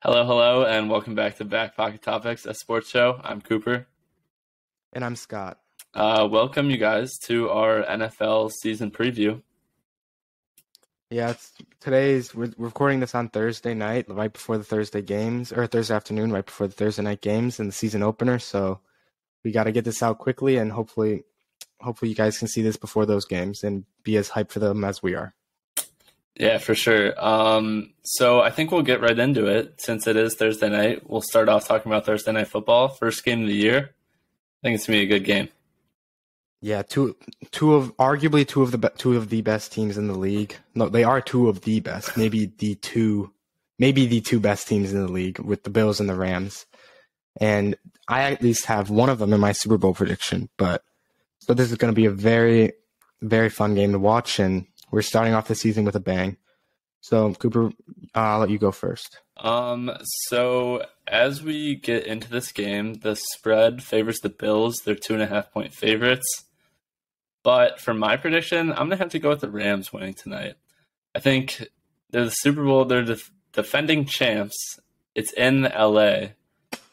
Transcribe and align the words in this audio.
Hello, 0.00 0.26
hello, 0.26 0.62
and 0.66 0.90
welcome 0.90 1.14
back 1.14 1.38
to 1.38 1.44
Back 1.46 1.74
Pocket 1.74 2.02
Topics, 2.02 2.44
a 2.44 2.52
sports 2.52 2.90
show. 2.90 3.18
I'm 3.24 3.40
Cooper. 3.40 3.86
And 4.92 5.02
I'm 5.02 5.16
Scott. 5.16 5.58
Uh, 5.94 6.28
welcome, 6.30 6.68
you 6.68 6.76
guys, 6.76 7.16
to 7.22 7.48
our 7.48 7.82
NFL 7.82 8.50
season 8.52 8.90
preview. 8.90 9.42
Yeah, 11.08 11.30
it's, 11.30 11.50
today's 11.80 12.34
we're 12.34 12.52
recording 12.58 13.00
this 13.00 13.14
on 13.14 13.30
Thursday 13.30 13.72
night, 13.72 14.04
right 14.10 14.30
before 14.30 14.58
the 14.58 14.64
Thursday 14.64 15.00
games, 15.00 15.50
or 15.50 15.66
Thursday 15.66 15.94
afternoon, 15.94 16.30
right 16.30 16.44
before 16.44 16.66
the 16.66 16.74
Thursday 16.74 17.02
night 17.02 17.22
games 17.22 17.58
and 17.58 17.70
the 17.70 17.74
season 17.74 18.02
opener. 18.02 18.38
So 18.38 18.80
we 19.44 19.50
got 19.50 19.64
to 19.64 19.72
get 19.72 19.86
this 19.86 20.02
out 20.02 20.18
quickly, 20.18 20.58
and 20.58 20.70
hopefully, 20.70 21.24
hopefully 21.80 22.10
you 22.10 22.14
guys 22.14 22.38
can 22.38 22.48
see 22.48 22.60
this 22.60 22.76
before 22.76 23.06
those 23.06 23.24
games 23.24 23.64
and 23.64 23.86
be 24.02 24.18
as 24.18 24.28
hyped 24.28 24.50
for 24.50 24.58
them 24.58 24.84
as 24.84 25.02
we 25.02 25.14
are. 25.14 25.34
Yeah, 26.38 26.58
for 26.58 26.74
sure. 26.74 27.14
Um, 27.22 27.94
so 28.02 28.40
I 28.40 28.50
think 28.50 28.70
we'll 28.70 28.82
get 28.82 29.00
right 29.00 29.18
into 29.18 29.46
it 29.46 29.80
since 29.80 30.06
it 30.06 30.16
is 30.16 30.34
Thursday 30.34 30.68
night. 30.68 31.08
We'll 31.08 31.22
start 31.22 31.48
off 31.48 31.66
talking 31.66 31.90
about 31.90 32.04
Thursday 32.04 32.32
night 32.32 32.48
football, 32.48 32.88
first 32.88 33.24
game 33.24 33.42
of 33.42 33.48
the 33.48 33.54
year. 33.54 33.78
I 33.78 34.58
think 34.62 34.74
it's 34.74 34.86
gonna 34.86 34.98
be 34.98 35.04
a 35.04 35.06
good 35.06 35.24
game. 35.24 35.48
Yeah, 36.60 36.82
two 36.82 37.16
two 37.52 37.74
of 37.74 37.96
arguably 37.96 38.46
two 38.46 38.62
of 38.62 38.70
the 38.70 38.92
two 38.96 39.16
of 39.16 39.30
the 39.30 39.40
best 39.40 39.72
teams 39.72 39.96
in 39.96 40.08
the 40.08 40.18
league. 40.18 40.56
No, 40.74 40.88
they 40.88 41.04
are 41.04 41.20
two 41.20 41.48
of 41.48 41.62
the 41.62 41.80
best, 41.80 42.16
maybe 42.16 42.52
the 42.58 42.74
two, 42.76 43.32
maybe 43.78 44.06
the 44.06 44.20
two 44.20 44.40
best 44.40 44.68
teams 44.68 44.92
in 44.92 45.00
the 45.00 45.12
league 45.12 45.38
with 45.38 45.64
the 45.64 45.70
Bills 45.70 46.00
and 46.00 46.08
the 46.08 46.14
Rams. 46.14 46.66
And 47.40 47.76
I 48.08 48.32
at 48.32 48.42
least 48.42 48.66
have 48.66 48.90
one 48.90 49.08
of 49.08 49.18
them 49.18 49.32
in 49.32 49.40
my 49.40 49.52
Super 49.52 49.78
Bowl 49.78 49.94
prediction. 49.94 50.48
But 50.56 50.82
so 51.38 51.54
this 51.54 51.70
is 51.70 51.78
going 51.78 51.92
to 51.92 51.96
be 51.96 52.06
a 52.06 52.10
very, 52.10 52.72
very 53.22 53.48
fun 53.48 53.74
game 53.74 53.92
to 53.92 53.98
watch, 53.98 54.38
and 54.38 54.66
we're 54.90 55.02
starting 55.02 55.34
off 55.34 55.48
the 55.48 55.54
season 55.54 55.84
with 55.84 55.96
a 55.96 56.00
bang. 56.00 56.36
So 57.00 57.34
Cooper, 57.34 57.66
uh, 57.66 57.70
I'll 58.14 58.40
let 58.40 58.50
you 58.50 58.58
go 58.58 58.72
first. 58.72 59.20
Um, 59.36 59.92
so 60.02 60.84
as 61.06 61.42
we 61.42 61.76
get 61.76 62.06
into 62.06 62.28
this 62.28 62.52
game, 62.52 62.94
the 62.94 63.16
spread 63.16 63.82
favors 63.82 64.18
the 64.18 64.28
Bills. 64.28 64.80
They're 64.84 64.94
two 64.94 65.14
and 65.14 65.22
a 65.22 65.26
half 65.26 65.52
point 65.52 65.72
favorites. 65.72 66.44
But 67.42 67.80
for 67.80 67.94
my 67.94 68.16
prediction, 68.16 68.70
I'm 68.70 68.88
gonna 68.88 68.96
have 68.96 69.10
to 69.10 69.20
go 69.20 69.28
with 69.28 69.40
the 69.40 69.50
Rams 69.50 69.92
winning 69.92 70.14
tonight. 70.14 70.54
I 71.14 71.20
think 71.20 71.68
they're 72.10 72.24
the 72.24 72.30
Super 72.30 72.64
Bowl. 72.64 72.84
They're 72.84 73.04
the 73.04 73.22
defending 73.52 74.04
champs. 74.04 74.56
It's 75.14 75.32
in 75.32 75.62
LA, 75.62 76.30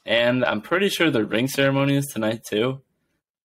and 0.06 0.46
I'm 0.46 0.62
pretty 0.62 0.90
sure 0.90 1.10
the 1.10 1.26
ring 1.26 1.48
ceremony 1.48 1.96
is 1.96 2.06
tonight 2.06 2.42
too. 2.48 2.82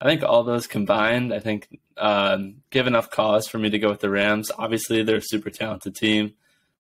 I 0.04 0.08
think 0.08 0.22
all 0.22 0.44
those 0.44 0.68
combined, 0.68 1.34
I 1.34 1.40
think, 1.40 1.80
um, 1.96 2.56
give 2.72 2.88
enough 2.88 3.10
cause 3.10 3.48
for 3.48 3.58
me 3.58 3.70
to 3.70 3.80
go 3.80 3.90
with 3.90 4.02
the 4.02 4.10
Rams. 4.10 4.52
Obviously, 4.58 5.02
they're 5.02 5.16
a 5.16 5.22
super 5.22 5.50
talented 5.50 5.96
team. 5.96 6.34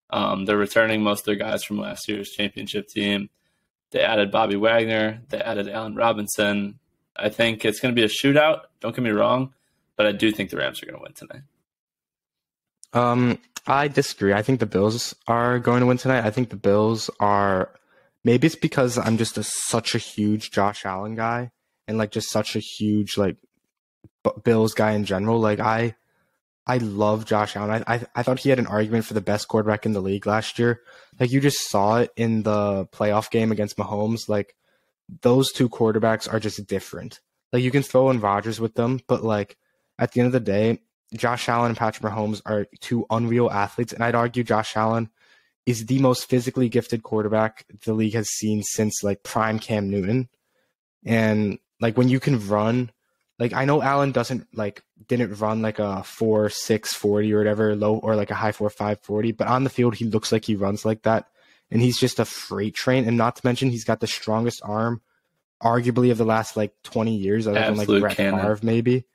Um, 0.09 0.43
they're 0.43 0.57
returning 0.57 1.01
most 1.01 1.21
of 1.21 1.25
their 1.27 1.35
guys 1.35 1.63
from 1.63 1.79
last 1.79 2.09
year's 2.09 2.31
championship 2.31 2.89
team. 2.89 3.29
They 3.91 4.01
added 4.01 4.29
Bobby 4.29 4.57
Wagner. 4.57 5.21
They 5.29 5.39
added 5.39 5.69
Allen 5.69 5.95
Robinson. 5.95 6.79
I 7.15 7.29
think 7.29 7.63
it's 7.63 7.79
going 7.79 7.95
to 7.95 7.99
be 7.99 8.03
a 8.03 8.09
shootout. 8.09 8.63
Don't 8.81 8.93
get 8.93 9.01
me 9.01 9.11
wrong, 9.11 9.53
but 9.95 10.05
I 10.05 10.11
do 10.11 10.29
think 10.33 10.49
the 10.49 10.57
Rams 10.57 10.83
are 10.83 10.85
going 10.85 10.97
to 10.97 11.03
win 11.03 11.13
tonight. 11.13 11.43
Um, 12.91 13.39
I 13.65 13.87
disagree. 13.87 14.33
I 14.33 14.41
think 14.41 14.59
the 14.59 14.65
Bills 14.65 15.15
are 15.29 15.59
going 15.59 15.79
to 15.79 15.85
win 15.85 15.97
tonight. 15.97 16.25
I 16.25 16.29
think 16.29 16.49
the 16.49 16.57
Bills 16.57 17.09
are. 17.21 17.69
Maybe 18.25 18.47
it's 18.47 18.55
because 18.57 18.97
I'm 18.97 19.17
just 19.17 19.37
a, 19.37 19.43
such 19.43 19.95
a 19.95 19.97
huge 19.97 20.51
Josh 20.51 20.85
Allen 20.85 21.15
guy 21.15 21.51
and 21.87 21.97
like 21.97 22.11
just 22.11 22.29
such 22.29 22.55
a 22.55 22.59
huge 22.59 23.17
like 23.17 23.37
Bills 24.43 24.73
guy 24.73 24.91
in 24.91 25.05
general. 25.05 25.39
Like 25.39 25.59
I, 25.59 25.95
I 26.65 26.77
love 26.77 27.25
Josh 27.25 27.55
Allen. 27.55 27.83
I, 27.85 27.95
I, 27.95 28.05
I 28.15 28.23
thought 28.23 28.39
he 28.39 28.49
had 28.49 28.59
an 28.59 28.67
argument 28.67 29.05
for 29.05 29.13
the 29.13 29.21
best 29.21 29.47
quarterback 29.47 29.85
in 29.85 29.93
the 29.93 30.01
league 30.01 30.25
last 30.25 30.57
year. 30.59 30.81
Like 31.19 31.31
you 31.31 31.41
just 31.41 31.69
saw 31.69 31.97
it 31.97 32.11
in 32.15 32.43
the 32.43 32.87
playoff 32.87 33.29
game 33.29 33.51
against 33.51 33.77
Mahomes. 33.77 34.29
Like 34.29 34.55
those 35.21 35.51
two 35.51 35.69
quarterbacks 35.69 36.31
are 36.31 36.39
just 36.39 36.65
different. 36.65 37.19
Like 37.51 37.63
you 37.63 37.71
can 37.71 37.83
throw 37.83 38.09
in 38.09 38.21
Rodgers 38.21 38.59
with 38.59 38.75
them, 38.75 39.01
but 39.07 39.23
like 39.23 39.57
at 39.99 40.11
the 40.11 40.21
end 40.21 40.27
of 40.27 40.33
the 40.33 40.39
day, 40.39 40.79
Josh 41.13 41.47
Allen 41.47 41.69
and 41.69 41.77
Patrick 41.77 42.11
Mahomes 42.11 42.41
are 42.45 42.65
two 42.79 43.05
unreal 43.09 43.51
athletes, 43.51 43.93
and 43.93 44.03
I'd 44.03 44.15
argue 44.15 44.43
Josh 44.43 44.75
Allen 44.75 45.09
is 45.65 45.85
the 45.85 45.99
most 45.99 46.27
physically 46.27 46.69
gifted 46.69 47.03
quarterback 47.03 47.65
the 47.85 47.93
league 47.93 48.15
has 48.15 48.27
seen 48.29 48.63
since 48.63 49.03
like 49.03 49.23
prime 49.23 49.59
Cam 49.59 49.89
Newton. 49.89 50.27
And 51.05 51.59
like 51.79 51.97
when 51.97 52.09
you 52.09 52.19
can 52.19 52.47
run, 52.47 52.91
like 53.39 53.53
I 53.53 53.65
know 53.65 53.81
Allen 53.81 54.11
doesn't 54.11 54.47
like 54.53 54.83
didn't 55.07 55.39
run 55.39 55.61
like 55.61 55.79
a 55.79 56.03
four 56.03 56.49
six 56.49 56.93
forty 56.93 57.33
or 57.33 57.39
whatever 57.39 57.75
low 57.75 57.97
or 57.97 58.15
like 58.15 58.31
a 58.31 58.35
high 58.35 58.51
four 58.51 58.69
five 58.69 58.99
forty, 59.01 59.31
but 59.31 59.47
on 59.47 59.63
the 59.63 59.69
field 59.69 59.95
he 59.95 60.05
looks 60.05 60.31
like 60.31 60.45
he 60.45 60.55
runs 60.55 60.85
like 60.85 61.03
that, 61.03 61.27
and 61.71 61.81
he's 61.81 61.99
just 61.99 62.19
a 62.19 62.25
freight 62.25 62.75
train. 62.75 63.05
And 63.07 63.17
not 63.17 63.35
to 63.37 63.45
mention 63.45 63.69
he's 63.69 63.85
got 63.85 63.99
the 63.99 64.07
strongest 64.07 64.61
arm, 64.63 65.01
arguably 65.61 66.11
of 66.11 66.17
the 66.17 66.25
last 66.25 66.55
like 66.55 66.73
twenty 66.83 67.17
years, 67.17 67.47
other 67.47 67.59
Absolute 67.59 67.85
than 67.85 67.93
like 67.93 68.01
Brett 68.01 68.17
cannon. 68.17 68.39
Favre 68.39 68.59
maybe. 68.63 69.05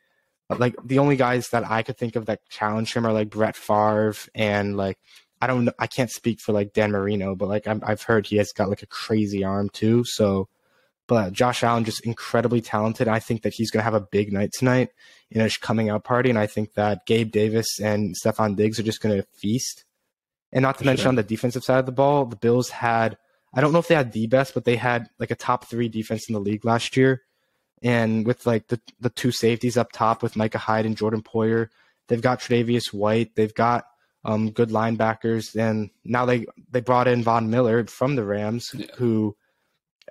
But, 0.49 0.61
like 0.61 0.77
the 0.83 0.99
only 0.99 1.17
guys 1.17 1.51
that 1.51 1.71
I 1.71 1.83
could 1.83 1.99
think 1.99 2.17
of 2.17 2.27
that 2.27 2.41
challenge 2.49 2.95
him 2.95 3.07
are 3.07 3.13
like 3.13 3.29
Brett 3.29 3.55
Favre 3.55 4.15
and 4.35 4.77
like 4.77 4.99
I 5.41 5.47
don't 5.47 5.67
know. 5.67 5.73
I 5.79 5.87
can't 5.87 6.11
speak 6.11 6.41
for 6.41 6.53
like 6.53 6.73
Dan 6.73 6.91
Marino, 6.91 7.35
but 7.35 7.49
like 7.49 7.67
i 7.67 7.77
have 7.87 8.03
heard 8.03 8.27
he 8.27 8.37
has 8.37 8.53
got 8.53 8.69
like 8.69 8.83
a 8.83 8.87
crazy 8.87 9.45
arm 9.45 9.69
too. 9.69 10.05
So, 10.05 10.49
but 11.09 11.33
Josh 11.33 11.65
Allen 11.65 11.85
just 11.85 12.07
incredibly 12.07 12.61
talented. 12.61 13.09
I 13.09 13.19
think 13.19 13.43
that 13.43 13.55
he's 13.55 13.71
going 13.73 13.81
to 13.81 13.85
have 13.85 13.95
a 13.95 14.01
big 14.01 14.33
night 14.33 14.53
tonight 14.53 14.91
in 15.31 15.41
a 15.41 15.51
coming 15.61 15.89
out 15.91 16.05
party, 16.05 16.31
and 16.31 16.39
I 16.39 16.47
think 16.47 16.75
that 16.75 17.07
Gabe 17.07 17.33
Davis 17.33 17.81
and 17.81 18.15
Stefon 18.15 18.55
Diggs 18.55 18.79
are 18.79 18.85
just 18.85 19.01
going 19.01 19.17
to 19.17 19.27
feast. 19.33 19.85
And 20.53 20.63
not 20.63 20.79
to 20.79 20.85
mention 20.85 21.03
sure. 21.03 21.09
on 21.09 21.17
the 21.17 21.23
defensive 21.23 21.65
side 21.65 21.81
of 21.81 21.87
the 21.87 21.93
ball, 21.93 22.25
the 22.27 22.37
Bills 22.37 22.71
had 22.71 23.19
I 23.53 23.61
don't 23.61 23.73
know 23.73 23.79
if 23.79 23.89
they 23.89 23.95
had 23.95 24.13
the 24.13 24.27
best, 24.27 24.55
but 24.55 24.65
they 24.65 24.77
had 24.77 25.09
like 25.19 25.31
a 25.31 25.37
top 25.37 25.65
three 25.67 25.89
defense 25.89 26.29
in 26.29 26.35
the 26.35 26.41
league 26.41 26.65
last 26.65 26.97
year. 26.97 27.23
And 27.83 28.27
with 28.27 28.47
like 28.47 28.69
the 28.69 28.81
the 29.01 29.11
two 29.11 29.31
safeties 29.31 29.77
up 29.77 29.93
top 29.93 30.23
with 30.23 30.37
Micah 30.37 30.59
Hyde 30.59 30.87
and 30.87 30.97
Jordan 30.97 31.23
Poyer, 31.23 31.69
they've 32.09 32.21
got 32.23 32.41
Tre'Davious 32.41 32.93
White, 32.93 33.35
they've 33.35 33.55
got 33.55 33.87
um, 34.25 34.51
good 34.51 34.71
linebackers, 34.71 35.59
and 35.59 35.91
now 36.05 36.27
they 36.27 36.47
they 36.71 36.81
brought 36.81 37.09
in 37.09 37.23
Von 37.23 37.51
Miller 37.51 37.87
from 37.87 38.17
the 38.17 38.25
Rams, 38.25 38.73
Yeah. 38.75 38.87
who 38.97 39.37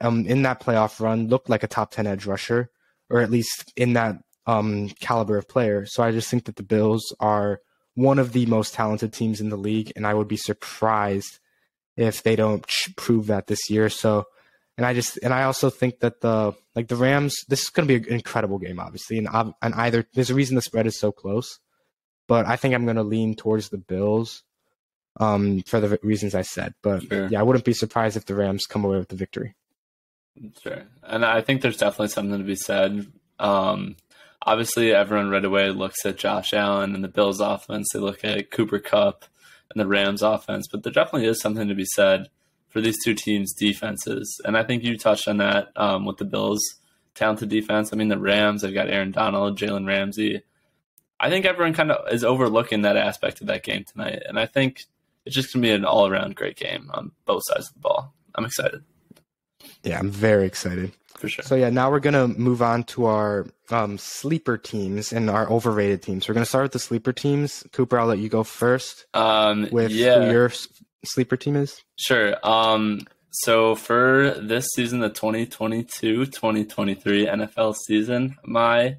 um, 0.01 0.25
in 0.25 0.43
that 0.43 0.61
playoff 0.61 0.99
run 0.99 1.27
looked 1.27 1.49
like 1.49 1.63
a 1.63 1.67
top 1.67 1.91
ten 1.91 2.07
edge 2.07 2.25
rusher, 2.25 2.69
or 3.09 3.21
at 3.21 3.31
least 3.31 3.71
in 3.75 3.93
that 3.93 4.17
um, 4.45 4.89
caliber 4.99 5.37
of 5.37 5.47
player. 5.47 5.85
So 5.85 6.03
I 6.03 6.11
just 6.11 6.29
think 6.29 6.45
that 6.45 6.55
the 6.55 6.63
Bills 6.63 7.15
are 7.19 7.59
one 7.95 8.19
of 8.19 8.31
the 8.31 8.45
most 8.45 8.73
talented 8.73 9.11
teams 9.11 9.41
in 9.41 9.49
the 9.49 9.57
league, 9.57 9.91
and 9.95 10.05
I 10.05 10.13
would 10.13 10.27
be 10.27 10.37
surprised 10.37 11.39
if 11.95 12.21
they 12.23 12.35
don't 12.35 12.65
prove 12.95 13.27
that 13.27 13.47
this 13.47 13.69
year. 13.69 13.89
So, 13.89 14.25
and 14.77 14.85
I 14.85 14.93
just 14.93 15.17
and 15.23 15.33
I 15.33 15.43
also 15.43 15.69
think 15.69 15.99
that 16.01 16.21
the 16.21 16.53
like 16.75 16.87
the 16.87 16.95
Rams, 16.95 17.35
this 17.47 17.63
is 17.63 17.69
going 17.69 17.87
to 17.87 17.99
be 17.99 18.07
an 18.07 18.13
incredible 18.13 18.59
game, 18.59 18.79
obviously, 18.79 19.17
and 19.17 19.27
and 19.61 19.73
either 19.73 20.05
there's 20.13 20.29
a 20.29 20.35
reason 20.35 20.55
the 20.55 20.61
spread 20.61 20.85
is 20.85 20.99
so 20.99 21.11
close, 21.11 21.59
but 22.27 22.45
I 22.45 22.55
think 22.55 22.75
I'm 22.75 22.85
going 22.85 22.97
to 22.97 23.03
lean 23.03 23.35
towards 23.35 23.69
the 23.69 23.79
Bills, 23.79 24.43
um, 25.19 25.63
for 25.63 25.79
the 25.79 25.99
reasons 26.03 26.35
I 26.35 26.43
said. 26.43 26.75
But 26.83 27.01
Sure. 27.03 27.27
yeah, 27.29 27.39
I 27.39 27.43
wouldn't 27.43 27.65
be 27.65 27.73
surprised 27.73 28.15
if 28.15 28.25
the 28.25 28.35
Rams 28.35 28.65
come 28.67 28.85
away 28.85 28.99
with 28.99 29.09
the 29.09 29.15
victory. 29.15 29.55
Sure. 30.61 30.83
And 31.03 31.25
I 31.25 31.41
think 31.41 31.61
there's 31.61 31.77
definitely 31.77 32.09
something 32.09 32.37
to 32.37 32.43
be 32.43 32.55
said. 32.55 33.07
Um, 33.39 33.95
obviously, 34.41 34.93
everyone 34.93 35.29
right 35.29 35.43
away 35.43 35.69
looks 35.69 36.05
at 36.05 36.17
Josh 36.17 36.53
Allen 36.53 36.95
and 36.95 37.03
the 37.03 37.09
Bills 37.09 37.39
offense. 37.39 37.89
They 37.91 37.99
look 37.99 38.23
at 38.23 38.51
Cooper 38.51 38.79
Kupp 38.79 39.25
and 39.71 39.79
the 39.79 39.87
Rams 39.87 40.21
offense, 40.21 40.67
but 40.71 40.83
there 40.83 40.93
definitely 40.93 41.27
is 41.27 41.41
something 41.41 41.67
to 41.67 41.75
be 41.75 41.85
said 41.85 42.29
for 42.69 42.81
these 42.81 43.03
two 43.03 43.13
teams' 43.13 43.53
defenses. 43.53 44.39
And 44.45 44.57
I 44.57 44.63
think 44.63 44.83
you 44.83 44.97
touched 44.97 45.27
on 45.27 45.37
that 45.37 45.69
um, 45.75 46.05
with 46.05 46.17
the 46.17 46.25
Bills' 46.25 46.63
talented 47.15 47.49
defense. 47.49 47.91
I 47.91 47.95
mean, 47.95 48.09
the 48.09 48.19
Rams, 48.19 48.61
they've 48.61 48.73
got 48.73 48.89
Aaron 48.89 49.11
Donald, 49.11 49.57
Jalen 49.57 49.87
Ramsey. 49.87 50.43
I 51.19 51.29
think 51.29 51.45
everyone 51.45 51.73
kind 51.73 51.91
of 51.91 52.11
is 52.13 52.23
overlooking 52.23 52.83
that 52.83 52.97
aspect 52.97 53.41
of 53.41 53.47
that 53.47 53.63
game 53.63 53.83
tonight. 53.83 54.21
And 54.27 54.39
I 54.39 54.45
think 54.45 54.85
it's 55.25 55.35
just 55.35 55.51
going 55.51 55.63
to 55.63 55.67
be 55.67 55.73
an 55.73 55.83
all 55.83 56.07
around 56.07 56.35
great 56.35 56.57
game 56.57 56.91
on 56.93 57.11
both 57.25 57.41
sides 57.47 57.69
of 57.69 57.73
the 57.73 57.79
ball. 57.79 58.13
I'm 58.35 58.45
excited 58.45 58.83
Yeah, 59.83 59.99
I'm 59.99 60.09
very 60.09 60.45
excited. 60.45 60.91
for 61.17 61.27
sure. 61.29 61.43
So 61.43 61.55
yeah, 61.55 61.69
now 61.69 61.89
we're 61.91 61.99
gonna 61.99 62.27
move 62.27 62.61
on 62.61 62.83
to 62.85 63.05
our 63.05 63.47
um, 63.69 63.97
sleeper 63.97 64.57
teams 64.57 65.11
and 65.13 65.29
our 65.29 65.49
overrated 65.49 66.01
teams. 66.03 66.27
We're 66.27 66.33
gonna 66.35 66.45
start 66.45 66.63
with 66.63 66.71
the 66.73 66.79
sleeper 66.79 67.13
teams. 67.13 67.63
Cooper, 67.73 67.99
I'll 67.99 68.07
let 68.07 68.19
you 68.19 68.29
go 68.29 68.43
first 68.43 69.05
Um, 69.13 69.67
with 69.71 69.91
yeah. 69.91 70.25
who 70.25 70.31
your 70.31 70.51
sleeper 71.05 71.37
team 71.37 71.55
is. 71.55 71.81
Sure. 71.97 72.35
Um, 72.47 73.01
so 73.31 73.75
for 73.75 74.31
this 74.41 74.67
season, 74.75 74.99
the 74.99 75.09
2022-2023 75.11 77.27
NFL 77.27 77.75
season, 77.85 78.35
my 78.43 78.97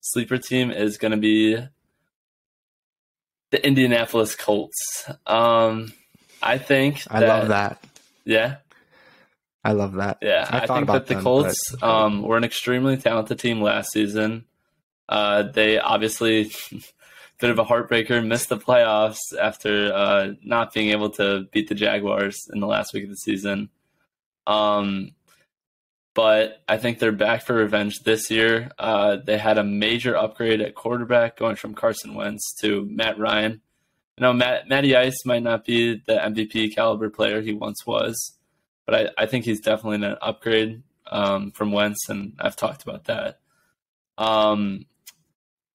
sleeper 0.00 0.36
team 0.38 0.70
is 0.70 0.96
going 0.98 1.12
to 1.12 1.16
be 1.18 1.56
the 3.50 3.66
Indianapolis 3.66 4.34
Colts. 4.34 5.04
Um, 5.26 5.92
I 6.42 6.58
think 6.58 7.02
I 7.10 7.20
love 7.20 7.48
that. 7.48 7.82
Yeah, 8.24 8.56
I 9.64 9.72
love 9.72 9.94
that. 9.94 10.18
yeah. 10.22 10.46
I 10.48 10.60
I, 10.60 10.66
think 10.66 10.86
that 10.86 11.06
the 11.06 11.14
them, 11.14 11.22
Colts 11.22 11.74
but- 11.76 11.82
um, 11.82 12.22
were 12.22 12.36
an 12.36 12.44
extremely 12.44 12.96
talented 12.96 13.38
team 13.38 13.60
last 13.60 13.92
season. 13.92 14.44
Uh, 15.08 15.42
they 15.42 15.78
obviously 15.78 16.52
bit 17.38 17.50
of 17.50 17.58
a 17.58 17.64
heartbreaker, 17.64 18.24
missed 18.24 18.48
the 18.48 18.58
playoffs 18.58 19.18
after 19.40 19.92
uh, 19.92 20.32
not 20.42 20.72
being 20.72 20.90
able 20.90 21.10
to 21.10 21.46
beat 21.52 21.68
the 21.68 21.74
Jaguars 21.74 22.36
in 22.52 22.60
the 22.60 22.66
last 22.66 22.92
week 22.92 23.04
of 23.04 23.10
the 23.10 23.16
season. 23.16 23.70
Um, 24.46 25.12
but 26.14 26.62
I 26.68 26.78
think 26.78 26.98
they're 26.98 27.12
back 27.12 27.42
for 27.42 27.54
revenge 27.54 28.00
this 28.00 28.28
year. 28.30 28.72
Uh, 28.78 29.18
they 29.24 29.38
had 29.38 29.56
a 29.56 29.62
major 29.62 30.16
upgrade 30.16 30.60
at 30.60 30.74
quarterback, 30.74 31.36
going 31.36 31.54
from 31.54 31.74
Carson 31.74 32.14
Wentz 32.14 32.54
to 32.60 32.84
Matt 32.90 33.18
Ryan. 33.18 33.60
You 34.16 34.22
know, 34.22 34.32
Matt, 34.32 34.68
Matty 34.68 34.96
Ice 34.96 35.24
might 35.24 35.44
not 35.44 35.64
be 35.64 36.02
the 36.06 36.14
MVP 36.14 36.74
caliber 36.74 37.08
player 37.08 37.40
he 37.40 37.52
once 37.52 37.86
was, 37.86 38.36
but 38.88 39.12
I, 39.18 39.24
I 39.24 39.26
think 39.26 39.44
he's 39.44 39.60
definitely 39.60 40.06
an 40.06 40.16
upgrade 40.22 40.82
um, 41.08 41.50
from 41.50 41.72
Wentz, 41.72 42.08
and 42.08 42.32
I've 42.38 42.56
talked 42.56 42.84
about 42.84 43.04
that. 43.04 43.38
Um, 44.16 44.86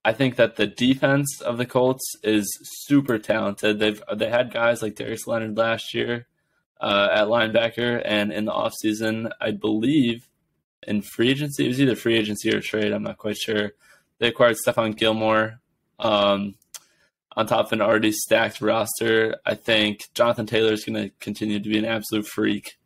I 0.03 0.13
think 0.13 0.37
that 0.37 0.55
the 0.55 0.65
defense 0.65 1.39
of 1.39 1.59
the 1.59 1.67
Colts 1.67 2.15
is 2.23 2.47
super 2.63 3.19
talented. 3.19 3.77
They've 3.77 4.01
they 4.15 4.29
had 4.31 4.51
guys 4.51 4.81
like 4.81 4.95
Darius 4.95 5.27
Leonard 5.27 5.55
last 5.55 5.93
year 5.93 6.25
uh, 6.81 7.09
at 7.11 7.27
linebacker, 7.27 8.01
and 8.03 8.33
in 8.33 8.45
the 8.45 8.51
offseason, 8.51 9.31
I 9.39 9.51
believe 9.51 10.27
in 10.87 11.03
free 11.03 11.29
agency, 11.29 11.65
it 11.65 11.67
was 11.67 11.79
either 11.79 11.95
free 11.95 12.17
agency 12.17 12.51
or 12.51 12.61
trade. 12.61 12.91
I'm 12.91 13.03
not 13.03 13.19
quite 13.19 13.37
sure. 13.37 13.73
They 14.17 14.29
acquired 14.29 14.57
Stephon 14.57 14.97
Gilmore 14.97 15.59
um, 15.99 16.55
on 17.37 17.45
top 17.45 17.67
of 17.67 17.73
an 17.73 17.81
already 17.81 18.11
stacked 18.11 18.59
roster. 18.59 19.37
I 19.45 19.53
think 19.53 20.01
Jonathan 20.15 20.47
Taylor 20.47 20.73
is 20.73 20.83
going 20.83 21.01
to 21.01 21.15
continue 21.19 21.59
to 21.59 21.69
be 21.69 21.77
an 21.77 21.85
absolute 21.85 22.25
freak, 22.25 22.79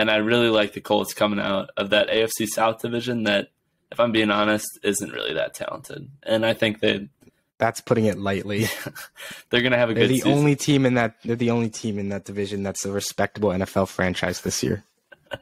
and 0.00 0.10
I 0.10 0.16
really 0.16 0.48
like 0.48 0.72
the 0.72 0.80
Colts 0.80 1.12
coming 1.12 1.38
out 1.38 1.72
of 1.76 1.90
that 1.90 2.08
AFC 2.08 2.46
South 2.46 2.80
division 2.80 3.24
that 3.24 3.48
if 3.92 4.00
I'm 4.00 4.12
being 4.12 4.30
honest, 4.30 4.66
isn't 4.82 5.12
really 5.12 5.34
that 5.34 5.52
talented. 5.52 6.08
And 6.22 6.46
I 6.46 6.54
think 6.54 6.80
they 6.80 7.10
that's 7.58 7.82
putting 7.82 8.06
it 8.06 8.18
lightly. 8.18 8.66
they're 9.50 9.60
going 9.60 9.72
to 9.72 9.78
have 9.78 9.90
a 9.90 9.94
they're 9.94 10.04
good. 10.04 10.10
the 10.10 10.20
season. 10.20 10.32
only 10.32 10.56
team 10.56 10.86
in 10.86 10.94
that. 10.94 11.16
They're 11.22 11.36
the 11.36 11.50
only 11.50 11.68
team 11.68 11.98
in 11.98 12.08
that 12.08 12.24
division 12.24 12.62
that's 12.62 12.86
a 12.86 12.90
respectable 12.90 13.50
NFL 13.50 13.88
franchise 13.88 14.40
this 14.40 14.62
year. 14.62 14.84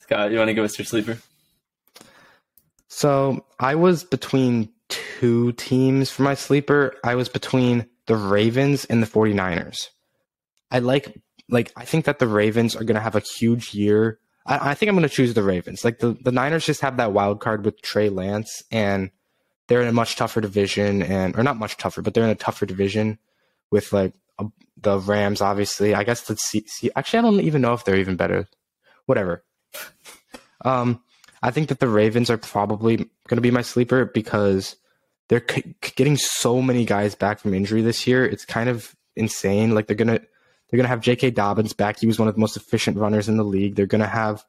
Scott, 0.00 0.30
you 0.30 0.36
want 0.36 0.48
to 0.48 0.54
give 0.54 0.64
us 0.64 0.78
your 0.78 0.84
sleeper? 0.84 1.16
So 2.88 3.46
I 3.58 3.74
was 3.74 4.04
between 4.04 4.68
two 4.90 5.52
teams 5.52 6.10
for 6.10 6.24
my 6.24 6.34
sleeper. 6.34 6.94
I 7.02 7.14
was 7.14 7.30
between 7.30 7.86
the 8.04 8.16
Ravens 8.16 8.84
and 8.84 9.02
the 9.02 9.06
49ers. 9.06 9.88
I 10.70 10.80
like 10.80 11.22
like 11.48 11.72
I 11.76 11.84
think 11.84 12.04
that 12.04 12.18
the 12.18 12.28
Ravens 12.28 12.74
are 12.74 12.84
going 12.84 12.94
to 12.96 13.00
have 13.00 13.16
a 13.16 13.20
huge 13.20 13.74
year 13.74 14.18
I, 14.46 14.70
I 14.70 14.74
think 14.74 14.88
I'm 14.88 14.96
going 14.96 15.08
to 15.08 15.14
choose 15.14 15.34
the 15.34 15.42
Ravens. 15.42 15.84
Like 15.84 15.98
the, 15.98 16.16
the 16.22 16.32
Niners 16.32 16.66
just 16.66 16.80
have 16.80 16.96
that 16.98 17.12
wild 17.12 17.40
card 17.40 17.64
with 17.64 17.80
Trey 17.82 18.08
Lance, 18.08 18.62
and 18.70 19.10
they're 19.68 19.82
in 19.82 19.88
a 19.88 19.92
much 19.92 20.16
tougher 20.16 20.40
division, 20.40 21.02
and 21.02 21.36
or 21.36 21.42
not 21.42 21.56
much 21.56 21.76
tougher, 21.76 22.02
but 22.02 22.14
they're 22.14 22.24
in 22.24 22.30
a 22.30 22.34
tougher 22.34 22.66
division 22.66 23.18
with 23.70 23.92
like 23.92 24.12
a, 24.38 24.46
the 24.76 24.98
Rams. 24.98 25.40
Obviously, 25.40 25.94
I 25.94 26.04
guess 26.04 26.22
the 26.22 26.36
see, 26.36 26.64
see, 26.66 26.90
actually 26.96 27.20
I 27.20 27.22
don't 27.22 27.40
even 27.40 27.62
know 27.62 27.72
if 27.72 27.84
they're 27.84 27.96
even 27.96 28.16
better. 28.16 28.46
Whatever. 29.06 29.44
um, 30.64 31.02
I 31.42 31.50
think 31.50 31.68
that 31.68 31.80
the 31.80 31.88
Ravens 31.88 32.30
are 32.30 32.38
probably 32.38 32.96
going 32.96 33.36
to 33.36 33.42
be 33.42 33.50
my 33.50 33.60
sleeper 33.62 34.06
because 34.06 34.76
they're 35.28 35.44
c- 35.46 35.74
getting 35.94 36.16
so 36.16 36.62
many 36.62 36.86
guys 36.86 37.14
back 37.14 37.38
from 37.38 37.52
injury 37.52 37.82
this 37.82 38.06
year. 38.06 38.24
It's 38.24 38.46
kind 38.46 38.68
of 38.70 38.94
insane. 39.14 39.74
Like 39.74 39.86
they're 39.86 39.96
gonna 39.96 40.20
they're 40.74 40.78
going 40.78 40.86
to 40.86 40.90
have 40.90 41.02
J.K. 41.02 41.30
Dobbins 41.30 41.72
back. 41.72 42.00
He 42.00 42.08
was 42.08 42.18
one 42.18 42.26
of 42.26 42.34
the 42.34 42.40
most 42.40 42.56
efficient 42.56 42.96
runners 42.96 43.28
in 43.28 43.36
the 43.36 43.44
league. 43.44 43.76
They're 43.76 43.86
going 43.86 44.00
to 44.00 44.08
have 44.08 44.44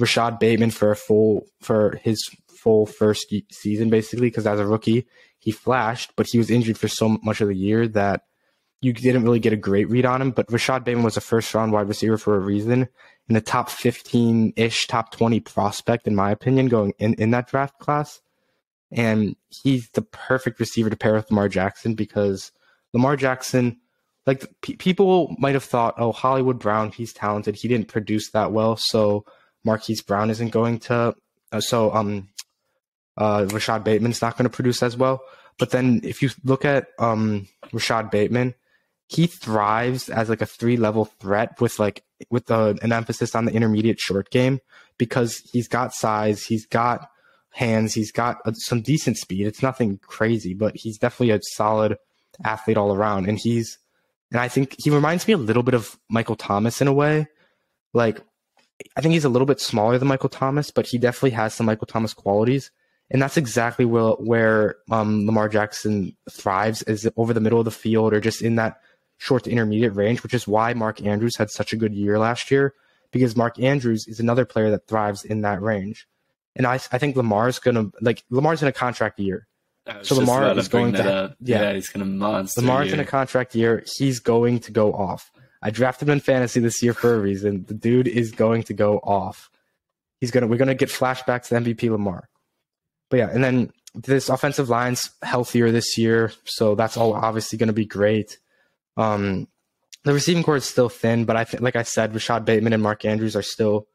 Rashod 0.00 0.40
Bateman 0.40 0.72
for 0.72 0.90
a 0.90 0.96
full 0.96 1.46
for 1.60 2.00
his 2.02 2.28
full 2.48 2.84
first 2.84 3.32
season, 3.52 3.88
basically, 3.88 4.26
because 4.26 4.44
as 4.44 4.58
a 4.58 4.66
rookie 4.66 5.06
he 5.38 5.52
flashed, 5.52 6.14
but 6.16 6.26
he 6.26 6.36
was 6.36 6.50
injured 6.50 6.78
for 6.78 6.88
so 6.88 7.10
much 7.22 7.40
of 7.40 7.46
the 7.46 7.54
year 7.54 7.86
that 7.86 8.22
you 8.80 8.92
didn't 8.92 9.22
really 9.22 9.38
get 9.38 9.52
a 9.52 9.56
great 9.56 9.88
read 9.88 10.04
on 10.04 10.20
him. 10.20 10.32
But 10.32 10.50
Rashod 10.50 10.84
Bateman 10.84 11.04
was 11.04 11.16
a 11.16 11.20
first 11.20 11.54
round 11.54 11.70
wide 11.70 11.86
receiver 11.86 12.18
for 12.18 12.34
a 12.34 12.40
reason, 12.40 12.88
in 13.28 13.34
the 13.36 13.40
top 13.40 13.70
fifteen 13.70 14.52
ish, 14.56 14.88
top 14.88 15.12
twenty 15.12 15.38
prospect 15.38 16.08
in 16.08 16.16
my 16.16 16.32
opinion, 16.32 16.66
going 16.66 16.92
in 16.98 17.14
in 17.14 17.30
that 17.30 17.46
draft 17.46 17.78
class. 17.78 18.20
And 18.90 19.36
he's 19.62 19.88
the 19.90 20.02
perfect 20.02 20.58
receiver 20.58 20.90
to 20.90 20.96
pair 20.96 21.14
with 21.14 21.30
Lamar 21.30 21.48
Jackson 21.48 21.94
because 21.94 22.50
Lamar 22.92 23.14
Jackson 23.14 23.78
like 24.28 24.44
people 24.60 25.34
might 25.38 25.54
have 25.54 25.64
thought, 25.64 25.94
oh, 25.96 26.12
Hollywood 26.12 26.58
Brown, 26.58 26.92
he's 26.92 27.14
talented. 27.14 27.56
He 27.56 27.66
didn't 27.66 27.88
produce 27.88 28.30
that 28.32 28.52
well, 28.52 28.76
so 28.76 29.24
Marquise 29.64 30.02
Brown 30.02 30.28
isn't 30.28 30.50
going 30.50 30.80
to. 30.80 31.14
Uh, 31.50 31.60
so 31.62 31.94
um, 31.94 32.28
uh, 33.16 33.46
Rashod 33.50 33.84
Bateman's 33.84 34.20
not 34.20 34.36
going 34.36 34.44
to 34.44 34.54
produce 34.54 34.82
as 34.82 34.98
well. 34.98 35.22
But 35.58 35.70
then 35.70 36.02
if 36.04 36.20
you 36.20 36.28
look 36.44 36.66
at 36.66 36.88
um 36.98 37.48
Rashod 37.72 38.10
Bateman, 38.10 38.54
he 39.06 39.26
thrives 39.26 40.10
as 40.10 40.28
like 40.28 40.42
a 40.42 40.46
three 40.46 40.76
level 40.76 41.06
threat 41.06 41.58
with 41.58 41.78
like 41.78 42.04
with 42.28 42.50
a, 42.50 42.76
an 42.82 42.92
emphasis 42.92 43.34
on 43.34 43.46
the 43.46 43.52
intermediate 43.52 43.98
short 43.98 44.28
game 44.30 44.60
because 44.98 45.38
he's 45.50 45.68
got 45.68 45.94
size, 45.94 46.44
he's 46.44 46.66
got 46.66 47.08
hands, 47.48 47.94
he's 47.94 48.12
got 48.12 48.42
uh, 48.44 48.52
some 48.52 48.82
decent 48.82 49.16
speed. 49.16 49.46
It's 49.46 49.62
nothing 49.62 49.98
crazy, 50.06 50.52
but 50.52 50.76
he's 50.76 50.98
definitely 50.98 51.30
a 51.30 51.40
solid 51.42 51.96
athlete 52.44 52.76
all 52.76 52.94
around, 52.94 53.26
and 53.26 53.38
he's 53.38 53.78
and 54.30 54.40
I 54.40 54.48
think 54.48 54.76
he 54.78 54.90
reminds 54.90 55.26
me 55.26 55.34
a 55.34 55.38
little 55.38 55.62
bit 55.62 55.74
of 55.74 55.98
Michael 56.10 56.36
Thomas 56.36 56.80
in 56.80 56.88
a 56.88 56.92
way. 56.92 57.26
Like, 57.94 58.20
I 58.96 59.00
think 59.00 59.14
he's 59.14 59.24
a 59.24 59.30
little 59.30 59.46
bit 59.46 59.60
smaller 59.60 59.98
than 59.98 60.08
Michael 60.08 60.28
Thomas, 60.28 60.70
but 60.70 60.86
he 60.86 60.98
definitely 60.98 61.30
has 61.30 61.54
some 61.54 61.66
Michael 61.66 61.86
Thomas 61.86 62.14
qualities. 62.14 62.70
And 63.10 63.22
that's 63.22 63.38
exactly 63.38 63.86
where, 63.86 64.10
where 64.12 64.76
um, 64.90 65.24
Lamar 65.24 65.48
Jackson 65.48 66.14
thrives 66.30 66.82
is 66.82 67.08
over 67.16 67.32
the 67.32 67.40
middle 67.40 67.58
of 67.58 67.64
the 67.64 67.70
field 67.70 68.12
or 68.12 68.20
just 68.20 68.42
in 68.42 68.56
that 68.56 68.80
short 69.16 69.44
to 69.44 69.50
intermediate 69.50 69.96
range, 69.96 70.22
which 70.22 70.34
is 70.34 70.46
why 70.46 70.74
Mark 70.74 71.02
Andrews 71.02 71.36
had 71.36 71.50
such 71.50 71.72
a 71.72 71.76
good 71.76 71.94
year 71.94 72.18
last 72.18 72.50
year 72.50 72.74
because 73.10 73.34
Mark 73.34 73.58
Andrews 73.58 74.06
is 74.06 74.20
another 74.20 74.44
player 74.44 74.70
that 74.70 74.86
thrives 74.86 75.24
in 75.24 75.40
that 75.40 75.62
range. 75.62 76.06
And 76.54 76.66
I, 76.66 76.74
I 76.74 76.98
think 76.98 77.16
Lamar's 77.16 77.58
going 77.58 77.76
to, 77.76 77.90
like, 78.02 78.24
Lamar's 78.30 78.62
in 78.62 78.68
a 78.68 78.72
contract 78.72 79.18
year. 79.18 79.46
So 80.02 80.16
Lamar 80.16 80.56
is 80.58 80.68
going 80.68 80.92
to, 80.94 81.36
yeah, 81.40 81.62
yeah, 81.62 81.72
he's 81.72 81.88
going 81.88 82.04
to 82.04 82.10
monster. 82.10 82.60
Lamar's 82.60 82.92
in 82.92 83.00
a 83.00 83.04
contract 83.04 83.54
year. 83.54 83.84
He's 83.96 84.20
going 84.20 84.60
to 84.60 84.72
go 84.72 84.92
off. 84.92 85.30
I 85.62 85.70
drafted 85.70 86.08
him 86.08 86.14
in 86.14 86.20
fantasy 86.20 86.60
this 86.60 86.82
year 86.82 86.94
for 86.94 87.14
a 87.14 87.18
reason. 87.18 87.64
The 87.66 87.74
dude 87.74 88.06
is 88.06 88.30
going 88.32 88.64
to 88.64 88.74
go 88.74 88.98
off. 88.98 89.50
He's 90.20 90.30
gonna. 90.30 90.46
We're 90.46 90.58
gonna 90.58 90.74
get 90.74 90.88
flashbacks 90.88 91.48
to 91.48 91.54
MVP 91.56 91.90
Lamar. 91.90 92.28
But 93.10 93.16
yeah, 93.18 93.30
and 93.30 93.42
then 93.42 93.72
this 93.94 94.28
offensive 94.28 94.68
line's 94.68 95.10
healthier 95.22 95.70
this 95.70 95.96
year, 95.96 96.32
so 96.44 96.74
that's 96.74 96.96
all 96.96 97.14
obviously 97.14 97.58
going 97.58 97.68
to 97.68 97.72
be 97.72 97.86
great. 97.86 98.38
Um, 98.96 99.48
the 100.04 100.12
receiving 100.12 100.42
corps 100.42 100.56
is 100.56 100.64
still 100.64 100.88
thin, 100.88 101.24
but 101.24 101.36
I 101.36 101.44
think, 101.44 101.62
like 101.62 101.76
I 101.76 101.82
said, 101.82 102.14
Rashod 102.14 102.44
Bateman 102.44 102.72
and 102.72 102.82
Mark 102.82 103.04
Andrews 103.04 103.36
are 103.36 103.42
still 103.42 103.86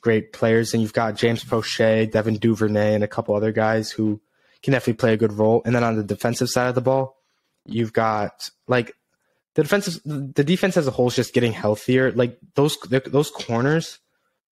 great 0.00 0.32
players, 0.32 0.72
and 0.72 0.82
you've 0.82 0.92
got 0.92 1.16
James 1.16 1.44
Proche, 1.44 2.10
Devin 2.10 2.38
Duvernay, 2.38 2.94
and 2.94 3.04
a 3.04 3.08
couple 3.08 3.34
other 3.34 3.52
guys 3.52 3.90
who 3.90 4.20
can 4.62 4.72
definitely 4.72 4.98
play 4.98 5.12
a 5.12 5.16
good 5.16 5.32
role. 5.32 5.62
And 5.64 5.74
then 5.74 5.84
on 5.84 5.96
the 5.96 6.04
defensive 6.04 6.48
side 6.48 6.68
of 6.68 6.74
the 6.74 6.80
ball, 6.80 7.16
you've 7.64 7.92
got 7.92 8.50
like 8.66 8.94
the 9.54 9.62
defensive, 9.62 10.00
the 10.04 10.44
defense 10.44 10.76
as 10.76 10.86
a 10.86 10.90
whole 10.90 11.08
is 11.08 11.16
just 11.16 11.34
getting 11.34 11.52
healthier. 11.52 12.12
Like 12.12 12.38
those 12.54 12.76
those 12.78 13.30
corners 13.30 13.98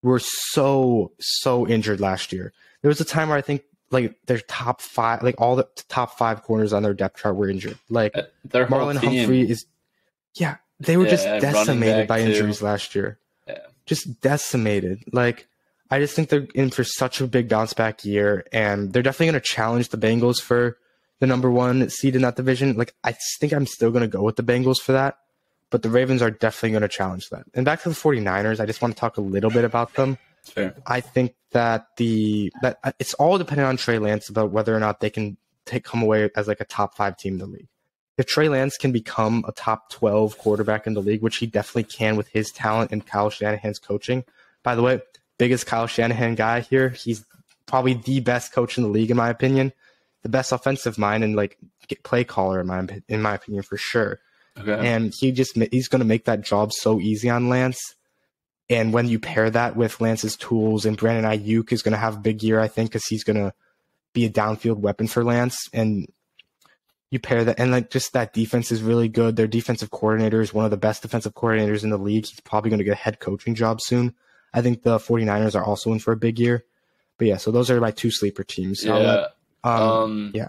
were 0.02 0.20
so 0.20 1.12
so 1.18 1.66
injured 1.66 2.00
last 2.00 2.32
year. 2.32 2.52
There 2.82 2.88
was 2.88 3.00
a 3.00 3.04
time 3.04 3.28
where 3.28 3.38
I 3.38 3.42
think 3.42 3.62
like 3.90 4.14
their 4.26 4.38
top 4.40 4.80
five, 4.80 5.22
like 5.22 5.36
all 5.38 5.56
the 5.56 5.66
top 5.88 6.18
five 6.18 6.42
corners 6.42 6.72
on 6.72 6.82
their 6.82 6.94
depth 6.94 7.18
chart 7.20 7.36
were 7.36 7.48
injured. 7.48 7.78
Like 7.88 8.16
uh, 8.16 8.22
their 8.44 8.66
Marlon 8.66 8.96
Humphrey 8.96 9.48
is, 9.48 9.66
yeah, 10.34 10.56
they 10.80 10.96
were 10.96 11.04
yeah, 11.04 11.10
just 11.10 11.24
decimated 11.24 12.06
by 12.06 12.20
injuries 12.20 12.62
last 12.62 12.94
year. 12.94 13.18
Yeah. 13.46 13.58
Just 13.86 14.20
decimated. 14.20 15.02
Like 15.12 15.47
I 15.90 15.98
just 16.00 16.14
think 16.14 16.28
they're 16.28 16.46
in 16.54 16.70
for 16.70 16.84
such 16.84 17.20
a 17.20 17.26
big 17.26 17.48
bounce 17.48 17.72
back 17.72 18.04
year, 18.04 18.44
and 18.52 18.92
they're 18.92 19.02
definitely 19.02 19.32
going 19.32 19.40
to 19.40 19.48
challenge 19.48 19.88
the 19.88 19.96
Bengals 19.96 20.40
for 20.40 20.78
the 21.20 21.26
number 21.26 21.50
one 21.50 21.88
seed 21.88 22.14
in 22.14 22.22
that 22.22 22.36
division. 22.36 22.76
Like, 22.76 22.94
I 23.04 23.16
think 23.40 23.52
I'm 23.52 23.66
still 23.66 23.90
going 23.90 24.02
to 24.02 24.08
go 24.08 24.22
with 24.22 24.36
the 24.36 24.42
Bengals 24.42 24.80
for 24.80 24.92
that, 24.92 25.18
but 25.70 25.82
the 25.82 25.90
Ravens 25.90 26.20
are 26.20 26.30
definitely 26.30 26.70
going 26.70 26.82
to 26.82 26.88
challenge 26.88 27.30
that. 27.30 27.44
And 27.54 27.64
back 27.64 27.82
to 27.82 27.88
the 27.88 27.94
49ers, 27.94 28.60
I 28.60 28.66
just 28.66 28.82
want 28.82 28.94
to 28.94 29.00
talk 29.00 29.16
a 29.16 29.22
little 29.22 29.50
bit 29.50 29.64
about 29.64 29.94
them. 29.94 30.18
Fair. 30.44 30.74
I 30.86 31.00
think 31.00 31.34
that 31.52 31.88
the 31.96 32.52
that 32.62 32.78
uh, 32.84 32.92
it's 32.98 33.14
all 33.14 33.38
dependent 33.38 33.68
on 33.68 33.76
Trey 33.76 33.98
Lance 33.98 34.28
about 34.28 34.50
whether 34.50 34.74
or 34.74 34.80
not 34.80 35.00
they 35.00 35.10
can 35.10 35.36
take 35.66 35.84
come 35.84 36.02
away 36.02 36.30
as 36.36 36.48
like 36.48 36.60
a 36.60 36.64
top 36.64 36.96
five 36.96 37.16
team 37.16 37.34
in 37.34 37.38
the 37.38 37.46
league. 37.46 37.68
If 38.16 38.26
Trey 38.26 38.48
Lance 38.48 38.76
can 38.76 38.90
become 38.90 39.44
a 39.46 39.52
top 39.52 39.90
12 39.90 40.38
quarterback 40.38 40.86
in 40.86 40.94
the 40.94 41.02
league, 41.02 41.22
which 41.22 41.36
he 41.36 41.46
definitely 41.46 41.84
can 41.84 42.16
with 42.16 42.28
his 42.28 42.50
talent 42.50 42.90
and 42.90 43.06
Kyle 43.06 43.30
Shanahan's 43.30 43.78
coaching. 43.78 44.24
By 44.64 44.74
the 44.74 44.82
way, 44.82 45.00
biggest 45.38 45.66
Kyle 45.66 45.86
Shanahan 45.86 46.34
guy 46.34 46.60
here. 46.60 46.90
He's 46.90 47.24
probably 47.66 47.94
the 47.94 48.20
best 48.20 48.52
coach 48.52 48.76
in 48.76 48.84
the 48.84 48.90
league, 48.90 49.10
in 49.10 49.16
my 49.16 49.30
opinion. 49.30 49.72
The 50.22 50.28
best 50.28 50.52
offensive 50.52 50.98
mind 50.98 51.24
and 51.24 51.36
like 51.36 51.56
play 52.02 52.24
caller 52.24 52.60
in 52.60 52.66
my 52.66 52.86
in 53.08 53.22
my 53.22 53.34
opinion 53.34 53.62
for 53.62 53.76
sure. 53.76 54.18
Okay. 54.58 54.86
And 54.86 55.14
he 55.16 55.30
just 55.32 55.56
he's 55.70 55.88
going 55.88 56.00
to 56.00 56.06
make 56.06 56.24
that 56.24 56.42
job 56.42 56.72
so 56.72 57.00
easy 57.00 57.30
on 57.30 57.48
Lance. 57.48 57.94
And 58.68 58.92
when 58.92 59.08
you 59.08 59.18
pair 59.18 59.48
that 59.48 59.76
with 59.76 60.00
Lance's 60.00 60.36
tools 60.36 60.84
and 60.84 60.96
Brandon 60.96 61.30
Aiyuk 61.30 61.72
is 61.72 61.82
going 61.82 61.92
to 61.92 61.98
have 61.98 62.16
a 62.16 62.20
big 62.20 62.42
year, 62.42 62.60
I 62.60 62.68
think, 62.68 62.90
because 62.90 63.06
he's 63.06 63.24
going 63.24 63.38
to 63.38 63.54
be 64.12 64.26
a 64.26 64.30
downfield 64.30 64.78
weapon 64.78 65.06
for 65.06 65.24
Lance. 65.24 65.56
And 65.72 66.06
you 67.10 67.18
pair 67.18 67.44
that, 67.44 67.58
and 67.58 67.70
like 67.70 67.88
just 67.88 68.12
that 68.12 68.34
defense 68.34 68.70
is 68.70 68.82
really 68.82 69.08
good. 69.08 69.36
Their 69.36 69.46
defensive 69.46 69.90
coordinator 69.90 70.42
is 70.42 70.52
one 70.52 70.66
of 70.66 70.70
the 70.70 70.76
best 70.76 71.00
defensive 71.00 71.34
coordinators 71.34 71.82
in 71.82 71.90
the 71.90 71.96
league. 71.96 72.26
He's 72.26 72.40
probably 72.40 72.70
going 72.70 72.78
to 72.78 72.84
get 72.84 72.92
a 72.92 72.96
head 72.96 73.20
coaching 73.20 73.54
job 73.54 73.80
soon. 73.80 74.14
I 74.52 74.62
think 74.62 74.82
the 74.82 74.98
49ers 74.98 75.54
are 75.54 75.64
also 75.64 75.92
in 75.92 75.98
for 75.98 76.12
a 76.12 76.16
big 76.16 76.38
year. 76.38 76.64
But 77.18 77.26
yeah, 77.26 77.36
so 77.36 77.50
those 77.50 77.70
are 77.70 77.80
my 77.80 77.90
two 77.90 78.10
sleeper 78.10 78.44
teams. 78.44 78.84
Yeah. 78.84 78.94
Let, 78.94 79.26
um, 79.64 79.82
um, 79.82 80.30
yeah. 80.34 80.48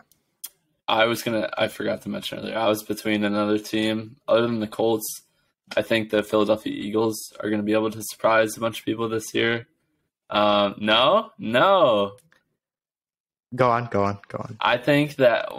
I 0.88 1.06
was 1.06 1.22
gonna. 1.22 1.50
I 1.56 1.68
forgot 1.68 2.02
to 2.04 2.10
mention 2.10 2.40
earlier. 2.40 2.58
I 2.58 2.68
was 2.68 2.82
between 2.84 3.24
another 3.24 3.60
team 3.60 4.18
other 4.28 4.42
than 4.42 4.60
the 4.60 4.68
Colts. 4.68 5.22
I 5.78 5.84
think 5.84 6.10
the 6.10 6.24
Philadelphia 6.24 6.74
Eagles 6.74 7.32
are 7.40 7.50
going 7.50 7.62
to 7.62 7.66
be 7.66 7.74
able 7.74 7.92
to 7.92 8.02
surprise 8.02 8.58
a 8.58 8.60
bunch 8.60 8.80
of 8.80 8.86
people 8.86 9.08
this 9.08 9.34
year. 9.36 9.68
Um, 10.32 10.76
no, 10.80 11.30
no. 11.38 12.18
Go 13.56 13.70
on, 13.70 13.86
go 13.86 14.04
on, 14.04 14.20
go 14.28 14.40
on. 14.40 14.58
I 14.60 14.78
think 14.78 15.18
that 15.18 15.50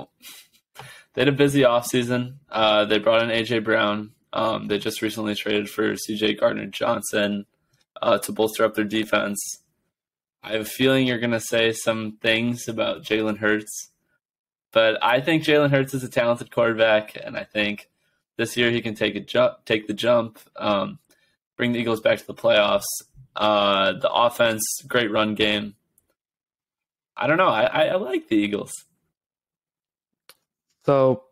they 1.14 1.20
had 1.22 1.28
a 1.28 1.32
busy 1.32 1.60
offseason. 1.60 2.38
Uh, 2.50 2.84
they 2.86 2.98
brought 2.98 3.22
in 3.22 3.30
AJ 3.30 3.64
Brown. 3.64 4.12
Um, 4.32 4.66
they 4.66 4.78
just 4.78 5.00
recently 5.02 5.36
traded 5.36 5.70
for 5.70 5.94
CJ 5.94 6.40
Gardner 6.40 6.66
Johnson 6.66 7.46
uh, 8.02 8.18
to 8.18 8.32
bolster 8.32 8.64
up 8.64 8.74
their 8.74 8.84
defense. 8.84 9.38
I 10.42 10.52
have 10.52 10.62
a 10.62 10.64
feeling 10.64 11.06
you're 11.06 11.18
going 11.18 11.32
to 11.32 11.40
say 11.40 11.72
some 11.72 12.18
things 12.22 12.66
about 12.66 13.02
Jalen 13.02 13.38
Hurts, 13.38 13.90
but 14.72 15.02
I 15.02 15.20
think 15.20 15.44
Jalen 15.44 15.70
Hurts 15.70 15.94
is 15.94 16.02
a 16.02 16.08
talented 16.08 16.50
quarterback, 16.50 17.16
and 17.22 17.36
I 17.36 17.44
think 17.44 17.88
this 18.36 18.56
year 18.56 18.70
he 18.70 18.80
can 18.80 18.94
take 18.94 19.16
a 19.16 19.20
jump, 19.20 19.64
take 19.66 19.86
the 19.86 19.92
jump, 19.92 20.38
um, 20.56 20.98
bring 21.56 21.72
the 21.72 21.78
Eagles 21.78 22.00
back 22.00 22.18
to 22.18 22.26
the 22.26 22.34
playoffs. 22.34 22.86
Uh, 23.36 23.92
the 23.92 24.10
offense, 24.10 24.62
great 24.88 25.10
run 25.10 25.34
game. 25.34 25.74
I 27.16 27.26
don't 27.26 27.36
know. 27.36 27.48
I, 27.48 27.64
I, 27.64 27.84
I 27.84 27.94
like 27.96 28.28
the 28.28 28.36
Eagles. 28.36 28.72
So, 30.86 31.24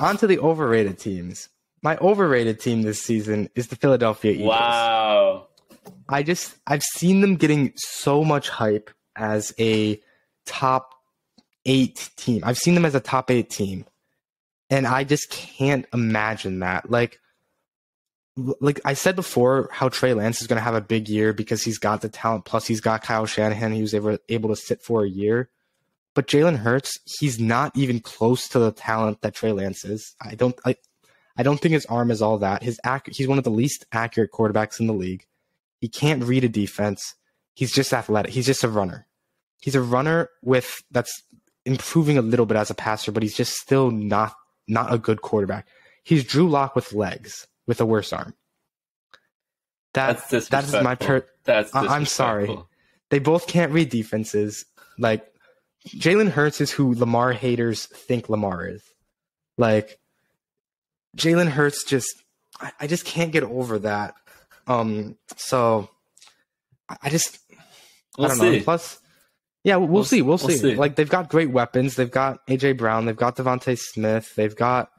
on 0.00 0.16
to 0.16 0.26
the 0.26 0.38
overrated 0.38 0.98
teams. 0.98 1.48
My 1.82 1.96
overrated 1.98 2.60
team 2.60 2.82
this 2.82 3.02
season 3.02 3.50
is 3.54 3.68
the 3.68 3.76
Philadelphia 3.76 4.32
Eagles. 4.32 4.48
Wow. 4.48 5.48
I 6.08 6.22
just 6.22 6.56
I've 6.66 6.82
seen 6.82 7.20
them 7.20 7.36
getting 7.36 7.72
so 7.76 8.24
much 8.24 8.48
hype 8.48 8.90
as 9.16 9.52
a 9.58 10.00
top 10.44 10.94
eight 11.64 12.10
team. 12.16 12.42
I've 12.44 12.58
seen 12.58 12.74
them 12.74 12.84
as 12.84 12.94
a 12.94 13.00
top 13.00 13.30
eight 13.30 13.50
team. 13.50 13.84
And 14.68 14.86
I 14.86 15.04
just 15.04 15.30
can't 15.30 15.86
imagine 15.92 16.60
that. 16.60 16.90
Like 16.90 17.20
like 18.36 18.80
I 18.84 18.94
said 18.94 19.16
before, 19.16 19.68
how 19.72 19.88
Trey 19.88 20.12
Lance 20.12 20.40
is 20.40 20.46
gonna 20.46 20.60
have 20.60 20.74
a 20.74 20.80
big 20.80 21.08
year 21.08 21.32
because 21.32 21.62
he's 21.62 21.78
got 21.78 22.02
the 22.02 22.08
talent, 22.08 22.44
plus 22.44 22.66
he's 22.66 22.80
got 22.80 23.02
Kyle 23.02 23.26
Shanahan, 23.26 23.72
he 23.72 23.80
was 23.80 23.94
able, 23.94 24.18
able 24.28 24.50
to 24.50 24.56
sit 24.56 24.82
for 24.82 25.04
a 25.04 25.08
year. 25.08 25.48
But 26.14 26.28
Jalen 26.28 26.58
Hurts, 26.58 26.98
he's 27.18 27.38
not 27.38 27.76
even 27.76 28.00
close 28.00 28.48
to 28.48 28.58
the 28.58 28.72
talent 28.72 29.20
that 29.22 29.34
Trey 29.34 29.52
Lance 29.52 29.84
is. 29.84 30.14
I 30.20 30.34
don't 30.34 30.58
I, 30.64 30.76
I 31.36 31.42
don't 31.42 31.60
think 31.60 31.72
his 31.72 31.86
arm 31.86 32.10
is 32.10 32.22
all 32.22 32.38
that. 32.38 32.62
His 32.62 32.80
ac- 32.84 33.12
he's 33.12 33.28
one 33.28 33.38
of 33.38 33.44
the 33.44 33.50
least 33.50 33.84
accurate 33.92 34.32
quarterbacks 34.32 34.80
in 34.80 34.86
the 34.86 34.94
league. 34.94 35.26
He 35.86 35.90
can't 35.90 36.24
read 36.24 36.42
a 36.42 36.48
defense. 36.48 37.14
He's 37.54 37.70
just 37.70 37.92
athletic. 37.92 38.32
He's 38.32 38.46
just 38.46 38.64
a 38.64 38.68
runner. 38.68 39.06
He's 39.60 39.76
a 39.76 39.80
runner 39.80 40.30
with 40.42 40.82
that's 40.90 41.22
improving 41.64 42.18
a 42.18 42.22
little 42.22 42.44
bit 42.44 42.56
as 42.56 42.70
a 42.70 42.74
passer, 42.74 43.12
but 43.12 43.22
he's 43.22 43.36
just 43.36 43.54
still 43.54 43.92
not 43.92 44.34
not 44.66 44.92
a 44.92 44.98
good 44.98 45.22
quarterback. 45.22 45.68
He's 46.02 46.24
Drew 46.24 46.48
Lock 46.48 46.74
with 46.74 46.92
legs, 46.92 47.46
with 47.68 47.80
a 47.80 47.86
worse 47.86 48.12
arm. 48.12 48.34
That, 49.94 50.28
That's 50.28 50.48
that 50.48 50.64
is 50.64 50.72
my 50.72 50.96
per. 50.96 51.24
That's 51.44 51.72
I- 51.72 51.86
I'm 51.86 52.04
sorry. 52.04 52.58
They 53.10 53.20
both 53.20 53.46
can't 53.46 53.70
read 53.70 53.88
defenses. 53.88 54.64
Like 54.98 55.24
Jalen 55.86 56.30
Hurts 56.30 56.60
is 56.60 56.72
who 56.72 56.94
Lamar 56.94 57.32
haters 57.32 57.86
think 57.86 58.28
Lamar 58.28 58.66
is. 58.66 58.82
Like 59.56 60.00
Jalen 61.16 61.46
Hurts 61.46 61.84
just 61.84 62.12
I, 62.60 62.72
I 62.80 62.86
just 62.88 63.04
can't 63.04 63.30
get 63.30 63.44
over 63.44 63.78
that. 63.78 64.16
Um 64.66 65.16
so 65.36 65.88
I, 67.02 67.10
just 67.10 67.38
We'll 68.16 68.26
I 68.26 68.30
don't 68.30 68.38
see. 68.38 68.58
know. 68.58 68.64
Plus 68.64 68.98
yeah, 69.64 69.76
we'll, 69.76 69.88
We'll 69.88 70.04
see. 70.04 70.22
We'll, 70.22 70.38
we'll 70.38 70.38
see. 70.38 70.56
see. 70.58 70.74
Like 70.76 70.94
they've 70.94 71.08
got 71.10 71.28
great 71.28 71.50
weapons. 71.50 71.96
They've 71.96 72.10
got 72.10 72.46
AJ 72.46 72.78
Brown. 72.78 73.04
They've 73.06 73.16
got 73.16 73.36
DeVonta 73.36 73.76
Smith. 73.76 74.32
They've 74.36 74.54
got 74.54 74.90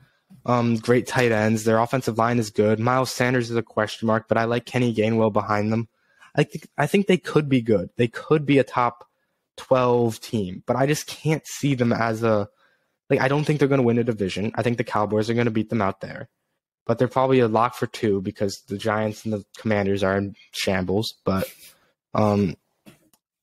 um, 0.46 0.76
great 0.76 1.08
tight 1.08 1.32
ends. 1.32 1.64
Their 1.64 1.80
offensive 1.80 2.18
line 2.18 2.38
is 2.38 2.50
good. 2.50 2.80
Miles 2.80 3.12
Sanders 3.12 3.50
is 3.50 3.56
a 3.56 3.64
question 3.64 4.08
mark, 4.08 4.28
but 4.28 4.38
I 4.38 4.44
like 4.44 4.66
Kenny 4.66 4.94
Gainwell 4.94 5.32
behind 5.32 5.72
them. 5.72 5.88
I 6.36 6.44
think 6.44 6.68
I 6.78 6.86
think 6.86 7.08
they 7.08 7.18
could 7.18 7.48
be 7.48 7.62
good. 7.62 7.90
They 7.96 8.08
could 8.10 8.46
be 8.46 8.58
a 8.60 8.64
top 8.64 9.08
twelve 9.56 10.20
team, 10.20 10.64
but 10.68 10.76
I 10.76 10.86
just 10.86 11.08
can't 11.08 11.46
see 11.48 11.74
them 11.74 11.94
as 11.94 12.22
a 12.22 12.50
like. 13.10 13.22
I 13.22 13.30
don't 13.30 13.46
think 13.46 13.60
they're 13.60 13.68
going 13.70 13.80
to 13.82 13.88
win 13.88 13.98
a 14.00 14.04
division. 14.04 14.52
I 14.56 14.64
think 14.64 14.78
the 14.78 14.84
Cowboys 14.84 15.30
are 15.30 15.34
going 15.34 15.46
to 15.46 15.52
beat 15.52 15.70
them 15.70 15.82
out 15.82 16.02
there, 16.02 16.30
but 16.88 16.98
they're 16.98 17.08
probably 17.08 17.40
a 17.40 17.48
lock 17.48 17.76
for 17.76 17.86
two 17.86 18.22
because 18.22 18.64
the 18.70 18.78
Giants 18.78 19.26
and 19.26 19.34
the 19.34 19.44
Commanders 19.58 20.04
are 20.04 20.18
in 20.18 20.36
shambles. 20.52 21.16
But 21.26 21.52
um, 22.14 22.56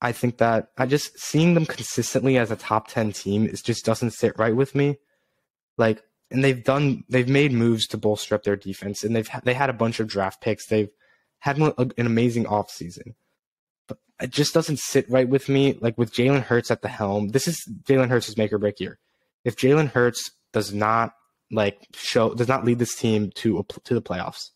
I 0.01 0.11
think 0.11 0.39
that 0.39 0.69
I 0.77 0.87
just 0.87 1.17
seeing 1.17 1.53
them 1.53 1.65
consistently 1.65 2.37
as 2.37 2.51
a 2.51 2.55
top 2.55 2.87
10 2.87 3.13
team 3.13 3.45
is 3.45 3.61
just 3.61 3.85
doesn't 3.85 4.11
sit 4.11 4.37
right 4.37 4.55
with 4.55 4.73
me. 4.73 4.97
Like 5.77 6.01
and 6.31 6.43
they've 6.43 6.63
done 6.63 7.03
they've 7.07 7.29
made 7.29 7.53
moves 7.53 7.85
to 7.87 7.97
bolster 7.97 8.33
up 8.33 8.43
their 8.43 8.55
defense 8.55 9.03
and 9.03 9.15
they've 9.15 9.29
they 9.43 9.53
had 9.53 9.69
a 9.69 9.73
bunch 9.73 9.99
of 9.99 10.07
draft 10.07 10.41
picks. 10.41 10.67
They've 10.67 10.89
had 11.39 11.57
an, 11.59 11.71
an 11.77 12.05
amazing 12.05 12.45
offseason. 12.45 13.13
But 13.87 13.99
it 14.19 14.31
just 14.31 14.53
doesn't 14.55 14.79
sit 14.79 15.09
right 15.09 15.29
with 15.29 15.49
me 15.49 15.77
like 15.81 15.99
with 15.99 16.13
Jalen 16.13 16.41
Hurts 16.41 16.71
at 16.71 16.81
the 16.81 16.87
helm. 16.87 17.29
This 17.29 17.47
is 17.47 17.57
Jalen 17.83 18.09
Hurts' 18.09 18.35
make 18.37 18.51
or 18.51 18.57
break 18.57 18.79
year. 18.79 18.97
If 19.43 19.55
Jalen 19.55 19.91
Hurts 19.91 20.31
does 20.51 20.73
not 20.73 21.13
like 21.55 21.87
show 21.93 22.33
does 22.33 22.47
not 22.47 22.65
lead 22.65 22.79
this 22.79 22.95
team 22.95 23.31
to 23.35 23.59
a, 23.59 23.63
to 23.83 23.93
the 23.93 24.01
playoffs 24.01 24.51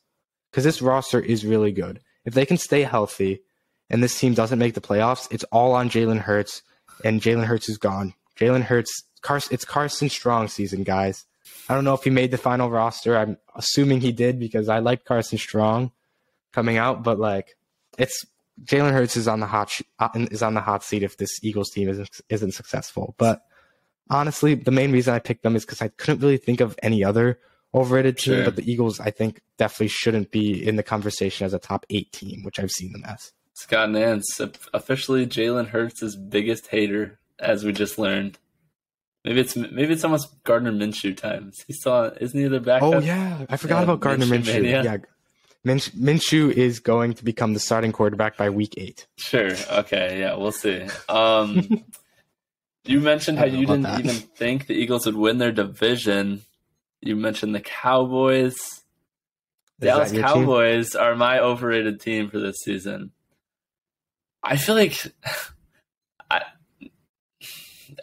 cuz 0.51 0.63
this 0.63 0.81
roster 0.81 1.19
is 1.19 1.45
really 1.45 1.71
good. 1.71 1.99
If 2.25 2.33
they 2.33 2.45
can 2.45 2.57
stay 2.57 2.83
healthy 2.83 3.41
and 3.89 4.03
this 4.03 4.17
team 4.19 4.33
doesn't 4.33 4.59
make 4.59 4.73
the 4.75 4.81
playoffs, 4.81 5.27
it's 5.31 5.45
all 5.45 5.73
on 5.73 5.89
Jalen 5.89 6.19
Hurts, 6.19 6.61
and 7.03 7.21
Jalen 7.21 7.45
Hurts 7.45 7.69
is 7.69 7.77
gone. 7.77 8.13
Jalen 8.37 8.61
Hurts, 8.61 9.03
Carson, 9.21 9.53
it's 9.53 9.65
Carson 9.65 10.09
Strong 10.09 10.49
season, 10.49 10.83
guys. 10.83 11.25
I 11.67 11.75
don't 11.75 11.83
know 11.83 11.93
if 11.93 12.03
he 12.03 12.09
made 12.09 12.31
the 12.31 12.37
final 12.37 12.69
roster. 12.69 13.17
I'm 13.17 13.37
assuming 13.55 14.01
he 14.01 14.11
did 14.11 14.39
because 14.39 14.69
I 14.69 14.79
like 14.79 15.05
Carson 15.05 15.37
Strong 15.37 15.91
coming 16.53 16.77
out, 16.77 17.03
but 17.03 17.19
like 17.19 17.57
it's 17.97 18.25
Jalen 18.63 18.91
Hurts 18.91 19.17
is 19.17 19.27
on 19.27 19.39
the 19.39 19.45
hot 19.47 19.69
sh- 19.69 19.81
uh, 19.99 20.09
is 20.15 20.43
on 20.43 20.53
the 20.53 20.61
hot 20.61 20.83
seat 20.83 21.03
if 21.03 21.17
this 21.17 21.43
Eagles 21.43 21.69
team 21.69 21.89
isn't 21.89 22.09
isn't 22.29 22.53
successful. 22.53 23.15
But 23.17 23.41
honestly, 24.09 24.55
the 24.55 24.71
main 24.71 24.91
reason 24.91 25.13
I 25.13 25.19
picked 25.19 25.43
them 25.43 25.55
is 25.55 25.65
because 25.65 25.81
I 25.81 25.89
couldn't 25.89 26.21
really 26.21 26.37
think 26.37 26.61
of 26.61 26.75
any 26.83 27.03
other 27.03 27.39
overrated 27.73 28.17
team. 28.17 28.35
Sure. 28.35 28.43
But 28.45 28.55
the 28.55 28.71
Eagles, 28.71 28.99
I 28.99 29.11
think, 29.11 29.41
definitely 29.57 29.89
shouldn't 29.89 30.31
be 30.31 30.65
in 30.67 30.75
the 30.75 30.83
conversation 30.83 31.45
as 31.45 31.53
a 31.53 31.59
top 31.59 31.85
eight 31.89 32.11
team, 32.11 32.43
which 32.43 32.59
I've 32.59 32.71
seen 32.71 32.91
them 32.91 33.03
as. 33.05 33.31
Scott 33.53 33.91
Nance, 33.91 34.39
officially 34.73 35.27
Jalen 35.27 35.67
Hurts' 35.67 36.15
biggest 36.15 36.67
hater, 36.67 37.19
as 37.39 37.63
we 37.63 37.73
just 37.73 37.99
learned. 37.99 38.37
Maybe 39.25 39.41
it's 39.41 39.55
maybe 39.57 39.91
it's 39.93 40.05
almost 40.05 40.41
Gardner 40.45 40.71
Minshew 40.71 41.15
times. 41.15 41.57
He 41.67 41.73
saw 41.73 42.09
isn't 42.21 42.39
he 42.39 42.47
the 42.47 42.61
backup? 42.61 42.93
Oh 42.93 42.99
yeah, 42.99 43.45
I 43.49 43.57
forgot 43.57 43.79
Yeah, 43.79 43.83
about 43.83 43.99
Gardner 43.99 44.25
Minshew 44.25 44.61
Minshew. 44.63 44.83
Yeah, 44.85 44.97
Minsh- 45.65 45.91
Minshew 45.91 46.51
is 46.53 46.79
going 46.79 47.13
to 47.15 47.25
become 47.25 47.53
the 47.53 47.59
starting 47.59 47.91
quarterback 47.91 48.37
by 48.37 48.49
week 48.49 48.75
eight. 48.77 49.07
Sure. 49.17 49.51
Okay. 49.71 50.21
Yeah, 50.21 50.35
we'll 50.35 50.53
see. 50.53 50.87
Um, 51.09 51.83
you 52.89 52.99
mentioned 52.99 53.37
how 53.37 53.45
you 53.45 53.65
didn't 53.65 53.83
that. 53.83 53.99
even 53.99 54.15
think 54.15 54.67
the 54.67 54.73
Eagles 54.73 55.05
would 55.05 55.15
win 55.15 55.37
their 55.37 55.51
division. 55.51 56.41
You 57.01 57.15
mentioned 57.15 57.53
the 57.53 57.59
Cowboys. 57.61 58.55
Is 58.55 58.81
Dallas 59.79 60.11
your 60.11 60.23
team? 60.23 60.33
Cowboys 60.33 60.95
are 60.95 61.15
my 61.15 61.39
overrated 61.39 62.01
team 62.01 62.29
for 62.29 62.39
this 62.39 62.57
season. 62.63 63.11
I 64.43 64.57
feel 64.57 64.75
like 64.75 64.97
I, 66.31 66.41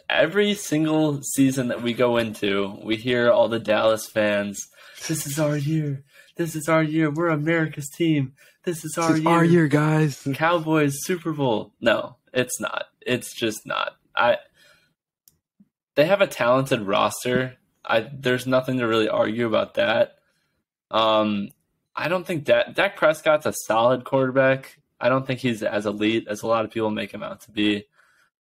every 0.09 0.53
single 0.55 1.21
season 1.21 1.67
that 1.67 1.81
we 1.83 1.93
go 1.93 2.17
into, 2.17 2.79
we 2.83 2.95
hear 2.95 3.29
all 3.31 3.49
the 3.49 3.59
Dallas 3.59 4.07
fans. 4.07 4.67
This 5.07 5.27
is 5.27 5.37
our 5.39 5.57
year. 5.57 6.03
This 6.35 6.55
is 6.55 6.69
our 6.69 6.83
year. 6.83 7.11
We're 7.11 7.29
America's 7.29 7.89
team. 7.89 8.33
This 8.63 8.83
is 8.83 8.97
our 8.97 9.09
This 9.09 9.17
is 9.19 9.23
year. 9.23 9.33
our 9.33 9.43
year, 9.45 9.67
guys. 9.67 10.27
Cowboys 10.33 10.95
Super 11.03 11.31
Bowl. 11.33 11.73
No, 11.79 12.17
it's 12.33 12.59
not. 12.59 12.85
It's 13.01 13.33
just 13.33 13.65
not. 13.65 13.93
I. 14.15 14.37
They 15.97 16.05
have 16.05 16.21
a 16.21 16.27
talented 16.27 16.83
roster. 16.83 17.57
I 17.83 18.07
there's 18.13 18.45
nothing 18.45 18.77
to 18.77 18.85
really 18.85 19.09
argue 19.09 19.47
about 19.47 19.73
that. 19.73 20.19
Um, 20.91 21.49
I 21.95 22.07
don't 22.07 22.25
think 22.25 22.43
Dak, 22.43 22.75
Dak 22.75 22.97
Prescott's 22.97 23.47
a 23.47 23.53
solid 23.65 24.03
quarterback. 24.03 24.77
I 25.01 25.09
don't 25.09 25.25
think 25.25 25.39
he's 25.39 25.63
as 25.63 25.87
elite 25.87 26.27
as 26.29 26.43
a 26.43 26.47
lot 26.47 26.65
of 26.65 26.71
people 26.71 26.91
make 26.91 27.11
him 27.11 27.23
out 27.23 27.41
to 27.41 27.51
be. 27.51 27.85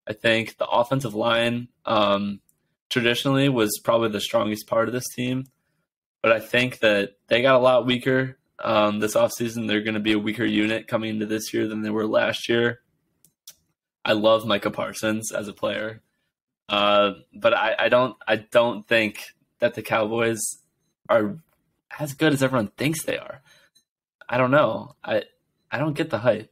I 0.06 0.12
think 0.12 0.58
the 0.58 0.68
offensive 0.68 1.16
line 1.16 1.70
um, 1.86 2.42
traditionally 2.90 3.48
was 3.48 3.80
probably 3.82 4.10
the 4.10 4.20
strongest 4.20 4.68
part 4.68 4.90
of 4.90 4.94
this 4.94 5.08
team, 5.16 5.46
but 6.22 6.34
I 6.34 6.42
think 6.42 6.80
that 6.80 7.14
they 7.28 7.42
got 7.42 7.56
a 7.56 7.64
lot 7.64 7.86
weaker 7.86 8.38
um, 8.60 9.00
this 9.00 9.16
offseason. 9.16 9.70
They're 9.70 9.80
going 9.80 9.94
to 9.94 10.02
be 10.02 10.12
a 10.12 10.20
weaker 10.20 10.46
unit 10.46 10.90
coming 10.90 11.12
into 11.12 11.26
this 11.26 11.54
year 11.54 11.70
than 11.70 11.84
they 11.84 11.90
were 11.90 12.06
last 12.06 12.50
year. 12.50 12.82
I 14.04 14.12
love 14.12 14.46
Micah 14.46 14.72
Parsons 14.72 15.32
as 15.32 15.48
a 15.48 15.54
player, 15.54 16.02
uh, 16.70 17.12
but 17.34 17.54
I, 17.54 17.76
I 17.80 17.90
don't 17.90 18.16
I 18.28 18.38
don't 18.38 18.88
think 18.88 19.24
that 19.60 19.74
the 19.76 19.82
Cowboys 19.82 20.40
are 21.10 21.38
as 22.00 22.14
good 22.14 22.34
as 22.34 22.44
everyone 22.44 22.68
thinks 22.78 23.04
they 23.04 23.18
are. 23.18 23.42
I 24.28 24.38
don't 24.38 24.52
know. 24.52 24.96
I 25.04 25.24
I 25.72 25.78
don't 25.78 25.94
get 25.94 26.10
the 26.10 26.20
hype. 26.20 26.52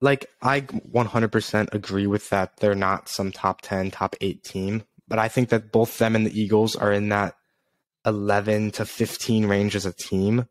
like 0.00 0.26
I 0.40 0.60
100% 0.62 1.74
agree 1.74 2.06
with 2.06 2.30
that. 2.30 2.56
They're 2.58 2.74
not 2.74 3.08
some 3.08 3.32
top 3.32 3.60
10, 3.62 3.90
top 3.90 4.16
8 4.20 4.42
team, 4.42 4.84
but 5.08 5.18
I 5.18 5.28
think 5.28 5.50
that 5.50 5.72
both 5.72 5.98
them 5.98 6.16
and 6.16 6.26
the 6.26 6.40
Eagles 6.40 6.76
are 6.76 6.92
in 6.92 7.08
that 7.10 7.36
11 8.06 8.72
to 8.72 8.84
15 8.84 9.46
range 9.46 9.76
as 9.76 9.86
a 9.86 9.92
team. 9.92 10.46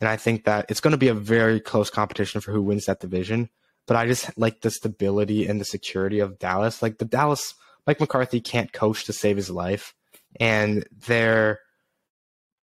And 0.00 0.08
I 0.08 0.16
think 0.16 0.44
that 0.44 0.66
it's 0.68 0.80
going 0.80 0.92
to 0.92 0.98
be 0.98 1.08
a 1.08 1.14
very 1.14 1.60
close 1.60 1.90
competition 1.90 2.40
for 2.40 2.52
who 2.52 2.62
wins 2.62 2.86
that 2.86 3.00
division. 3.00 3.50
But 3.86 3.96
I 3.96 4.06
just 4.06 4.36
like 4.38 4.60
the 4.60 4.70
stability 4.70 5.46
and 5.46 5.60
the 5.60 5.64
security 5.64 6.20
of 6.20 6.38
Dallas. 6.38 6.82
Like 6.82 6.98
the 6.98 7.04
Dallas, 7.04 7.54
Mike 7.86 8.00
McCarthy 8.00 8.40
can't 8.40 8.72
coach 8.72 9.04
to 9.04 9.12
save 9.12 9.36
his 9.36 9.50
life. 9.50 9.94
And 10.38 10.86
they're 11.06 11.60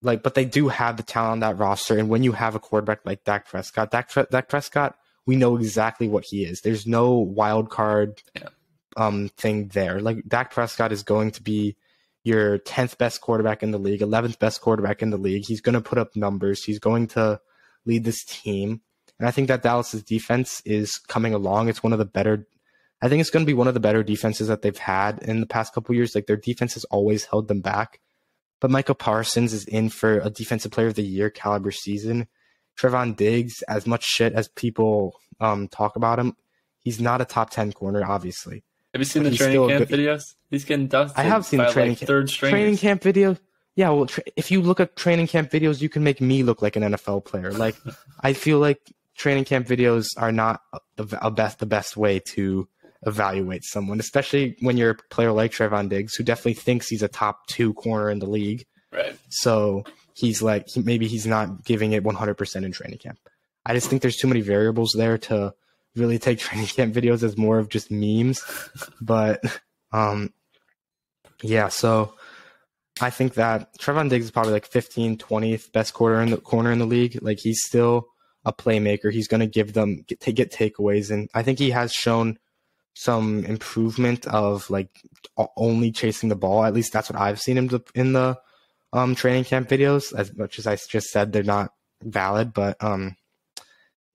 like, 0.01 0.23
but 0.23 0.35
they 0.35 0.45
do 0.45 0.67
have 0.69 0.97
the 0.97 1.03
talent 1.03 1.31
on 1.31 1.39
that 1.39 1.57
roster. 1.57 1.97
And 1.97 2.09
when 2.09 2.23
you 2.23 2.31
have 2.31 2.55
a 2.55 2.59
quarterback 2.59 2.99
like 3.05 3.23
Dak 3.23 3.47
Prescott, 3.47 3.91
Dak, 3.91 4.11
Dak 4.29 4.47
Prescott 4.47 4.95
we 5.27 5.35
know 5.35 5.57
exactly 5.57 6.07
what 6.07 6.23
he 6.25 6.45
is. 6.45 6.61
There's 6.61 6.87
no 6.87 7.11
wild 7.11 7.69
card 7.69 8.23
yeah. 8.33 8.47
um, 8.95 9.29
thing 9.37 9.67
there. 9.67 9.99
Like 9.99 10.23
Dak 10.27 10.51
Prescott 10.51 10.91
is 10.91 11.03
going 11.03 11.31
to 11.31 11.43
be 11.43 11.75
your 12.23 12.57
10th 12.59 12.97
best 12.97 13.21
quarterback 13.21 13.61
in 13.61 13.71
the 13.71 13.77
league, 13.77 13.99
11th 13.99 14.39
best 14.39 14.61
quarterback 14.61 15.01
in 15.01 15.11
the 15.11 15.17
league. 15.17 15.43
He's 15.45 15.61
going 15.61 15.73
to 15.73 15.81
put 15.81 15.97
up 15.97 16.15
numbers. 16.15 16.63
He's 16.63 16.79
going 16.79 17.07
to 17.09 17.41
lead 17.85 18.05
this 18.05 18.23
team. 18.23 18.81
And 19.19 19.27
I 19.27 19.31
think 19.31 19.49
that 19.49 19.63
Dallas's 19.63 20.03
defense 20.03 20.61
is 20.65 20.97
coming 20.97 21.33
along. 21.33 21.67
It's 21.67 21.83
one 21.83 21.93
of 21.93 21.99
the 21.99 22.05
better 22.05 22.47
I 23.01 23.09
think 23.09 23.21
it's 23.21 23.29
going 23.29 23.45
to 23.45 23.49
be 23.49 23.53
one 23.53 23.67
of 23.67 23.73
the 23.73 23.79
better 23.79 24.03
defenses 24.03 24.47
that 24.47 24.61
they've 24.61 24.77
had 24.77 25.19
in 25.21 25.39
the 25.39 25.45
past 25.45 25.73
couple 25.73 25.95
years. 25.95 26.15
Like 26.15 26.25
their 26.25 26.37
defense 26.37 26.73
has 26.73 26.83
always 26.85 27.25
held 27.25 27.47
them 27.47 27.61
back. 27.61 27.99
But 28.59 28.71
Michael 28.71 28.95
Parsons 28.95 29.53
is 29.53 29.65
in 29.65 29.89
for 29.89 30.17
a 30.19 30.31
defensive 30.31 30.71
player 30.71 30.87
of 30.87 30.95
the 30.95 31.03
year 31.03 31.29
caliber 31.29 31.71
season. 31.71 32.27
Trevon 32.79 33.15
Diggs, 33.15 33.61
as 33.63 33.85
much 33.85 34.03
shit 34.03 34.33
as 34.33 34.47
people 34.47 35.13
um, 35.39 35.67
talk 35.67 35.95
about 35.95 36.19
him, 36.19 36.35
he's 36.79 36.99
not 36.99 37.21
a 37.21 37.25
top 37.25 37.49
ten 37.51 37.71
corner, 37.71 38.03
obviously. 38.03 38.63
Have 38.93 39.01
you 39.01 39.05
seen 39.05 39.23
but 39.23 39.31
the 39.31 39.37
training 39.37 39.67
camp 39.67 39.89
good... 39.89 39.99
videos? 39.99 40.35
He's 40.49 40.65
getting 40.65 40.87
dusted. 40.87 41.19
I 41.19 41.23
have 41.23 41.45
seen 41.45 41.59
the 41.59 41.69
training 41.69 41.91
like 41.91 41.99
camp. 41.99 42.07
third 42.07 42.29
string. 42.29 42.51
Training 42.51 42.77
camp 42.77 43.03
video. 43.03 43.37
Yeah, 43.75 43.89
well, 43.89 44.07
tra- 44.07 44.23
if 44.35 44.49
you 44.49 44.61
look 44.61 44.79
at 44.79 44.95
training 44.95 45.27
camp 45.27 45.51
videos, 45.51 45.81
you 45.81 45.89
can 45.89 46.03
make 46.03 46.19
me 46.19 46.41
look 46.41 46.63
like 46.63 46.75
an 46.75 46.83
NFL 46.83 47.25
player. 47.25 47.51
Like, 47.51 47.75
I 48.21 48.33
feel 48.33 48.57
like 48.57 48.79
training 49.15 49.45
camp 49.45 49.67
videos 49.67 50.07
are 50.17 50.31
not 50.31 50.61
the 50.95 51.17
a 51.21 51.29
best 51.29 51.59
the 51.59 51.65
best 51.65 51.97
way 51.97 52.19
to 52.33 52.67
evaluate 53.05 53.63
someone, 53.63 53.99
especially 53.99 54.55
when 54.61 54.77
you're 54.77 54.91
a 54.91 54.97
player 55.09 55.31
like 55.31 55.51
Trevon 55.51 55.89
Diggs, 55.89 56.15
who 56.15 56.23
definitely 56.23 56.55
thinks 56.55 56.87
he's 56.87 57.03
a 57.03 57.07
top 57.07 57.47
two 57.47 57.73
corner 57.73 58.09
in 58.09 58.19
the 58.19 58.25
league. 58.25 58.65
Right. 58.91 59.17
So 59.29 59.83
he's 60.13 60.41
like 60.41 60.67
he, 60.67 60.81
maybe 60.81 61.07
he's 61.07 61.27
not 61.27 61.63
giving 61.63 61.91
it 61.93 62.03
100% 62.03 62.65
in 62.65 62.71
training 62.71 62.99
camp. 62.99 63.19
I 63.65 63.73
just 63.73 63.89
think 63.89 64.01
there's 64.01 64.17
too 64.17 64.27
many 64.27 64.41
variables 64.41 64.93
there 64.95 65.17
to 65.17 65.53
really 65.95 66.19
take 66.19 66.39
training 66.39 66.67
camp 66.67 66.93
videos 66.93 67.23
as 67.23 67.37
more 67.37 67.59
of 67.59 67.69
just 67.69 67.91
memes. 67.91 68.43
but 69.01 69.41
um 69.91 70.33
yeah, 71.43 71.67
so 71.67 72.13
I 72.99 73.09
think 73.09 73.35
that 73.35 73.77
Trevon 73.77 74.09
Diggs 74.09 74.25
is 74.25 74.31
probably 74.31 74.53
like 74.53 74.65
15, 74.65 75.17
20th 75.17 75.71
best 75.71 75.93
corner 75.93 76.21
in 76.21 76.31
the 76.31 76.37
corner 76.37 76.71
in 76.71 76.79
the 76.79 76.85
league. 76.85 77.19
Like 77.21 77.39
he's 77.39 77.61
still 77.63 78.07
a 78.43 78.53
playmaker. 78.53 79.11
He's 79.11 79.27
going 79.27 79.41
to 79.41 79.47
give 79.47 79.73
them 79.73 80.03
get, 80.07 80.35
get 80.35 80.51
takeaways, 80.51 81.11
and 81.11 81.29
I 81.33 81.43
think 81.43 81.59
he 81.59 81.69
has 81.71 81.93
shown 81.93 82.39
some 82.99 83.45
improvement 83.45 84.25
of 84.25 84.67
like 84.71 84.89
only 85.55 85.91
chasing 85.91 86.29
the 86.29 86.35
ball. 86.35 86.65
At 86.65 86.73
least 86.73 86.91
that's 86.91 87.11
what 87.11 87.21
I've 87.21 87.39
seen 87.39 87.55
him 87.55 87.69
in 87.93 88.13
the 88.13 88.39
um, 88.91 89.13
training 89.13 89.43
camp 89.43 89.69
videos. 89.69 90.17
As 90.17 90.35
much 90.35 90.57
as 90.57 90.65
I 90.65 90.77
just 90.77 91.09
said, 91.09 91.31
they're 91.31 91.43
not 91.43 91.69
valid, 92.01 92.53
but 92.53 92.75
um, 92.83 93.15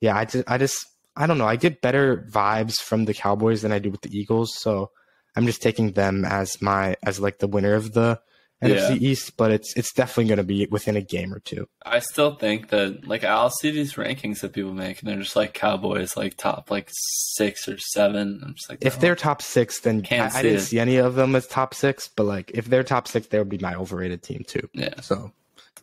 yeah, 0.01 0.17
I 0.17 0.25
just, 0.25 0.51
I 0.51 0.59
just, 0.59 0.85
I 1.15 1.29
don't 1.29 1.39
know. 1.39 1.47
I 1.47 1.55
get 1.55 1.81
better 1.81 2.29
vibes 2.29 2.81
from 2.81 3.05
the 3.05 3.15
Cowboys 3.15 3.62
than 3.62 3.71
I 3.71 3.79
do 3.79 3.91
with 3.91 4.01
the 4.01 4.19
Eagles, 4.19 4.53
so 4.59 4.90
I'm 5.37 5.47
just 5.47 5.62
taking 5.62 5.92
them 5.92 6.25
as 6.25 6.61
my 6.61 6.97
as 7.05 7.21
like 7.21 7.38
the 7.38 7.47
winner 7.47 7.75
of 7.75 7.92
the 7.92 8.21
NFC 8.62 9.01
yeah. 9.01 9.11
East, 9.11 9.37
but 9.37 9.51
it's 9.51 9.77
it's 9.77 9.92
definitely 9.92 10.27
going 10.27 10.37
to 10.38 10.44
be 10.44 10.66
within 10.70 10.96
a 10.96 11.01
game 11.01 11.35
or 11.35 11.40
two. 11.40 11.68
I 11.85 11.98
still 11.98 12.37
think 12.37 12.68
that 12.68 13.07
like 13.07 13.25
I'll 13.25 13.51
see 13.51 13.72
these 13.72 13.94
rankings 13.94 14.40
that 14.40 14.53
people 14.53 14.72
make, 14.72 15.01
and 15.01 15.09
they're 15.09 15.18
just 15.18 15.35
like 15.35 15.53
Cowboys, 15.53 16.16
like 16.16 16.37
top 16.37 16.70
like 16.70 16.88
six 16.92 17.68
or 17.68 17.79
seven. 17.79 18.40
I'm 18.44 18.55
just 18.55 18.70
like, 18.70 18.79
if 18.81 19.01
they're 19.01 19.16
top 19.16 19.42
six, 19.42 19.81
then 19.81 20.03
Can't 20.03 20.33
I, 20.35 20.38
I 20.38 20.42
didn't 20.42 20.59
it. 20.59 20.62
see 20.62 20.79
any 20.79 20.96
of 20.96 21.16
them 21.16 21.35
as 21.35 21.46
top 21.48 21.75
six. 21.75 22.09
But 22.09 22.25
like, 22.25 22.53
if 22.55 22.66
they're 22.66 22.85
top 22.85 23.09
six, 23.09 23.27
they 23.27 23.38
would 23.38 23.48
be 23.48 23.59
my 23.59 23.75
overrated 23.75 24.22
team 24.22 24.44
too. 24.46 24.68
Yeah. 24.72 25.01
So, 25.01 25.33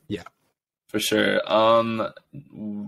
yeah, 0.07 0.23
for 0.87 0.99
sure. 0.99 1.41
Um, 1.51 2.07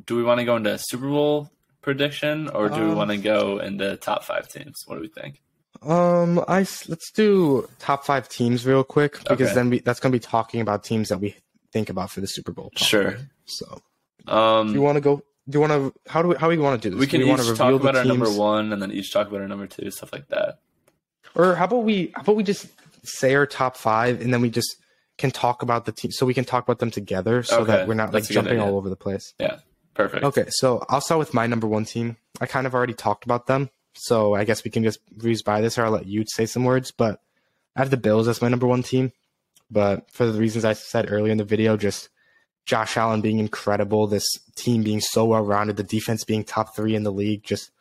do 0.05 0.15
we 0.15 0.23
want 0.23 0.39
to 0.39 0.45
go 0.45 0.55
into 0.55 0.77
Super 0.77 1.09
Bowl 1.09 1.51
prediction, 1.81 2.47
or 2.49 2.69
do 2.69 2.75
um, 2.75 2.89
we 2.89 2.95
want 2.95 3.11
to 3.11 3.17
go 3.17 3.57
into 3.57 3.97
top 3.97 4.23
five 4.23 4.47
teams? 4.47 4.83
What 4.85 4.95
do 4.95 5.01
we 5.01 5.09
think? 5.09 5.41
Um, 5.83 6.43
I 6.47 6.59
let's 6.59 7.11
do 7.11 7.67
top 7.79 8.05
five 8.05 8.29
teams 8.29 8.65
real 8.65 8.83
quick 8.83 9.17
because 9.23 9.49
okay. 9.49 9.53
then 9.53 9.69
we, 9.71 9.79
that's 9.79 9.99
going 9.99 10.11
to 10.11 10.15
be 10.15 10.19
talking 10.23 10.61
about 10.61 10.83
teams 10.83 11.09
that 11.09 11.19
we 11.19 11.35
think 11.73 11.89
about 11.89 12.11
for 12.11 12.21
the 12.21 12.27
Super 12.27 12.51
Bowl. 12.51 12.69
Probably. 12.75 12.87
Sure. 12.87 13.17
So, 13.45 13.81
um, 14.27 14.67
do 14.67 14.73
you 14.73 14.81
want 14.81 14.97
to 14.97 15.01
go? 15.01 15.23
Do 15.49 15.57
you 15.57 15.59
want 15.59 15.71
to? 15.71 16.11
How 16.11 16.21
do 16.21 16.27
we? 16.29 16.35
How 16.35 16.47
do 16.47 16.55
we 16.55 16.61
want 16.61 16.81
to 16.81 16.89
do 16.89 16.95
this? 16.95 16.99
We 16.99 17.07
can 17.07 17.21
do 17.21 17.25
we 17.25 17.33
each 17.33 17.57
talk 17.57 17.73
about 17.73 17.95
our 17.95 18.05
number 18.05 18.29
one, 18.31 18.71
and 18.71 18.81
then 18.81 18.91
each 18.91 19.11
talk 19.11 19.27
about 19.27 19.41
our 19.41 19.47
number 19.47 19.65
two, 19.65 19.89
stuff 19.89 20.13
like 20.13 20.27
that. 20.27 20.59
Or 21.33 21.55
how 21.55 21.65
about 21.65 21.83
we? 21.83 22.11
How 22.15 22.21
about 22.21 22.35
we 22.35 22.43
just 22.43 22.67
say 23.03 23.33
our 23.33 23.47
top 23.47 23.75
five, 23.75 24.21
and 24.21 24.31
then 24.31 24.41
we 24.41 24.51
just 24.51 24.75
can 25.17 25.31
talk 25.31 25.63
about 25.63 25.85
the 25.85 25.91
team, 25.91 26.11
so 26.11 26.27
we 26.27 26.35
can 26.35 26.45
talk 26.45 26.63
about 26.63 26.77
them 26.77 26.91
together, 26.91 27.41
so 27.41 27.61
okay. 27.61 27.71
that 27.71 27.87
we're 27.87 27.95
not 27.95 28.13
like 28.13 28.25
jumping 28.25 28.59
all 28.59 28.77
over 28.77 28.87
the 28.87 28.95
place. 28.95 29.33
Yeah, 29.39 29.57
perfect. 29.95 30.23
Okay, 30.23 30.45
so 30.49 30.85
I'll 30.89 31.01
start 31.01 31.17
with 31.17 31.33
my 31.33 31.47
number 31.47 31.65
one 31.65 31.85
team. 31.85 32.17
I 32.39 32.45
kind 32.45 32.67
of 32.67 32.75
already 32.75 32.93
talked 32.93 33.25
about 33.25 33.47
them. 33.47 33.71
So 33.93 34.33
I 34.35 34.43
guess 34.43 34.63
we 34.63 34.71
can 34.71 34.83
just 34.83 35.05
breeze 35.09 35.41
by 35.41 35.61
this, 35.61 35.77
or 35.77 35.85
I'll 35.85 35.91
let 35.91 36.05
you 36.05 36.23
say 36.27 36.45
some 36.45 36.63
words. 36.63 36.91
But 36.91 37.21
I 37.75 37.79
have 37.79 37.89
the 37.89 37.97
Bills 37.97 38.27
as 38.27 38.41
my 38.41 38.47
number 38.47 38.67
one 38.67 38.83
team. 38.83 39.11
But 39.69 40.11
for 40.11 40.25
the 40.25 40.39
reasons 40.39 40.65
I 40.65 40.73
said 40.73 41.07
earlier 41.09 41.31
in 41.31 41.37
the 41.37 41.45
video, 41.45 41.77
just 41.77 42.09
Josh 42.65 42.97
Allen 42.97 43.21
being 43.21 43.39
incredible, 43.39 44.07
this 44.07 44.27
team 44.55 44.83
being 44.83 44.99
so 44.99 45.25
well 45.25 45.43
rounded, 45.43 45.77
the 45.77 45.83
defense 45.83 46.23
being 46.23 46.43
top 46.43 46.75
three 46.75 46.95
in 46.95 47.03
the 47.03 47.11
league, 47.11 47.43
just 47.43 47.71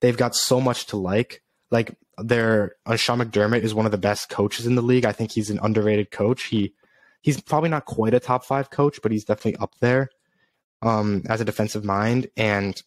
they've 0.00 0.16
got 0.16 0.34
so 0.34 0.60
much 0.60 0.86
to 0.86 0.96
like. 0.96 1.42
Like 1.70 1.96
their 2.18 2.76
uh, 2.86 2.96
Sean 2.96 3.18
McDermott 3.18 3.62
is 3.62 3.74
one 3.74 3.86
of 3.86 3.92
the 3.92 3.98
best 3.98 4.28
coaches 4.28 4.66
in 4.66 4.74
the 4.74 4.82
league. 4.82 5.04
I 5.04 5.12
think 5.12 5.32
he's 5.32 5.50
an 5.50 5.58
underrated 5.62 6.10
coach. 6.10 6.44
He 6.44 6.74
he's 7.22 7.40
probably 7.40 7.70
not 7.70 7.86
quite 7.86 8.14
a 8.14 8.20
top 8.20 8.44
five 8.44 8.70
coach, 8.70 9.00
but 9.02 9.10
he's 9.10 9.24
definitely 9.24 9.56
up 9.56 9.74
there 9.80 10.10
um, 10.82 11.22
as 11.28 11.40
a 11.40 11.44
defensive 11.44 11.84
mind. 11.84 12.28
And 12.36 12.80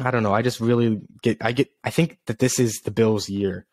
I 0.00 0.10
don't 0.10 0.22
know. 0.22 0.34
I 0.34 0.42
just 0.42 0.60
really 0.60 1.00
get. 1.22 1.38
I 1.40 1.52
get. 1.52 1.70
I 1.82 1.90
think 1.90 2.18
that 2.26 2.38
this 2.38 2.58
is 2.58 2.80
the 2.84 2.90
Bills' 2.90 3.28
year, 3.28 3.66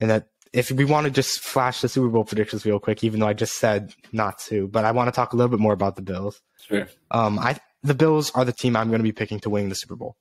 and 0.00 0.10
that 0.10 0.28
if 0.52 0.70
we 0.70 0.84
want 0.84 1.04
to 1.04 1.10
just 1.10 1.40
flash 1.40 1.80
the 1.80 1.88
Super 1.88 2.08
Bowl 2.08 2.24
predictions 2.24 2.66
real 2.66 2.80
quick, 2.80 3.04
even 3.04 3.20
though 3.20 3.28
I 3.28 3.32
just 3.32 3.54
said 3.54 3.94
not 4.12 4.38
to, 4.40 4.68
but 4.68 4.84
I 4.84 4.92
want 4.92 5.08
to 5.08 5.12
talk 5.12 5.32
a 5.32 5.36
little 5.36 5.50
bit 5.50 5.60
more 5.60 5.72
about 5.72 5.96
the 5.96 6.02
Bills. 6.02 6.40
Sure. 6.68 6.88
Um, 7.10 7.38
I 7.38 7.58
the 7.82 7.94
Bills 7.94 8.30
are 8.32 8.44
the 8.44 8.52
team 8.52 8.76
I'm 8.76 8.88
going 8.88 8.98
to 8.98 9.04
be 9.04 9.12
picking 9.12 9.40
to 9.40 9.50
win 9.50 9.68
the 9.68 9.74
Super 9.74 9.96
Bowl. 9.96 10.16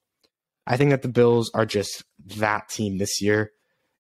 I 0.65 0.78
think 0.78 0.91
that 0.91 1.02
the 1.02 1.10
Bills 1.10 1.52
are 1.54 1.65
just 1.65 2.04
that 2.38 2.69
team 2.69 3.00
this 3.00 3.22
year, 3.22 3.52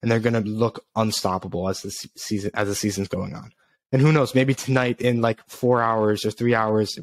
and 0.01 0.11
they're 0.11 0.19
going 0.19 0.41
to 0.41 0.49
look 0.49 0.85
unstoppable 0.95 1.67
as 1.67 1.81
the 1.81 1.91
season 2.15 2.51
as 2.53 2.67
the 2.67 2.75
season's 2.75 3.07
going 3.07 3.35
on. 3.35 3.51
And 3.91 4.01
who 4.01 4.11
knows? 4.11 4.35
Maybe 4.35 4.53
tonight, 4.53 5.01
in 5.01 5.19
like 5.19 5.41
four 5.47 5.81
hours 5.81 6.23
or 6.23 6.31
three 6.31 6.53
hours, 6.53 6.97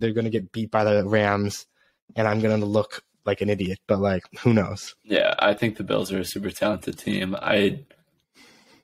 they're 0.00 0.12
going 0.12 0.24
to 0.24 0.30
get 0.30 0.50
beat 0.50 0.72
by 0.72 0.82
the 0.82 1.06
Rams, 1.06 1.66
and 2.16 2.26
I'm 2.26 2.40
going 2.40 2.58
to 2.60 2.66
look 2.66 3.04
like 3.24 3.40
an 3.40 3.50
idiot, 3.50 3.78
but 3.86 4.00
like 4.00 4.24
who 4.40 4.52
knows? 4.52 4.94
Yeah, 5.04 5.34
I 5.38 5.54
think 5.54 5.76
the 5.76 5.84
Bills 5.84 6.12
are 6.12 6.20
a 6.20 6.24
super 6.24 6.50
talented 6.50 6.98
team. 6.98 7.36
I 7.40 7.84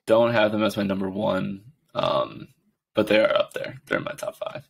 don't 0.05 0.31
have 0.33 0.51
them 0.51 0.63
as 0.63 0.77
my 0.77 0.83
number 0.83 1.09
one, 1.09 1.61
um, 1.93 2.47
but 2.93 3.07
they 3.07 3.19
are 3.19 3.35
up 3.35 3.53
there. 3.53 3.79
They're 3.85 3.99
in 3.99 4.03
my 4.03 4.13
top 4.13 4.35
five. 4.35 4.67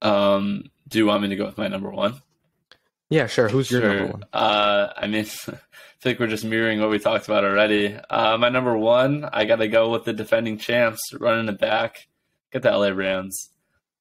Um, 0.00 0.70
do 0.86 0.98
you 0.98 1.06
want 1.06 1.22
me 1.22 1.28
to 1.28 1.36
go 1.36 1.46
with 1.46 1.58
my 1.58 1.68
number 1.68 1.90
one? 1.90 2.22
Yeah, 3.10 3.26
sure. 3.26 3.48
Who's 3.48 3.70
your 3.70 3.82
number 3.82 4.12
one? 4.12 4.24
Uh, 4.32 4.92
I 4.96 5.06
mean, 5.06 5.24
I 5.48 5.52
feel 5.98 6.12
like 6.12 6.20
we're 6.20 6.26
just 6.28 6.44
mirroring 6.44 6.80
what 6.80 6.90
we 6.90 6.98
talked 6.98 7.26
about 7.26 7.44
already. 7.44 7.94
Uh, 7.94 8.36
my 8.38 8.48
number 8.48 8.76
one, 8.76 9.28
I 9.32 9.44
got 9.44 9.56
to 9.56 9.68
go 9.68 9.90
with 9.90 10.04
the 10.04 10.12
defending 10.12 10.58
champs, 10.58 11.00
running 11.14 11.48
it 11.48 11.58
back. 11.58 12.06
Get 12.52 12.62
the 12.62 12.70
LA 12.70 12.88
Rams. 12.88 13.50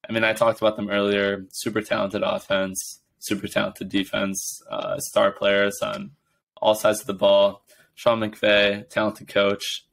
I 0.08 0.14
mean, 0.14 0.24
I 0.24 0.34
talked 0.34 0.62
about 0.62 0.78
them 0.78 0.90
earlier. 0.90 1.46
Super 1.52 1.82
talented 1.82 2.22
offense 2.24 3.02
super 3.20 3.48
talented 3.48 3.90
defense, 3.90 4.62
uh, 4.70 4.98
star 5.00 5.32
players 5.32 5.80
on 5.82 6.12
all 6.62 6.76
sides 6.76 7.02
of 7.02 7.08
the 7.08 7.14
ball. 7.14 7.64
Sean 7.96 8.20
McVay, 8.20 8.88
talented 8.90 9.28
coach. 9.28 9.86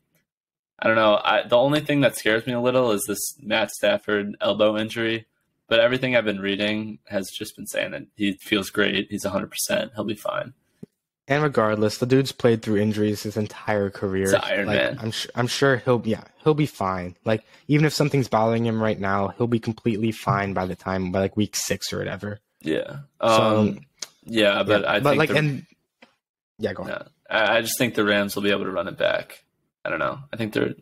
I 0.79 0.89
don't 0.89 0.97
know. 0.97 1.21
I, 1.23 1.47
the 1.47 1.57
only 1.57 1.81
thing 1.81 2.01
that 2.03 2.17
scares 2.17 2.47
me 2.47 2.53
a 2.53 2.61
little 2.61 2.91
is 2.91 3.05
this 3.07 3.37
Matt 3.41 3.71
Stafford 3.71 4.37
elbow 4.41 4.77
injury. 4.77 5.27
But 5.67 5.81
everything 5.81 6.15
I've 6.15 6.27
been 6.27 6.41
reading 6.41 6.99
has 7.09 7.31
just 7.31 7.57
been 7.57 7.67
saying 7.67 7.93
that 7.93 8.07
he 8.17 8.33
feels 8.35 8.69
great. 8.69 9.07
He's 9.09 9.25
100%. 9.25 9.95
He'll 9.95 10.05
be 10.05 10.15
fine. 10.15 10.53
And 11.27 11.43
regardless, 11.43 11.97
the 11.97 12.07
dude's 12.07 12.33
played 12.33 12.61
through 12.61 12.77
injuries 12.77 13.23
his 13.23 13.39
entire 13.39 13.89
career. 13.89 14.25
It's 14.25 14.35
Iron 14.35 14.67
like, 14.67 14.77
Man. 14.77 14.99
I'm 15.01 15.11
sure. 15.11 15.31
I'm 15.35 15.47
sure 15.47 15.77
he'll. 15.79 16.03
Yeah, 16.05 16.25
he'll 16.43 16.53
be 16.53 16.67
fine. 16.67 17.17
Like 17.25 17.45
even 17.67 17.87
if 17.87 17.95
something's 17.95 18.29
bothering 18.29 18.67
him 18.67 18.83
right 18.83 19.01
now, 19.01 19.29
he'll 19.29 19.47
be 19.47 19.59
completely 19.59 20.13
fine 20.13 20.53
by 20.53 20.67
the 20.67 20.77
time 20.77 21.13
by 21.13 21.21
like 21.21 21.35
week 21.35 21.57
six 21.57 21.95
or 21.95 21.99
whatever. 21.99 22.41
Yeah. 22.65 22.99
Um, 23.21 23.75
so, 23.75 23.79
Yeah, 24.25 24.63
but 24.65 24.83
yeah, 24.83 24.91
I 24.91 25.01
but 25.01 25.11
think 25.11 25.19
like 25.19 25.29
the, 25.31 25.37
and 25.37 25.67
yeah, 26.59 26.73
go 26.73 26.83
on. 26.85 26.89
no, 26.89 27.07
I, 27.31 27.59
I 27.59 27.61
just 27.61 27.79
think 27.79 27.95
the 27.95 28.05
Rams 28.05 28.35
will 28.35 28.43
be 28.43 28.51
able 28.51 28.65
to 28.65 28.71
run 28.73 28.89
it 28.89 28.97
back. 28.99 29.45
I 29.85 29.91
don't 29.91 29.99
know. 29.99 30.19
I 30.33 30.37
think 30.37 30.53
they're. 30.55 30.75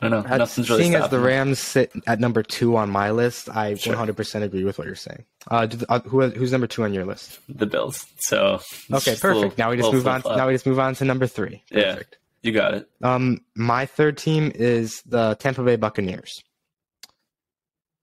I 0.00 0.08
don't 0.08 0.10
know. 0.10 0.28
As- 0.28 0.38
Nothing's 0.40 0.68
really 0.68 0.82
seeing 0.82 0.94
as 0.96 1.08
the. 1.10 1.20
Rams 1.20 1.60
sit 1.60 1.92
at 2.08 2.18
number 2.18 2.42
two 2.42 2.76
on 2.76 2.90
my 2.90 3.12
list, 3.12 3.48
I 3.48 3.74
Sure. 3.76 3.94
100% 3.94 4.42
agree 4.42 4.64
with 4.64 4.76
what 4.76 4.86
you're 4.88 4.96
saying. 4.96 5.24
Uh, 5.48 5.66
the- 5.66 5.86
uh, 5.88 6.00
who 6.00 6.28
who's 6.30 6.50
number 6.50 6.66
two 6.66 6.82
on 6.82 6.92
your 6.92 7.04
list? 7.04 7.38
the 7.48 7.66
Bills. 7.66 8.04
So 8.18 8.60
Okay, 8.92 9.12
a 9.12 9.14
little- 9.14 9.42
perfect. 9.42 9.58
now 9.58 9.70
we 9.70 9.76
just 9.76 9.92
move 9.92 10.06
on. 10.08 10.22
flip-flop. 10.22 10.36
Now 10.38 10.48
we 10.48 10.54
just 10.54 10.66
move 10.66 10.80
on 10.80 10.94
to 10.96 11.04
number 11.04 11.28
three. 11.28 11.62
Yeah. 11.70 12.00
You 12.42 12.50
got 12.50 12.74
it. 12.74 12.90
Um, 13.02 13.42
my 13.54 13.86
third 13.86 14.18
team 14.18 14.50
is 14.52 15.00
the 15.06 15.36
Tampa 15.36 15.62
Bay 15.62 15.76
Buccaneers. 15.76 16.42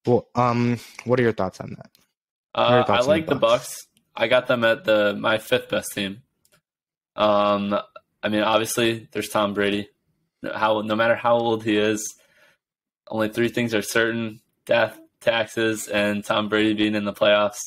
Well, 0.05 0.29
um, 0.35 0.79
what 1.03 1.19
are 1.19 1.23
your 1.23 1.33
thoughts 1.33 1.59
on 1.59 1.71
that? 1.77 1.91
Uh, 2.53 2.83
I 2.87 3.01
like 3.01 3.25
the 3.25 3.35
the 3.35 3.39
Bucks. 3.39 3.87
I 4.15 4.27
got 4.27 4.47
them 4.47 4.63
at 4.63 4.83
the 4.83 5.15
my 5.17 5.37
fifth 5.37 5.69
best 5.69 5.93
team. 5.93 6.23
Um, 7.15 7.77
I 8.21 8.29
mean, 8.29 8.41
obviously, 8.41 9.07
there's 9.11 9.29
Tom 9.29 9.53
Brady. 9.53 9.89
How 10.53 10.81
no 10.81 10.95
matter 10.95 11.15
how 11.15 11.35
old 11.37 11.63
he 11.63 11.77
is, 11.77 12.15
only 13.07 13.29
three 13.29 13.49
things 13.49 13.73
are 13.73 13.81
certain: 13.81 14.41
death, 14.65 14.99
taxes, 15.21 15.87
and 15.87 16.23
Tom 16.23 16.49
Brady 16.49 16.73
being 16.73 16.95
in 16.95 17.05
the 17.05 17.13
playoffs. 17.13 17.59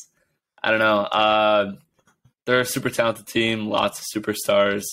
I 0.62 0.70
don't 0.70 0.80
know. 0.80 1.00
Uh, 1.00 1.72
they're 2.44 2.60
a 2.60 2.64
super 2.64 2.90
talented 2.90 3.26
team. 3.26 3.66
Lots 3.66 4.00
of 4.00 4.22
superstars. 4.22 4.84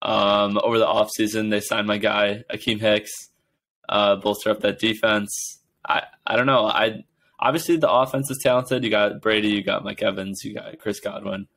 Um, 0.00 0.58
over 0.62 0.78
the 0.78 0.86
offseason, 0.86 1.50
they 1.50 1.60
signed 1.60 1.86
my 1.86 1.98
guy 1.98 2.42
Akiem 2.52 2.80
Hicks, 2.80 3.12
uh, 3.88 4.16
bolster 4.16 4.50
up 4.50 4.60
that 4.60 4.78
defense. 4.78 5.60
I 5.86 6.02
I 6.26 6.36
don't 6.36 6.46
know. 6.46 6.66
I 6.66 7.04
obviously 7.42 7.76
the 7.76 7.90
offense 7.90 8.30
is 8.30 8.38
talented. 8.42 8.84
You 8.84 8.90
got 8.90 9.20
Brady, 9.20 9.48
you 9.48 9.62
got 9.62 9.84
Mike 9.84 10.02
Evans, 10.02 10.44
you 10.44 10.54
got 10.54 10.78
Chris 10.78 11.00
Godwin. 11.00 11.48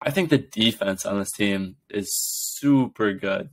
I 0.00 0.10
think 0.10 0.30
the 0.30 0.38
defense 0.38 1.06
on 1.06 1.20
this 1.20 1.30
team 1.30 1.76
is 1.88 2.10
super 2.12 3.12
good. 3.12 3.50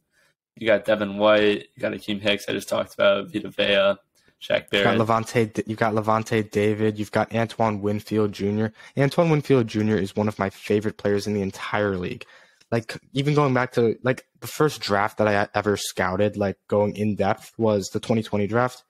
You 0.55 0.65
got 0.65 0.85
Devin 0.85 1.17
White, 1.17 1.67
you 1.75 1.81
got 1.81 1.91
Akiem 1.91 2.19
Hicks. 2.19 2.45
I 2.49 2.53
just 2.53 2.69
talked 2.69 2.93
about 2.95 3.31
Vita 3.31 3.49
Vea, 3.49 3.95
Shaq 4.41 4.67
You've 4.71 4.83
got 4.83 4.97
Barrett. 4.97 4.99
Lavonte. 4.99 5.63
You've 5.67 5.77
got 5.77 5.93
Lavonte 5.93 6.49
David. 6.49 6.97
You've 6.97 7.11
got 7.11 7.35
Antoine 7.35 7.81
Winfield 7.81 8.31
Jr. 8.31 8.67
Antoine 8.97 9.29
Winfield 9.29 9.67
Jr. 9.67 9.95
is 9.95 10.15
one 10.15 10.27
of 10.27 10.39
my 10.39 10.49
favorite 10.49 10.97
players 10.97 11.27
in 11.27 11.33
the 11.33 11.41
entire 11.41 11.97
league. 11.97 12.25
Like 12.71 12.97
even 13.13 13.35
going 13.35 13.53
back 13.53 13.73
to 13.73 13.97
like 14.03 14.25
the 14.39 14.47
first 14.47 14.79
draft 14.81 15.17
that 15.17 15.27
I 15.27 15.47
ever 15.55 15.75
scouted, 15.75 16.37
like 16.37 16.57
going 16.67 16.95
in 16.95 17.15
depth, 17.15 17.51
was 17.57 17.89
the 17.89 17.99
2020 17.99 18.47
draft. 18.47 18.83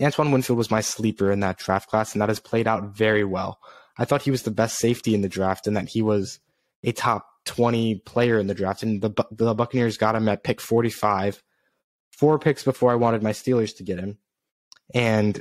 Antoine 0.00 0.32
Winfield 0.32 0.58
was 0.58 0.70
my 0.70 0.80
sleeper 0.80 1.30
in 1.30 1.40
that 1.40 1.58
draft 1.58 1.88
class, 1.88 2.12
and 2.12 2.20
that 2.20 2.28
has 2.28 2.40
played 2.40 2.66
out 2.66 2.96
very 2.96 3.24
well. 3.24 3.58
I 3.98 4.04
thought 4.04 4.22
he 4.22 4.30
was 4.30 4.42
the 4.42 4.50
best 4.50 4.78
safety 4.78 5.14
in 5.14 5.22
the 5.22 5.28
draft, 5.28 5.66
and 5.66 5.76
that 5.76 5.88
he 5.88 6.02
was 6.02 6.38
a 6.82 6.92
top 6.92 7.26
20 7.46 7.96
player 8.00 8.38
in 8.38 8.46
the 8.46 8.54
draft. 8.54 8.82
And 8.82 9.00
the 9.00 9.10
the 9.30 9.54
Buccaneers 9.54 9.96
got 9.96 10.14
him 10.14 10.28
at 10.28 10.44
pick 10.44 10.60
45, 10.60 11.42
four 12.10 12.38
picks 12.38 12.62
before 12.64 12.92
I 12.92 12.96
wanted 12.96 13.22
my 13.22 13.32
Steelers 13.32 13.76
to 13.76 13.84
get 13.84 13.98
him 13.98 14.18
and 14.94 15.40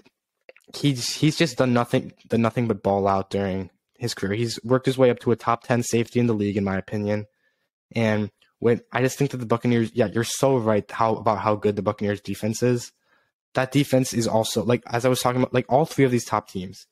he's 0.75 1.13
he's 1.13 1.37
just 1.37 1.57
done 1.57 1.73
nothing 1.73 2.13
done 2.27 2.41
nothing 2.41 2.67
but 2.67 2.83
ball 2.83 3.07
out 3.07 3.29
during 3.29 3.69
his 3.97 4.13
career. 4.13 4.33
He's 4.33 4.59
worked 4.63 4.85
his 4.85 4.97
way 4.97 5.09
up 5.09 5.19
to 5.19 5.31
a 5.31 5.35
top 5.35 5.63
ten 5.63 5.83
safety 5.83 6.19
in 6.19 6.27
the 6.27 6.33
league, 6.33 6.57
in 6.57 6.63
my 6.63 6.77
opinion. 6.77 7.25
And 7.95 8.31
when 8.59 8.81
I 8.91 9.01
just 9.01 9.17
think 9.17 9.31
that 9.31 9.37
the 9.37 9.45
Buccaneers, 9.45 9.91
yeah, 9.93 10.07
you're 10.07 10.23
so 10.23 10.57
right 10.57 10.89
how 10.89 11.15
about 11.15 11.39
how 11.39 11.55
good 11.55 11.75
the 11.75 11.81
Buccaneers 11.81 12.21
defense 12.21 12.63
is. 12.63 12.91
That 13.55 13.71
defense 13.71 14.13
is 14.13 14.27
also 14.27 14.63
like 14.63 14.83
as 14.87 15.05
I 15.05 15.09
was 15.09 15.21
talking 15.21 15.41
about, 15.41 15.53
like 15.53 15.65
all 15.69 15.85
three 15.85 16.05
of 16.05 16.11
these 16.11 16.25
top 16.25 16.49
teams. 16.49 16.87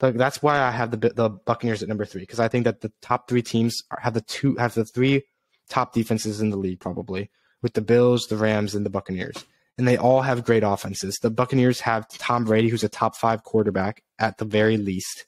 Like 0.00 0.16
that's 0.16 0.42
why 0.42 0.60
I 0.60 0.70
have 0.70 0.90
the 0.90 1.10
the 1.10 1.30
Buccaneers 1.30 1.82
at 1.82 1.88
number 1.88 2.04
three 2.04 2.22
because 2.22 2.40
I 2.40 2.48
think 2.48 2.64
that 2.64 2.80
the 2.80 2.92
top 3.00 3.28
three 3.28 3.42
teams 3.42 3.82
are, 3.90 4.00
have 4.00 4.14
the 4.14 4.22
two 4.22 4.56
have 4.56 4.74
the 4.74 4.84
three 4.84 5.22
top 5.68 5.92
defenses 5.92 6.40
in 6.40 6.50
the 6.50 6.56
league 6.56 6.80
probably 6.80 7.30
with 7.62 7.74
the 7.74 7.82
Bills, 7.82 8.26
the 8.26 8.36
Rams, 8.36 8.74
and 8.74 8.84
the 8.84 8.90
Buccaneers 8.90 9.44
and 9.80 9.88
they 9.88 9.96
all 9.96 10.20
have 10.20 10.44
great 10.44 10.62
offenses. 10.62 11.18
The 11.22 11.30
Buccaneers 11.30 11.80
have 11.80 12.06
Tom 12.08 12.44
Brady, 12.44 12.68
who's 12.68 12.84
a 12.84 12.88
top 12.88 13.16
five 13.16 13.44
quarterback 13.44 14.02
at 14.18 14.36
the 14.36 14.44
very 14.44 14.76
least. 14.76 15.24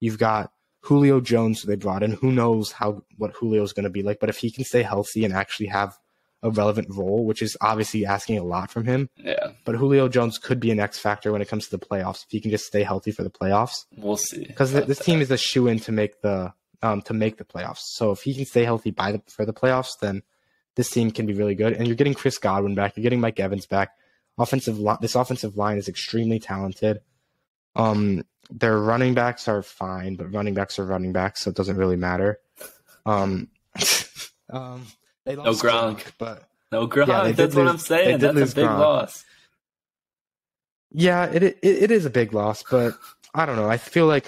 You've 0.00 0.16
got 0.18 0.52
Julio 0.84 1.20
Jones, 1.20 1.62
they 1.64 1.76
brought 1.76 2.02
in. 2.02 2.12
Who 2.12 2.32
knows 2.32 2.72
how 2.72 3.02
what 3.18 3.38
Julio's 3.38 3.74
going 3.74 3.84
to 3.84 3.90
be 3.90 4.02
like? 4.02 4.18
But 4.18 4.30
if 4.30 4.38
he 4.38 4.50
can 4.50 4.64
stay 4.64 4.82
healthy 4.82 5.22
and 5.22 5.34
actually 5.34 5.66
have 5.66 5.98
a 6.42 6.50
relevant 6.50 6.88
role, 6.90 7.24
which 7.24 7.42
is 7.42 7.56
obviously 7.60 8.06
asking 8.06 8.38
a 8.38 8.44
lot 8.44 8.70
from 8.70 8.84
him, 8.84 9.10
yeah, 9.16 9.52
but 9.64 9.74
Julio 9.74 10.08
Jones 10.08 10.38
could 10.38 10.60
be 10.60 10.70
an 10.70 10.80
X 10.80 10.98
factor 10.98 11.32
when 11.32 11.42
it 11.42 11.48
comes 11.48 11.66
to 11.66 11.70
the 11.70 11.84
playoffs 11.84 12.24
if 12.24 12.30
he 12.30 12.40
can 12.40 12.50
just 12.50 12.66
stay 12.66 12.82
healthy 12.82 13.10
for 13.10 13.22
the 13.22 13.30
playoffs. 13.30 13.84
we'll 13.96 14.16
see. 14.16 14.44
Because 14.44 14.72
this 14.72 14.98
that. 14.98 15.04
team 15.04 15.20
is 15.20 15.30
a 15.30 15.36
shoe 15.36 15.66
in 15.66 15.78
to 15.80 15.92
make 15.92 16.22
the 16.22 16.52
um 16.82 17.02
to 17.02 17.14
make 17.14 17.36
the 17.36 17.44
playoffs. 17.44 17.80
So 17.80 18.10
if 18.10 18.22
he 18.22 18.34
can 18.34 18.46
stay 18.46 18.64
healthy 18.64 18.90
by 18.90 19.12
the 19.12 19.22
for 19.28 19.44
the 19.44 19.52
playoffs, 19.52 19.98
then 20.00 20.22
this 20.76 20.90
team 20.90 21.10
can 21.10 21.26
be 21.26 21.34
really 21.34 21.54
good. 21.54 21.74
And 21.74 21.86
you're 21.86 21.96
getting 21.96 22.14
Chris 22.14 22.38
Godwin 22.38 22.74
back. 22.74 22.96
You're 22.96 23.02
getting 23.02 23.20
Mike 23.20 23.38
Evans 23.38 23.66
back. 23.66 23.90
Offensive 24.38 24.78
line. 24.78 24.98
this 25.00 25.14
offensive 25.14 25.56
line 25.56 25.76
is 25.76 25.88
extremely 25.88 26.38
talented. 26.38 27.00
Um, 27.76 28.24
their 28.50 28.78
running 28.78 29.14
backs 29.14 29.48
are 29.48 29.62
fine, 29.62 30.16
but 30.16 30.32
running 30.32 30.54
backs 30.54 30.78
are 30.78 30.84
running 30.84 31.12
backs, 31.12 31.42
so 31.42 31.50
it 31.50 31.56
doesn't 31.56 31.76
really 31.76 31.96
matter. 31.96 32.40
Um, 33.06 33.48
um, 34.50 34.86
they 35.26 35.36
No 35.36 35.42
lost 35.44 35.62
Gronk. 35.62 36.12
but 36.18 36.44
no 36.72 36.86
Gronk. 36.88 37.08
Yeah, 37.08 37.32
that's 37.32 37.54
what 37.54 37.62
lose- 37.64 37.72
I'm 37.72 37.78
saying. 37.78 38.18
That's 38.18 38.52
a 38.52 38.54
big 38.54 38.66
Gronk. 38.66 38.78
loss. 38.78 39.24
Yeah, 40.92 41.24
it, 41.26 41.42
it 41.42 41.58
it 41.62 41.90
is 41.90 42.04
a 42.06 42.10
big 42.10 42.32
loss, 42.32 42.64
but 42.68 42.94
I 43.34 43.46
don't 43.46 43.56
know. 43.56 43.68
I 43.68 43.76
feel 43.76 44.06
like 44.06 44.26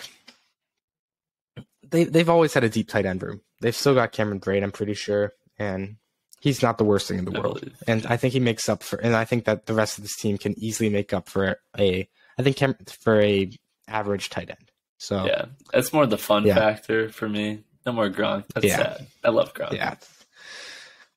they 1.90 2.05
they've 2.05 2.28
always 2.28 2.55
had 2.55 2.64
a 2.64 2.68
deep 2.68 2.88
tight 2.88 3.07
end 3.07 3.22
room. 3.22 3.40
They've 3.61 3.74
still 3.76 3.94
got 3.94 4.12
Cameron 4.12 4.40
Brate, 4.40 4.62
I'm 4.62 4.72
pretty 4.72 4.94
sure, 4.94 5.33
and 5.59 5.96
he's 6.40 6.62
not 6.62 6.78
the 6.78 6.85
worst 6.85 7.09
thing 7.09 7.18
in 7.18 7.24
the 7.24 7.31
world. 7.40 7.68
And 7.87 8.05
I 8.07 8.16
think 8.16 8.33
he 8.33 8.40
makes 8.40 8.68
up 8.68 8.83
for, 8.83 8.98
and 9.00 9.14
I 9.14 9.24
think 9.24 9.44
that 9.44 9.66
the 9.66 9.74
rest 9.74 9.98
of 9.98 10.05
this 10.05 10.16
team 10.16 10.37
can 10.38 10.59
easily 10.59 10.88
make 10.90 11.12
up 11.12 11.28
for 11.28 11.59
a, 11.78 12.09
I 12.38 12.42
think 12.42 12.57
Cam, 12.57 12.74
for 13.00 13.20
a 13.20 13.50
average 13.87 14.31
tight 14.31 14.50
end. 14.50 14.70
So 14.98 15.26
Yeah, 15.26 15.44
it's 15.74 15.92
more 15.92 16.07
the 16.07 16.18
fun 16.18 16.44
Yeah. 16.44 16.55
factor 16.57 17.09
for 17.11 17.28
me. 17.28 17.62
No 17.87 17.92
more 17.92 18.09
Gronk. 18.09 18.44
That's 18.55 18.66
Yeah. 18.66 18.76
sad. 18.76 19.07
I 19.24 19.28
love 19.31 19.52
Gronk. 19.55 19.72
yeah, 19.72 19.94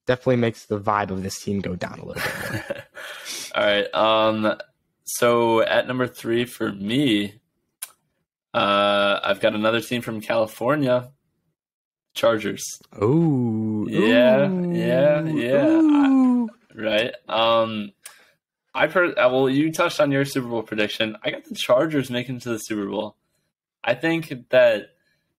definitely 0.05 0.37
makes 0.37 0.65
the 0.65 0.79
vibe 0.79 1.09
of 1.11 1.23
this 1.23 1.39
team 1.41 1.61
go 1.61 1.75
down 1.75 1.99
a 1.99 2.05
little 2.05 2.21
bit. 2.23 2.83
All 3.55 3.63
right. 3.63 3.93
Um. 3.93 4.55
So 5.05 5.61
at 5.61 5.87
number 5.87 6.07
three 6.07 6.45
for 6.45 6.71
me, 6.71 7.39
uh, 8.53 9.19
I've 9.23 9.39
got 9.39 9.53
another 9.55 9.81
team 9.81 10.01
from 10.01 10.21
California, 10.21 11.11
Chargers. 12.13 12.63
Ooh, 13.01 13.87
Yeah, 13.89 14.49
yeah, 14.71 15.23
yeah. 15.25 15.79
ooh. 15.81 16.49
Right. 16.73 17.13
Um. 17.27 17.91
I've 18.73 18.91
heard. 18.93 19.11
uh, 19.17 19.29
Well, 19.31 19.49
you 19.49 19.71
touched 19.71 19.99
on 20.01 20.11
your 20.11 20.25
Super 20.25 20.47
Bowl 20.47 20.61
prediction. 20.63 21.15
I 21.23 21.31
got 21.31 21.45
the 21.45 21.55
Chargers 21.55 22.09
making 22.09 22.37
it 22.37 22.41
to 22.43 22.49
the 22.49 22.57
Super 22.59 22.85
Bowl. 22.87 23.15
I 23.83 23.93
think 23.93 24.49
that 24.49 24.94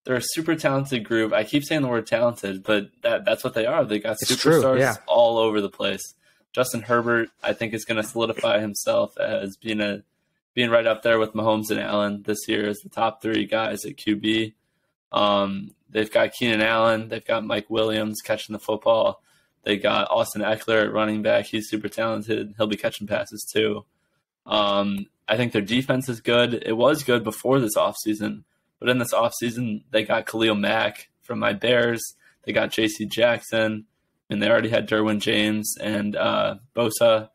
they're 0.06 0.16
a 0.16 0.22
super 0.22 0.54
talented 0.54 1.04
group. 1.04 1.32
I 1.32 1.42
keep 1.42 1.64
saying 1.64 1.82
the 1.82 1.88
word 1.88 2.06
talented, 2.06 2.62
but 2.62 2.90
that 3.02 3.24
that's 3.24 3.42
what 3.42 3.54
they 3.54 3.66
are. 3.66 3.84
They 3.84 3.98
got 3.98 4.16
It's 4.22 4.36
true, 4.36 4.62
superstars 4.62 4.78
yeah. 4.78 4.94
all 5.06 5.36
over 5.36 5.60
the 5.60 5.68
place. 5.68 6.14
Justin 6.52 6.82
Herbert, 6.82 7.28
I 7.42 7.52
think, 7.52 7.74
is 7.74 7.84
going 7.84 8.00
to 8.00 8.08
solidify 8.08 8.60
himself 8.60 9.18
as 9.18 9.56
being 9.56 9.80
a 9.80 10.04
being 10.54 10.70
right 10.70 10.86
up 10.86 11.02
there 11.02 11.18
with 11.18 11.34
Mahomes 11.34 11.70
and 11.70 11.80
Allen 11.80 12.22
this 12.24 12.48
year 12.48 12.68
as 12.68 12.78
the 12.78 12.88
top 12.88 13.20
three 13.20 13.46
guys 13.46 13.84
at 13.84 13.96
QB. 13.96 14.54
Um, 15.12 15.72
they've 15.90 16.10
got 16.10 16.32
Keenan 16.32 16.62
Allen, 16.62 17.08
they've 17.08 17.24
got 17.24 17.44
Mike 17.44 17.68
Williams 17.68 18.22
catching 18.24 18.52
the 18.52 18.60
football. 18.60 19.22
They 19.64 19.76
got 19.76 20.08
Austin 20.08 20.42
Ekeler 20.42 20.84
at 20.84 20.92
running 20.92 21.22
back. 21.22 21.46
He's 21.46 21.68
super 21.68 21.88
talented. 21.88 22.54
He'll 22.56 22.68
be 22.68 22.76
catching 22.76 23.08
passes 23.08 23.44
too. 23.52 23.84
Um, 24.46 25.06
I 25.26 25.36
think 25.36 25.52
their 25.52 25.60
defense 25.60 26.08
is 26.08 26.20
good. 26.20 26.62
It 26.64 26.76
was 26.76 27.02
good 27.02 27.24
before 27.24 27.58
this 27.58 27.76
offseason, 27.76 28.44
but 28.78 28.88
in 28.88 28.98
this 28.98 29.12
offseason, 29.12 29.82
they 29.90 30.04
got 30.04 30.26
Khalil 30.26 30.54
Mack 30.54 31.08
from 31.22 31.38
my 31.38 31.52
Bears. 31.52 32.02
They 32.44 32.52
got 32.52 32.70
J.C. 32.70 33.06
Jackson, 33.06 33.86
and 34.30 34.42
they 34.42 34.48
already 34.48 34.68
had 34.68 34.88
Derwin 34.88 35.20
James 35.20 35.74
and 35.80 36.14
uh, 36.16 36.56
Bosa. 36.74 37.30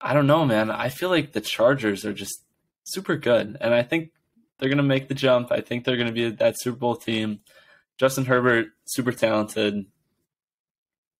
I 0.00 0.14
don't 0.14 0.26
know, 0.26 0.44
man. 0.44 0.70
I 0.70 0.88
feel 0.88 1.08
like 1.08 1.32
the 1.32 1.40
Chargers 1.40 2.04
are 2.04 2.12
just 2.12 2.42
super 2.84 3.16
good, 3.16 3.56
and 3.60 3.74
I 3.74 3.82
think 3.82 4.10
they're 4.58 4.68
going 4.68 4.78
to 4.78 4.82
make 4.82 5.08
the 5.08 5.14
jump. 5.14 5.52
I 5.52 5.60
think 5.60 5.84
they're 5.84 5.96
going 5.96 6.08
to 6.08 6.12
be 6.12 6.30
that 6.30 6.60
Super 6.60 6.78
Bowl 6.78 6.96
team. 6.96 7.40
Justin 7.96 8.24
Herbert, 8.24 8.68
super 8.84 9.12
talented. 9.12 9.86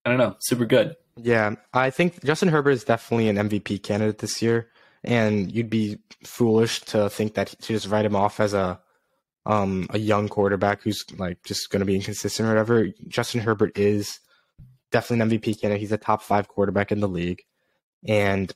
I 0.04 0.10
don't 0.10 0.18
know, 0.18 0.36
super 0.40 0.64
good. 0.64 0.96
Yeah, 1.16 1.56
I 1.72 1.90
think 1.90 2.22
Justin 2.24 2.48
Herbert 2.48 2.70
is 2.70 2.84
definitely 2.84 3.28
an 3.28 3.36
MVP 3.36 3.82
candidate 3.82 4.18
this 4.18 4.40
year, 4.40 4.70
and 5.02 5.50
you'd 5.50 5.70
be 5.70 5.98
foolish 6.24 6.80
to 6.82 7.10
think 7.10 7.34
that 7.34 7.48
to 7.48 7.72
just 7.72 7.88
write 7.88 8.04
him 8.04 8.16
off 8.16 8.38
as 8.40 8.54
a 8.54 8.80
um 9.48 9.86
a 9.90 9.98
young 9.98 10.28
quarterback 10.28 10.82
who's 10.82 11.04
like 11.18 11.42
just 11.42 11.70
going 11.70 11.80
to 11.80 11.86
be 11.86 11.96
inconsistent 11.96 12.46
or 12.46 12.52
whatever. 12.52 12.88
Justin 13.08 13.40
Herbert 13.40 13.76
is 13.76 14.20
definitely 14.92 15.36
an 15.36 15.40
MVP 15.40 15.60
candidate. 15.60 15.80
He's 15.80 15.90
a 15.92 15.98
top 15.98 16.22
five 16.22 16.46
quarterback 16.48 16.92
in 16.92 17.00
the 17.00 17.08
league, 17.08 17.42
and 18.06 18.52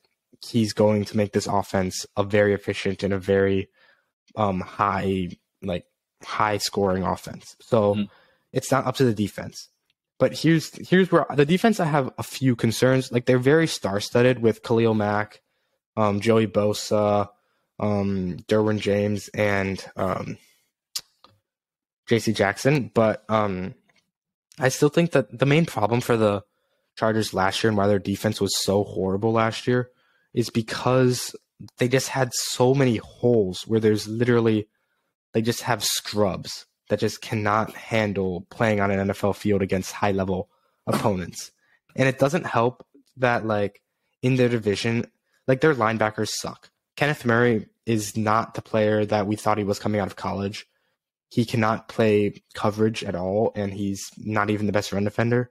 he's 0.46 0.72
going 0.72 1.04
to 1.06 1.16
make 1.16 1.32
this 1.32 1.46
offense 1.46 2.06
a 2.16 2.22
very 2.22 2.52
efficient 2.54 3.02
and 3.02 3.12
a 3.14 3.18
very 3.18 3.68
um 4.36 4.60
high 4.60 5.30
like 5.62 5.86
high 6.24 6.58
scoring 6.58 7.02
offense. 7.02 7.56
So 7.60 7.94
Mhm. 7.94 8.08
it's 8.52 8.70
not 8.70 8.86
up 8.86 8.96
to 8.96 9.04
the 9.04 9.14
defense. 9.14 9.68
But 10.18 10.34
here's 10.38 10.70
here's 10.88 11.10
where 11.10 11.26
the 11.34 11.44
defense 11.46 11.80
I 11.80 11.86
have 11.86 12.12
a 12.18 12.22
few 12.22 12.54
concerns. 12.54 13.10
Like 13.10 13.26
they're 13.26 13.38
very 13.38 13.66
star 13.66 13.98
studded 13.98 14.40
with 14.40 14.62
Khalil 14.62 14.94
Mack, 14.94 15.40
um, 15.96 16.20
Joey 16.20 16.46
Bosa, 16.46 17.28
um, 17.80 18.36
Derwin 18.46 18.78
James, 18.78 19.28
and 19.34 19.84
um, 19.96 20.38
J.C. 22.12 22.34
Jackson. 22.34 22.90
But 22.92 23.24
um, 23.30 23.72
I 24.58 24.68
still 24.68 24.90
think 24.90 25.12
that 25.12 25.38
the 25.38 25.46
main 25.46 25.64
problem 25.64 26.02
for 26.02 26.14
the 26.14 26.44
Chargers 26.94 27.32
last 27.32 27.64
year 27.64 27.70
and 27.70 27.78
why 27.78 27.86
their 27.86 27.98
defense 27.98 28.38
was 28.38 28.54
so 28.62 28.84
horrible 28.84 29.32
last 29.32 29.66
year 29.66 29.88
is 30.34 30.50
because 30.50 31.34
they 31.78 31.88
just 31.88 32.08
had 32.08 32.34
so 32.34 32.74
many 32.74 32.98
holes 32.98 33.62
where 33.66 33.80
there's 33.80 34.06
literally 34.06 34.68
they 35.32 35.40
just 35.40 35.62
have 35.62 35.82
scrubs 35.82 36.66
that 36.90 37.00
just 37.00 37.22
cannot 37.22 37.72
handle 37.74 38.46
playing 38.50 38.80
on 38.80 38.90
an 38.90 39.08
NFL 39.08 39.34
field 39.34 39.62
against 39.62 39.92
high 39.92 40.12
level 40.12 40.50
opponents. 40.86 41.50
And 41.96 42.06
it 42.06 42.18
doesn't 42.18 42.44
help 42.44 42.84
that 43.16 43.46
like 43.46 43.80
in 44.20 44.36
their 44.36 44.50
division, 44.50 45.06
like 45.48 45.62
their 45.62 45.74
linebackers 45.74 46.28
suck. 46.28 46.68
Kenneth 46.94 47.24
Murray 47.24 47.68
is 47.86 48.18
not 48.18 48.52
the 48.52 48.60
player 48.60 49.06
that 49.06 49.26
we 49.26 49.36
thought 49.36 49.56
he 49.56 49.64
was 49.64 49.78
coming 49.78 49.98
out 49.98 50.08
of 50.08 50.16
college. 50.16 50.66
He 51.32 51.44
cannot 51.44 51.88
play 51.88 52.42
coverage 52.54 53.02
at 53.04 53.14
all, 53.14 53.52
and 53.54 53.72
he's 53.72 54.10
not 54.18 54.50
even 54.50 54.66
the 54.66 54.72
best 54.72 54.92
run 54.92 55.04
defender. 55.04 55.50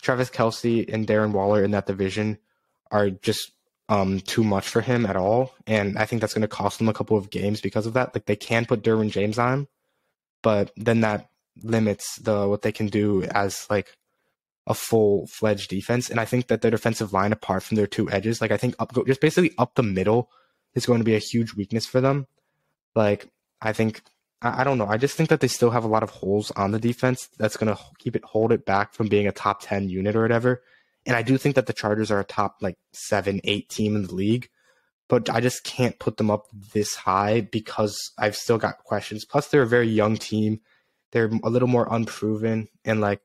Travis 0.00 0.30
Kelce 0.30 0.92
and 0.92 1.06
Darren 1.06 1.32
Waller 1.32 1.64
in 1.64 1.70
that 1.70 1.86
division 1.86 2.38
are 2.90 3.08
just 3.08 3.52
um, 3.88 4.20
too 4.20 4.44
much 4.44 4.68
for 4.68 4.82
him 4.82 5.06
at 5.06 5.16
all, 5.16 5.54
and 5.66 5.96
I 5.96 6.04
think 6.04 6.20
that's 6.20 6.34
going 6.34 6.42
to 6.42 6.48
cost 6.48 6.78
them 6.78 6.88
a 6.88 6.94
couple 6.94 7.16
of 7.16 7.30
games 7.30 7.60
because 7.60 7.86
of 7.86 7.94
that. 7.94 8.14
Like 8.14 8.26
they 8.26 8.36
can 8.36 8.66
put 8.66 8.82
Derwin 8.82 9.10
James 9.10 9.38
on 9.38 9.68
but 10.42 10.72
then 10.76 11.00
that 11.00 11.30
limits 11.62 12.16
the 12.16 12.46
what 12.48 12.62
they 12.62 12.72
can 12.72 12.88
do 12.88 13.22
as 13.24 13.66
like 13.70 13.96
a 14.66 14.74
full 14.74 15.26
fledged 15.28 15.70
defense. 15.70 16.10
And 16.10 16.20
I 16.20 16.24
think 16.24 16.48
that 16.48 16.60
their 16.60 16.70
defensive 16.70 17.12
line, 17.12 17.32
apart 17.32 17.62
from 17.62 17.76
their 17.76 17.86
two 17.86 18.10
edges, 18.10 18.40
like 18.40 18.50
I 18.50 18.56
think 18.56 18.74
up 18.78 18.92
just 19.06 19.20
basically 19.20 19.52
up 19.58 19.74
the 19.74 19.82
middle 19.82 20.30
is 20.74 20.86
going 20.86 20.98
to 20.98 21.04
be 21.04 21.14
a 21.14 21.20
huge 21.20 21.54
weakness 21.54 21.86
for 21.86 22.00
them. 22.00 22.26
Like 22.94 23.28
I 23.60 23.72
think 23.72 24.02
I, 24.42 24.60
I 24.60 24.64
don't 24.64 24.78
know. 24.78 24.86
I 24.86 24.96
just 24.98 25.16
think 25.16 25.30
that 25.30 25.40
they 25.40 25.48
still 25.48 25.70
have 25.70 25.84
a 25.84 25.88
lot 25.88 26.02
of 26.02 26.10
holes 26.10 26.50
on 26.52 26.72
the 26.72 26.78
defense 26.80 27.28
that's 27.38 27.56
going 27.56 27.74
to 27.74 27.80
keep 27.98 28.16
it 28.16 28.24
hold 28.24 28.52
it 28.52 28.66
back 28.66 28.92
from 28.94 29.08
being 29.08 29.26
a 29.26 29.32
top 29.32 29.60
ten 29.62 29.88
unit 29.88 30.16
or 30.16 30.22
whatever. 30.22 30.62
And 31.06 31.16
I 31.16 31.22
do 31.22 31.36
think 31.38 31.54
that 31.56 31.66
the 31.66 31.72
Chargers 31.72 32.10
are 32.10 32.20
a 32.20 32.24
top 32.24 32.56
like 32.60 32.76
seven, 32.92 33.40
eight 33.44 33.68
team 33.68 33.96
in 33.96 34.02
the 34.06 34.14
league, 34.14 34.48
but 35.08 35.28
I 35.30 35.40
just 35.40 35.64
can't 35.64 35.98
put 35.98 36.16
them 36.16 36.30
up 36.30 36.46
this 36.72 36.94
high 36.94 37.40
because 37.40 37.96
I've 38.18 38.36
still 38.36 38.58
got 38.58 38.78
questions. 38.84 39.24
Plus, 39.24 39.48
they're 39.48 39.62
a 39.62 39.66
very 39.66 39.88
young 39.88 40.16
team. 40.16 40.60
They're 41.10 41.30
a 41.42 41.50
little 41.50 41.68
more 41.68 41.88
unproven, 41.90 42.68
and 42.84 43.00
like 43.00 43.20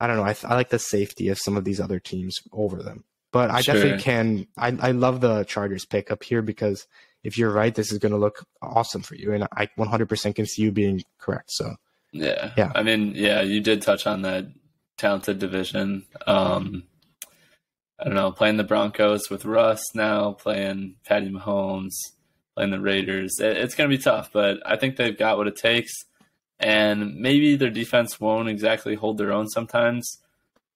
I 0.00 0.06
don't 0.06 0.16
know. 0.16 0.24
I, 0.24 0.34
I 0.44 0.54
like 0.54 0.70
the 0.70 0.78
safety 0.78 1.28
of 1.28 1.38
some 1.38 1.56
of 1.56 1.64
these 1.64 1.78
other 1.80 2.00
teams 2.00 2.38
over 2.52 2.82
them. 2.82 3.04
But 3.32 3.50
I 3.50 3.60
Sure. 3.60 3.74
definitely 3.74 4.02
can. 4.02 4.46
I, 4.56 4.76
I 4.80 4.90
love 4.92 5.20
the 5.20 5.44
Chargers 5.44 5.84
pick 5.84 6.10
up 6.10 6.24
here 6.24 6.42
because 6.42 6.86
if 7.22 7.36
you're 7.36 7.52
right, 7.52 7.74
this 7.74 7.92
is 7.92 7.98
going 7.98 8.12
to 8.12 8.18
look 8.18 8.44
awesome 8.62 9.02
for 9.02 9.14
you, 9.14 9.32
and 9.32 9.44
I 9.56 9.68
100% 9.78 10.34
can 10.34 10.46
see 10.46 10.62
you 10.62 10.72
being 10.72 11.02
correct. 11.18 11.50
So 11.52 11.74
Yeah. 12.12 12.52
Yeah. 12.56 12.72
I 12.74 12.82
mean, 12.82 13.12
yeah, 13.14 13.42
you 13.42 13.60
did 13.60 13.82
touch 13.82 14.06
on 14.06 14.22
that 14.22 14.46
talented 14.96 15.38
division. 15.38 16.06
Um, 16.26 16.84
I 17.98 18.04
don't 18.04 18.14
know, 18.14 18.32
playing 18.32 18.56
the 18.56 18.64
Broncos 18.64 19.28
with 19.30 19.44
Russ 19.44 19.82
now, 19.94 20.32
playing 20.32 20.96
Patty 21.04 21.28
Mahomes, 21.28 21.92
playing 22.54 22.70
the 22.70 22.80
Raiders. 22.80 23.38
It, 23.40 23.58
it's 23.58 23.74
going 23.74 23.90
to 23.90 23.96
be 23.96 24.02
tough, 24.02 24.30
but 24.32 24.58
I 24.64 24.76
think 24.76 24.96
they've 24.96 25.16
got 25.16 25.36
what 25.36 25.46
it 25.46 25.56
takes. 25.56 25.92
And 26.58 27.16
maybe 27.16 27.56
their 27.56 27.70
defense 27.70 28.20
won't 28.20 28.48
exactly 28.48 28.94
hold 28.94 29.18
their 29.18 29.32
own 29.32 29.48
sometimes, 29.48 30.18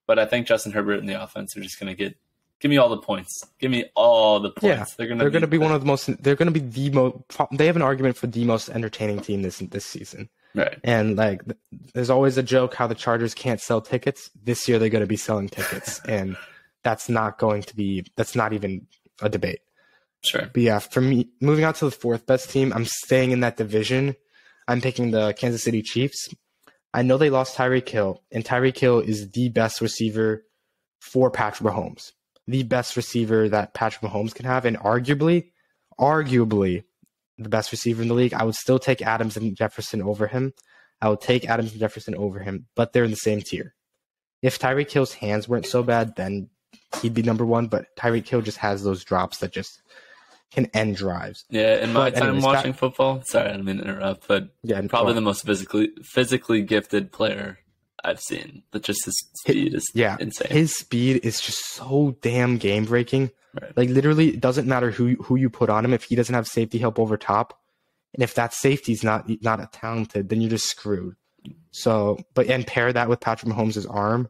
but 0.06 0.18
I 0.18 0.24
think 0.24 0.46
Justin 0.46 0.72
Herbert 0.72 1.00
and 1.00 1.08
the 1.08 1.22
offense 1.22 1.56
are 1.56 1.60
just 1.60 1.78
going 1.78 1.94
to 1.94 1.96
get 1.96 2.16
give 2.64 2.70
me 2.70 2.78
all 2.78 2.88
the 2.88 2.96
points. 2.96 3.42
Give 3.58 3.70
me 3.70 3.84
all 3.94 4.40
the 4.40 4.50
points. 4.50 4.64
Yeah, 4.64 4.84
they're 4.96 5.06
gonna 5.06 5.20
they're 5.20 5.30
going 5.30 5.42
to 5.42 5.46
be 5.46 5.58
one 5.58 5.72
of 5.72 5.82
the 5.82 5.86
most. 5.86 6.06
They're 6.22 6.34
going 6.34 6.50
to 6.52 6.60
be 6.60 6.66
the 6.66 6.90
most. 6.90 7.16
They 7.52 7.66
have 7.66 7.76
an 7.76 7.82
argument 7.82 8.16
for 8.16 8.26
the 8.26 8.42
most 8.46 8.70
entertaining 8.70 9.20
team 9.20 9.42
this 9.42 9.58
this 9.58 9.84
season. 9.84 10.30
right. 10.54 10.78
And 10.82 11.16
like, 11.16 11.42
there's 11.92 12.08
always 12.08 12.38
a 12.38 12.42
joke 12.42 12.74
how 12.74 12.86
the 12.86 12.94
Chargers 12.94 13.34
can't 13.34 13.60
sell 13.60 13.82
tickets. 13.82 14.30
This 14.42 14.66
year, 14.66 14.78
they're 14.78 14.88
going 14.88 15.02
to 15.02 15.06
be 15.06 15.18
selling 15.18 15.50
tickets, 15.50 16.00
and 16.08 16.38
that's 16.82 17.10
not 17.10 17.38
going 17.38 17.64
to 17.64 17.76
be. 17.76 18.06
That's 18.16 18.34
not 18.34 18.54
even 18.54 18.86
a 19.20 19.28
debate. 19.28 19.60
Sure. 20.22 20.48
But 20.50 20.62
yeah, 20.62 20.78
for 20.78 21.02
me, 21.02 21.28
moving 21.42 21.66
on 21.66 21.74
to 21.74 21.84
the 21.84 21.90
fourth 21.90 22.24
best 22.24 22.48
team, 22.48 22.72
I'm 22.72 22.86
staying 22.86 23.32
in 23.32 23.40
that 23.40 23.58
division. 23.58 24.16
I'm 24.66 24.80
picking 24.80 25.10
the 25.10 25.34
Kansas 25.34 25.62
City 25.62 25.82
Chiefs. 25.82 26.30
I 26.94 27.02
know 27.02 27.18
they 27.18 27.28
lost 27.28 27.58
Tyreek 27.58 27.90
Hill, 27.90 28.22
and 28.32 28.42
Tyreek 28.42 28.78
Hill 28.78 29.00
is 29.00 29.28
the 29.32 29.50
best 29.50 29.82
receiver 29.82 30.46
for 31.00 31.30
Patrick 31.30 31.70
Mahomes, 31.70 32.12
the 32.46 32.62
best 32.62 32.96
receiver 32.96 33.48
that 33.48 33.74
Patrick 33.74 34.10
Mahomes 34.10 34.34
can 34.34 34.46
have, 34.46 34.64
and 34.64 34.78
arguably, 34.78 35.50
arguably, 35.98 36.84
the 37.38 37.48
best 37.48 37.72
receiver 37.72 38.02
in 38.02 38.08
the 38.08 38.14
league. 38.14 38.34
I 38.34 38.44
would 38.44 38.54
still 38.54 38.78
take 38.78 39.02
Adams 39.02 39.36
and 39.36 39.56
Jefferson 39.56 40.02
over 40.02 40.26
him. 40.26 40.52
I 41.00 41.08
would 41.08 41.20
take 41.20 41.48
Adams 41.48 41.72
and 41.72 41.80
Jefferson 41.80 42.14
over 42.14 42.40
him, 42.40 42.66
but 42.74 42.92
they're 42.92 43.04
in 43.04 43.10
the 43.10 43.16
same 43.16 43.40
tier. 43.40 43.74
If 44.42 44.58
Tyreek 44.58 44.90
Hill's 44.90 45.14
hands 45.14 45.48
weren't 45.48 45.66
so 45.66 45.82
bad, 45.82 46.16
then 46.16 46.50
he'd 47.00 47.14
be 47.14 47.22
number 47.22 47.46
one. 47.46 47.66
But 47.66 47.86
Tyreek 47.96 48.28
Hill 48.28 48.42
just 48.42 48.58
has 48.58 48.84
those 48.84 49.04
drops 49.04 49.38
that 49.38 49.52
just 49.52 49.80
can 50.52 50.66
end 50.66 50.96
drives. 50.96 51.44
Yeah, 51.50 51.82
in 51.82 51.92
my 51.92 52.10
But 52.10 52.18
time 52.18 52.28
anyways, 52.28 52.44
watching 52.44 52.72
football, 52.72 53.22
sorry, 53.22 53.48
I 53.48 53.52
didn't 53.52 53.64
mean 53.64 53.78
to 53.78 53.84
interrupt, 53.84 54.28
but 54.28 54.50
Yeah, 54.62 54.80
probably 54.88 55.14
the 55.14 55.20
most 55.20 55.44
physically 55.44 55.90
physically 56.02 56.62
gifted 56.62 57.10
player 57.10 57.58
I've 58.04 58.20
seen. 58.20 58.62
But 58.70 58.82
just 58.82 59.04
his 59.04 59.16
speed 59.34 59.74
is 59.74 59.90
yeah, 59.94 60.16
insane. 60.20 60.50
his 60.50 60.74
speed 60.76 61.24
is 61.24 61.40
just 61.40 61.66
so 61.72 62.16
damn 62.20 62.58
game 62.58 62.84
breaking. 62.84 63.30
Right. 63.60 63.76
Like 63.76 63.88
literally, 63.88 64.28
it 64.30 64.40
doesn't 64.40 64.68
matter 64.68 64.90
who 64.90 65.14
who 65.14 65.36
you 65.36 65.48
put 65.50 65.70
on 65.70 65.84
him 65.84 65.92
if 65.92 66.04
he 66.04 66.16
doesn't 66.16 66.34
have 66.34 66.46
safety 66.46 66.78
help 66.78 66.98
over 66.98 67.16
top, 67.16 67.58
and 68.12 68.22
if 68.22 68.34
that 68.34 68.52
safety's 68.52 69.02
not 69.02 69.28
not 69.42 69.72
talented, 69.72 70.28
then 70.28 70.40
you're 70.40 70.50
just 70.50 70.68
screwed. 70.68 71.16
So, 71.70 72.18
but 72.34 72.46
and 72.46 72.66
pair 72.66 72.92
that 72.92 73.08
with 73.08 73.20
Patrick 73.20 73.52
Mahomes' 73.52 73.86
arm, 73.88 74.28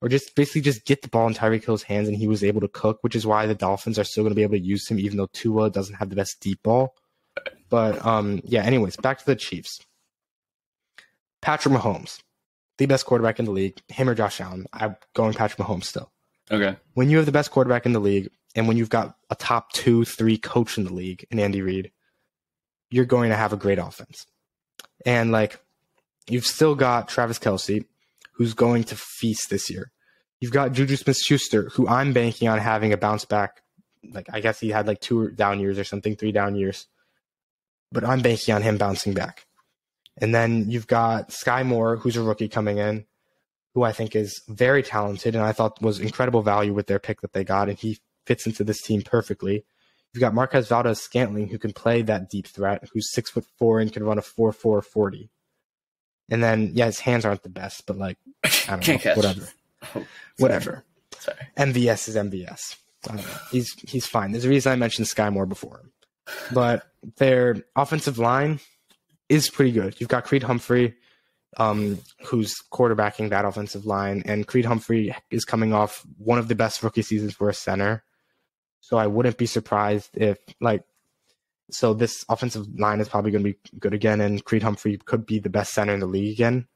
or 0.00 0.08
just 0.08 0.34
basically 0.34 0.62
just 0.62 0.84
get 0.84 1.02
the 1.02 1.08
ball 1.08 1.26
in 1.26 1.34
Tyreek 1.34 1.64
Hill's 1.64 1.82
hands, 1.82 2.08
and 2.08 2.16
he 2.16 2.26
was 2.26 2.42
able 2.42 2.60
to 2.60 2.68
cook, 2.68 2.98
which 3.02 3.16
is 3.16 3.26
why 3.26 3.46
the 3.46 3.54
Dolphins 3.54 3.98
are 3.98 4.04
still 4.04 4.24
going 4.24 4.32
to 4.32 4.36
be 4.36 4.42
able 4.42 4.54
to 4.54 4.60
use 4.60 4.88
him, 4.88 4.98
even 4.98 5.16
though 5.16 5.28
Tua 5.32 5.70
doesn't 5.70 5.96
have 5.96 6.10
the 6.10 6.16
best 6.16 6.40
deep 6.40 6.62
ball. 6.62 6.94
But 7.68 8.04
um, 8.04 8.42
yeah. 8.44 8.62
Anyways, 8.62 8.96
back 8.96 9.18
to 9.18 9.26
the 9.26 9.36
Chiefs. 9.36 9.80
Patrick 11.40 11.74
Mahomes, 11.74 12.20
the 12.82 12.88
best 12.94 13.06
quarterback 13.06 13.38
in 13.38 13.44
the 13.44 13.50
league, 13.50 13.80
him 13.88 14.08
or 14.08 14.14
Josh 14.14 14.40
Allen. 14.40 14.66
I'm 14.72 14.96
going 15.14 15.34
Patrick 15.34 15.66
Mahomes 15.66 15.84
still 15.84 16.12
okay. 16.50 16.76
when 16.94 17.10
you 17.10 17.16
have 17.16 17.26
the 17.26 17.32
best 17.32 17.50
quarterback 17.50 17.86
in 17.86 17.92
the 17.92 18.00
league 18.00 18.30
and 18.54 18.68
when 18.68 18.76
you've 18.76 18.90
got 18.90 19.16
a 19.30 19.34
top 19.34 19.72
two, 19.72 20.04
three 20.04 20.36
coach 20.36 20.76
in 20.78 20.84
the 20.84 20.92
league 20.92 21.26
and 21.30 21.40
Andy 21.40 21.62
Reid, 21.62 21.90
you're 22.90 23.06
going 23.06 23.30
to 23.30 23.36
have 23.36 23.52
a 23.52 23.56
great 23.56 23.78
offense. 23.78 24.26
And 25.06 25.32
like, 25.32 25.58
you've 26.28 26.46
still 26.46 26.74
got 26.74 27.08
Travis 27.08 27.38
Kelce, 27.38 27.84
who's 28.34 28.54
going 28.54 28.84
to 28.84 28.96
feast 28.96 29.48
this 29.50 29.70
year. 29.70 29.90
You've 30.40 30.52
got 30.52 30.72
Juju 30.72 30.96
Smith 30.96 31.16
Schuster, 31.16 31.70
who 31.70 31.88
I'm 31.88 32.12
banking 32.12 32.48
on 32.48 32.58
having 32.58 32.92
a 32.92 32.96
bounce 32.96 33.24
back. 33.24 33.62
Like, 34.12 34.26
I 34.32 34.40
guess 34.40 34.60
he 34.60 34.70
had 34.70 34.86
like 34.86 35.00
two 35.00 35.30
down 35.30 35.60
years 35.60 35.78
or 35.78 35.84
something, 35.84 36.16
three 36.16 36.32
down 36.32 36.56
years. 36.56 36.86
But 37.90 38.04
I'm 38.04 38.20
banking 38.20 38.54
on 38.54 38.62
him 38.62 38.76
bouncing 38.76 39.14
back. 39.14 39.46
And 40.18 40.34
then 40.34 40.70
you've 40.70 40.86
got 40.86 41.30
Skyy 41.30 41.64
Moore, 41.64 41.96
who's 41.96 42.16
a 42.16 42.22
rookie 42.22 42.48
coming 42.48 42.78
in, 42.78 43.06
who 43.74 43.82
I 43.82 43.92
think 43.92 44.14
is 44.14 44.42
very 44.48 44.82
talented 44.82 45.34
and 45.34 45.42
I 45.44 45.52
thought 45.52 45.80
was 45.80 45.98
incredible 46.00 46.42
value 46.42 46.74
with 46.74 46.86
their 46.86 46.98
pick 46.98 47.22
that 47.22 47.32
they 47.32 47.44
got, 47.44 47.68
and 47.70 47.78
he 47.78 47.98
fits 48.26 48.46
into 48.46 48.62
this 48.64 48.82
team 48.82 49.02
perfectly. 49.02 49.64
You've 50.12 50.20
got 50.20 50.34
Marquez 50.34 50.68
Valdes 50.68 51.00
Scantling, 51.00 51.48
who 51.48 51.58
can 51.58 51.72
play 51.72 52.02
that 52.02 52.28
deep 52.28 52.46
threat, 52.46 52.84
who's 52.92 53.10
six 53.12 53.30
foot 53.30 53.46
four 53.58 53.80
and 53.80 53.90
can 53.90 54.04
run 54.04 54.18
a 54.18 54.22
four 54.22 54.52
four 54.52 54.82
forty. 54.82 55.30
And 56.30 56.42
then, 56.42 56.70
yeah, 56.74 56.86
his 56.86 57.00
hands 57.00 57.24
aren't 57.24 57.42
the 57.42 57.48
best, 57.48 57.86
but 57.86 57.96
like, 57.96 58.18
I 58.44 58.50
don't 58.68 58.88
know, 58.88 58.98
catch. 58.98 59.16
whatever, 59.16 59.48
Oh, 59.94 60.06
whatever. 60.38 60.84
Sorry. 61.18 61.38
MVS 61.56 62.08
is 62.08 62.16
MVS. 62.16 62.76
I 63.04 63.08
don't 63.08 63.16
know. 63.16 63.32
He's 63.50 63.72
he's 63.88 64.06
fine. 64.06 64.32
There's 64.32 64.44
a 64.44 64.48
reason 64.50 64.70
I 64.72 64.76
mentioned 64.76 65.06
Skyy 65.08 65.32
Moore 65.32 65.46
before 65.46 65.78
him, 65.78 65.92
but 66.52 66.84
their 67.16 67.56
offensive 67.74 68.18
line 68.18 68.60
is 69.32 69.48
pretty 69.50 69.72
good. 69.72 69.98
You've 69.98 70.10
got 70.10 70.24
Creed 70.24 70.42
Humphrey, 70.42 70.94
um, 71.56 71.98
who's 72.26 72.54
quarterbacking 72.72 73.30
that 73.30 73.44
offensive 73.44 73.86
line, 73.86 74.22
and 74.26 74.46
Creed 74.46 74.66
Humphrey 74.66 75.14
is 75.30 75.44
coming 75.44 75.72
off 75.72 76.04
one 76.18 76.38
of 76.38 76.48
the 76.48 76.54
best 76.54 76.82
rookie 76.82 77.02
seasons 77.02 77.34
for 77.34 77.48
a 77.48 77.54
center. 77.54 78.04
So 78.80 78.98
I 78.98 79.06
wouldn't 79.06 79.38
be 79.38 79.46
surprised 79.46 80.10
if 80.16 80.38
like 80.60 80.82
so 81.70 81.94
this 81.94 82.24
offensive 82.28 82.66
line 82.78 83.00
is 83.00 83.08
probably 83.08 83.30
going 83.30 83.44
to 83.44 83.52
be 83.52 83.58
good 83.78 83.94
again, 83.94 84.20
and 84.20 84.44
Creed 84.44 84.62
Humphrey 84.62 84.98
could 84.98 85.24
be 85.24 85.38
the 85.38 85.50
best 85.50 85.72
center 85.72 85.94
in 85.94 86.00
the 86.00 86.06
league 86.06 86.34
again. 86.34 86.66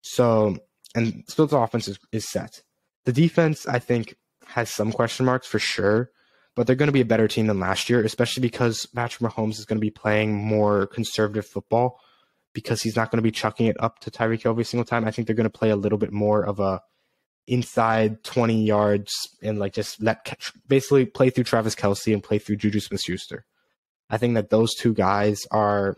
So 0.00 0.56
and 0.94 1.24
the 1.36 1.56
offense 1.58 1.88
is, 1.88 1.98
is 2.12 2.30
set. 2.30 2.62
The 3.04 3.12
defense, 3.12 3.66
I 3.66 3.78
think, 3.78 4.16
has 4.46 4.70
some 4.70 4.92
question 4.92 5.26
marks 5.26 5.46
for 5.46 5.58
sure, 5.58 6.10
but 6.56 6.66
they're 6.66 6.76
going 6.76 6.88
to 6.88 6.92
be 6.92 7.00
a 7.00 7.04
better 7.04 7.28
team 7.28 7.46
than 7.48 7.60
last 7.60 7.90
year, 7.90 8.04
especially 8.04 8.40
because 8.40 8.86
Patrick 8.86 9.32
Mahomes 9.32 9.58
is 9.58 9.64
going 9.64 9.78
to 9.78 9.84
be 9.84 9.90
playing 9.90 10.34
more 10.34 10.86
conservative 10.86 11.46
football. 11.46 11.98
because 12.54 12.82
he's 12.82 12.94
not 12.94 13.10
going 13.10 13.18
to 13.18 13.22
be 13.22 13.32
chucking 13.32 13.66
it 13.66 13.76
up 13.80 13.98
to 13.98 14.10
Tyreek 14.12 14.42
Hill 14.42 14.52
every 14.52 14.64
single 14.64 14.84
time. 14.84 15.04
I 15.04 15.10
think 15.10 15.26
they're 15.26 15.34
going 15.34 15.50
to 15.50 15.58
play 15.58 15.70
a 15.70 15.76
little 15.76 15.98
bit 15.98 16.12
more 16.12 16.44
of 16.44 16.60
a 16.60 16.80
inside 17.46 18.22
20 18.24 18.64
yards 18.64 19.12
and 19.42 19.58
like 19.58 19.74
just 19.74 20.00
let 20.00 20.38
basically 20.66 21.04
play 21.04 21.30
through 21.30 21.44
Travis 21.44 21.74
Kelce 21.74 22.12
and 22.14 22.22
play 22.22 22.38
through 22.38 22.56
Juju 22.56 22.80
Smith 22.80 23.02
Schuster. 23.02 23.44
I 24.08 24.18
think 24.18 24.34
that 24.34 24.50
those 24.50 24.74
two 24.74 24.94
guys 24.94 25.46
are 25.50 25.96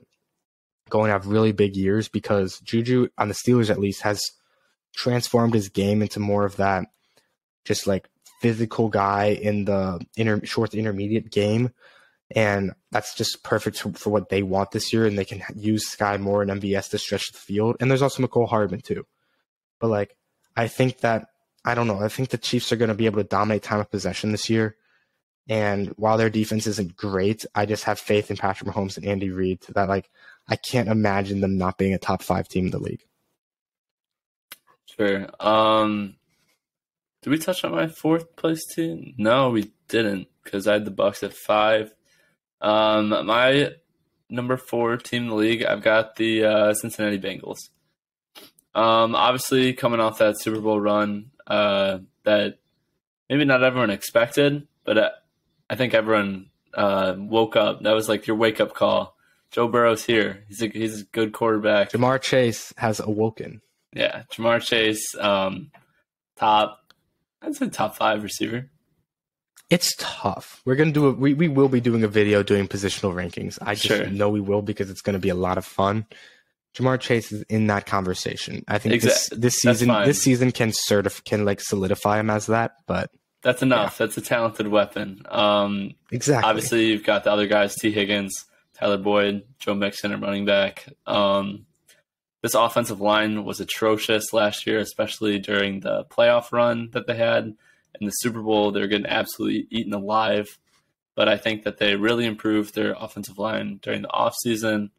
going 0.88 1.08
to 1.08 1.12
have 1.12 1.26
really 1.26 1.52
big 1.52 1.76
years 1.76 2.08
because 2.08 2.58
Juju, 2.60 3.08
on 3.18 3.28
the 3.28 3.34
Steelers 3.34 3.70
at 3.70 3.78
least, 3.78 4.02
has 4.02 4.22
transformed 4.94 5.54
his 5.54 5.68
game 5.68 6.00
into 6.00 6.20
more 6.20 6.44
of 6.44 6.56
that 6.56 6.86
just 7.66 7.86
like 7.86 8.08
physical 8.40 8.88
guy 8.88 9.26
in 9.26 9.64
the 9.64 10.04
inter- 10.16 10.44
short 10.44 10.74
intermediate 10.74 11.30
game. 11.30 11.70
And 12.34 12.72
that's 12.90 13.14
just 13.14 13.44
perfect 13.44 13.78
for, 13.78 14.10
what 14.10 14.28
they 14.30 14.42
want 14.42 14.72
this 14.72 14.92
year. 14.92 15.06
And 15.06 15.16
they 15.16 15.24
can 15.24 15.42
use 15.54 15.88
Skyy 15.88 16.18
Moore 16.18 16.42
and 16.42 16.50
MVS 16.50 16.90
to 16.90 16.98
stretch 16.98 17.30
the 17.32 17.38
field. 17.38 17.76
And 17.78 17.90
there's 17.90 18.02
also 18.02 18.22
Mecole 18.22 18.48
Hardman, 18.48 18.80
too. 18.80 19.06
But 19.80 19.88
like, 19.88 20.16
I 20.56 20.66
think 20.66 20.98
that, 21.00 21.28
I 21.64 21.74
don't 21.74 21.86
know, 21.86 22.00
I 22.00 22.08
think 22.08 22.30
the 22.30 22.38
Chiefs 22.38 22.72
are 22.72 22.76
going 22.76 22.88
to 22.88 22.94
be 22.94 23.06
able 23.06 23.22
to 23.22 23.28
dominate 23.28 23.62
time 23.62 23.80
of 23.80 23.90
possession 23.90 24.32
this 24.32 24.50
year. 24.50 24.76
And 25.48 25.88
while 25.96 26.16
their 26.16 26.30
defense 26.30 26.66
isn't 26.66 26.96
great, 26.96 27.44
I 27.54 27.66
just 27.66 27.84
have 27.84 28.00
faith 28.00 28.30
in 28.30 28.36
Patrick 28.36 28.68
Mahomes 28.68 28.96
and 28.96 29.06
Andy 29.06 29.30
Reid 29.30 29.60
that 29.74 29.88
like 29.88 30.10
I 30.48 30.56
can't 30.56 30.88
imagine 30.88 31.40
them 31.40 31.56
not 31.56 31.78
being 31.78 31.94
a 31.94 31.98
top 31.98 32.22
five 32.22 32.48
team 32.48 32.66
in 32.66 32.70
the 32.72 32.80
league. 32.80 33.04
Sure. 34.86 35.28
Um, 35.38 36.16
did 37.26 37.32
we 37.32 37.38
touch 37.38 37.64
on 37.64 37.72
my 37.72 37.88
fourth 37.88 38.36
place 38.36 38.64
team? 38.64 39.12
No, 39.18 39.50
we 39.50 39.72
didn't 39.88 40.28
because 40.44 40.68
I 40.68 40.74
had 40.74 40.84
the 40.84 40.92
Bucks 40.92 41.24
at 41.24 41.34
five. 41.34 41.92
Um, 42.60 43.08
my 43.08 43.72
number 44.30 44.56
four 44.56 44.96
team 44.96 45.24
in 45.24 45.28
the 45.30 45.34
league, 45.34 45.64
I've 45.64 45.82
got 45.82 46.14
the 46.14 46.44
uh, 46.44 46.74
Cincinnati 46.74 47.18
Bengals. 47.18 47.58
Um, 48.76 49.16
obviously, 49.16 49.72
coming 49.72 49.98
off 49.98 50.18
that 50.18 50.40
Super 50.40 50.60
Bowl 50.60 50.80
run 50.80 51.32
uh, 51.48 51.98
that 52.22 52.60
maybe 53.28 53.44
not 53.44 53.64
everyone 53.64 53.90
expected, 53.90 54.68
but 54.84 54.96
uh, 54.96 55.10
I 55.68 55.74
think 55.74 55.94
everyone 55.94 56.50
uh, 56.74 57.16
woke 57.18 57.56
up. 57.56 57.82
That 57.82 57.96
was 57.96 58.08
like 58.08 58.28
your 58.28 58.36
wake 58.36 58.60
up 58.60 58.72
call. 58.72 59.16
Joe 59.50 59.66
Burrow's 59.66 60.04
here. 60.04 60.44
He's 60.46 60.62
a 60.62 60.68
he's 60.68 61.00
a 61.00 61.04
good 61.06 61.32
quarterback. 61.32 61.90
Ja'Marr 61.90 62.22
Chase 62.22 62.72
has 62.76 63.00
awoken. 63.00 63.62
Yeah, 63.92 64.22
Ja'Marr 64.30 64.62
Chase, 64.62 65.12
um, 65.18 65.72
top. 66.36 66.84
I'd 67.46 67.54
say 67.56 67.68
top 67.68 67.96
five 67.96 68.22
receiver. 68.22 68.68
It's 69.70 69.94
tough. 69.98 70.60
We're 70.64 70.76
gonna 70.76 70.92
do 70.92 71.06
a 71.06 71.12
we, 71.12 71.34
we 71.34 71.48
will 71.48 71.68
be 71.68 71.80
doing 71.80 72.04
a 72.04 72.08
video 72.08 72.42
doing 72.42 72.68
positional 72.68 73.14
rankings. 73.14 73.58
I 73.62 73.74
just 73.74 73.86
Sure. 73.86 74.06
know 74.08 74.28
we 74.30 74.40
will 74.40 74.62
because 74.62 74.90
it's 74.90 75.00
gonna 75.00 75.18
be 75.18 75.28
a 75.28 75.34
lot 75.34 75.58
of 75.58 75.64
fun. 75.64 76.06
Ja'Marr 76.76 77.00
Chase 77.00 77.32
is 77.32 77.42
in 77.48 77.66
that 77.68 77.86
conversation. 77.86 78.62
I 78.68 78.78
think 78.78 78.94
Exact- 78.94 79.30
this 79.30 79.38
this 79.38 79.62
that's 79.62 79.78
season 79.80 80.04
this 80.04 80.22
season 80.22 80.52
can 80.52 80.70
certif- 80.70 81.24
can 81.24 81.44
like 81.44 81.60
solidify 81.60 82.20
him 82.20 82.28
as 82.30 82.46
that, 82.46 82.72
but 82.86 83.10
That's 83.42 83.62
enough. 83.62 83.96
That's 83.98 84.16
a 84.16 84.20
talented 84.20 84.68
weapon. 84.68 85.22
Um, 85.28 85.92
exactly. 86.12 86.48
obviously, 86.48 86.86
you've 86.86 87.04
got 87.04 87.24
the 87.24 87.32
other 87.32 87.46
guys: 87.46 87.74
Tee 87.76 87.92
Higgins, 87.92 88.44
Tyler 88.74 88.98
Boyd, 88.98 89.42
Joe 89.58 89.74
Mixon, 89.74 90.12
and 90.12 90.20
running 90.22 90.44
back. 90.44 90.86
Um, 91.06 91.64
this 92.42 92.54
offensive 92.54 93.00
line 93.00 93.44
was 93.44 93.60
atrocious 93.60 94.32
last 94.32 94.66
year, 94.66 94.78
especially 94.78 95.38
during 95.38 95.80
the 95.80 96.04
playoff 96.04 96.52
run 96.52 96.90
that 96.92 97.06
they 97.06 97.16
had. 97.16 97.54
In 97.98 98.06
the 98.06 98.12
Super 98.12 98.42
Bowl, 98.42 98.72
they 98.72 98.80
were 98.80 98.86
getting 98.86 99.06
absolutely 99.06 99.66
eaten 99.70 99.94
alive. 99.94 100.58
But 101.14 101.28
I 101.28 101.38
think 101.38 101.64
that 101.64 101.78
they 101.78 101.96
really 101.96 102.26
improved 102.26 102.74
their 102.74 102.94
offensive 102.98 103.38
line 103.38 103.78
during 103.80 104.02
the 104.02 104.08
offseason. 104.08 104.90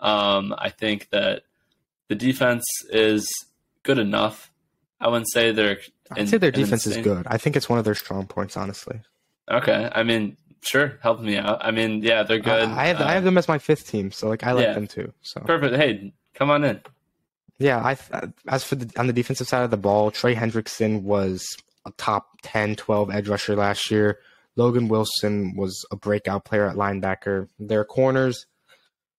Um, 0.00 0.54
I 0.56 0.70
think 0.70 1.10
that 1.10 1.42
the 2.08 2.14
defense 2.14 2.64
is 2.88 3.28
good 3.82 3.98
enough. 3.98 4.50
I 5.00 5.08
wouldn't 5.08 5.30
say 5.30 5.52
they're. 5.52 5.78
I'd 6.10 6.28
say 6.28 6.38
their 6.38 6.50
defense 6.50 6.86
is 6.86 6.96
good. 6.96 7.26
I 7.26 7.36
think 7.36 7.56
it's 7.56 7.68
one 7.68 7.78
of 7.78 7.84
their 7.84 7.94
strong 7.94 8.26
points, 8.26 8.56
honestly. 8.56 9.00
Okay, 9.50 9.90
I 9.94 10.02
mean, 10.02 10.36
sure, 10.62 10.98
help 11.02 11.20
me 11.20 11.36
out. 11.36 11.58
I 11.60 11.70
mean, 11.70 12.02
yeah, 12.02 12.22
they're 12.22 12.38
good. 12.38 12.68
I, 12.68 12.82
I 12.82 12.86
have 12.86 13.00
Uh, 13.00 13.04
I 13.04 13.12
have 13.12 13.24
them 13.24 13.36
as 13.38 13.48
my 13.48 13.58
fifth 13.58 13.86
team, 13.88 14.10
so 14.10 14.28
like 14.28 14.44
I 14.44 14.52
like 14.52 14.64
yeah. 14.64 14.72
them 14.74 14.86
too. 14.86 15.12
So 15.20 15.40
perfect. 15.40 15.76
Hey, 15.76 16.12
come 16.34 16.50
on 16.50 16.64
in. 16.64 16.80
Yeah, 17.58 17.78
I 17.78 17.96
as 18.48 18.64
for 18.64 18.76
the 18.76 18.90
on 18.98 19.06
the 19.06 19.12
defensive 19.12 19.46
side 19.46 19.64
of 19.64 19.70
the 19.70 19.76
ball, 19.76 20.10
Trey 20.10 20.34
Hendrickson 20.34 21.02
was 21.02 21.46
a 21.84 21.92
top 21.92 22.38
10, 22.42 22.76
12 22.76 23.10
edge 23.10 23.28
rusher 23.28 23.54
last 23.54 23.90
year. 23.90 24.18
Logan 24.56 24.88
Wilson 24.88 25.54
was 25.56 25.84
a 25.90 25.96
breakout 25.96 26.44
player 26.44 26.66
at 26.66 26.76
linebacker. 26.76 27.48
Their 27.58 27.84
corners 27.84 28.46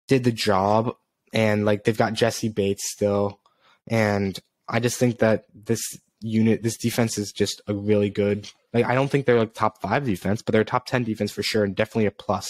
did 0.08 0.24
the 0.24 0.32
job, 0.32 0.96
and 1.34 1.66
like 1.66 1.84
they've 1.84 1.98
got 1.98 2.14
Jessie 2.14 2.50
Bates 2.50 2.92
still, 2.92 3.40
and 3.88 4.38
I 4.68 4.80
just 4.80 4.98
think 4.98 5.20
that 5.20 5.46
this 5.54 5.82
unit, 6.22 6.64
this 6.64 6.78
defense 6.78 7.18
is 7.18 7.32
just 7.32 7.62
a 7.68 7.74
really 7.74 8.10
good. 8.10 8.50
Like 8.74 8.86
I 8.86 8.96
don't 8.96 9.10
think 9.10 9.26
they're 9.26 9.40
like 9.40 9.54
top 9.54 9.82
five 9.82 10.06
defense, 10.06 10.42
but 10.42 10.54
they're 10.54 10.64
top 10.64 10.86
ten 10.86 11.04
defense 11.04 11.32
for 11.32 11.44
sure, 11.44 11.64
and 11.64 11.76
definitely 11.76 12.08
a 12.08 12.12
plus 12.12 12.50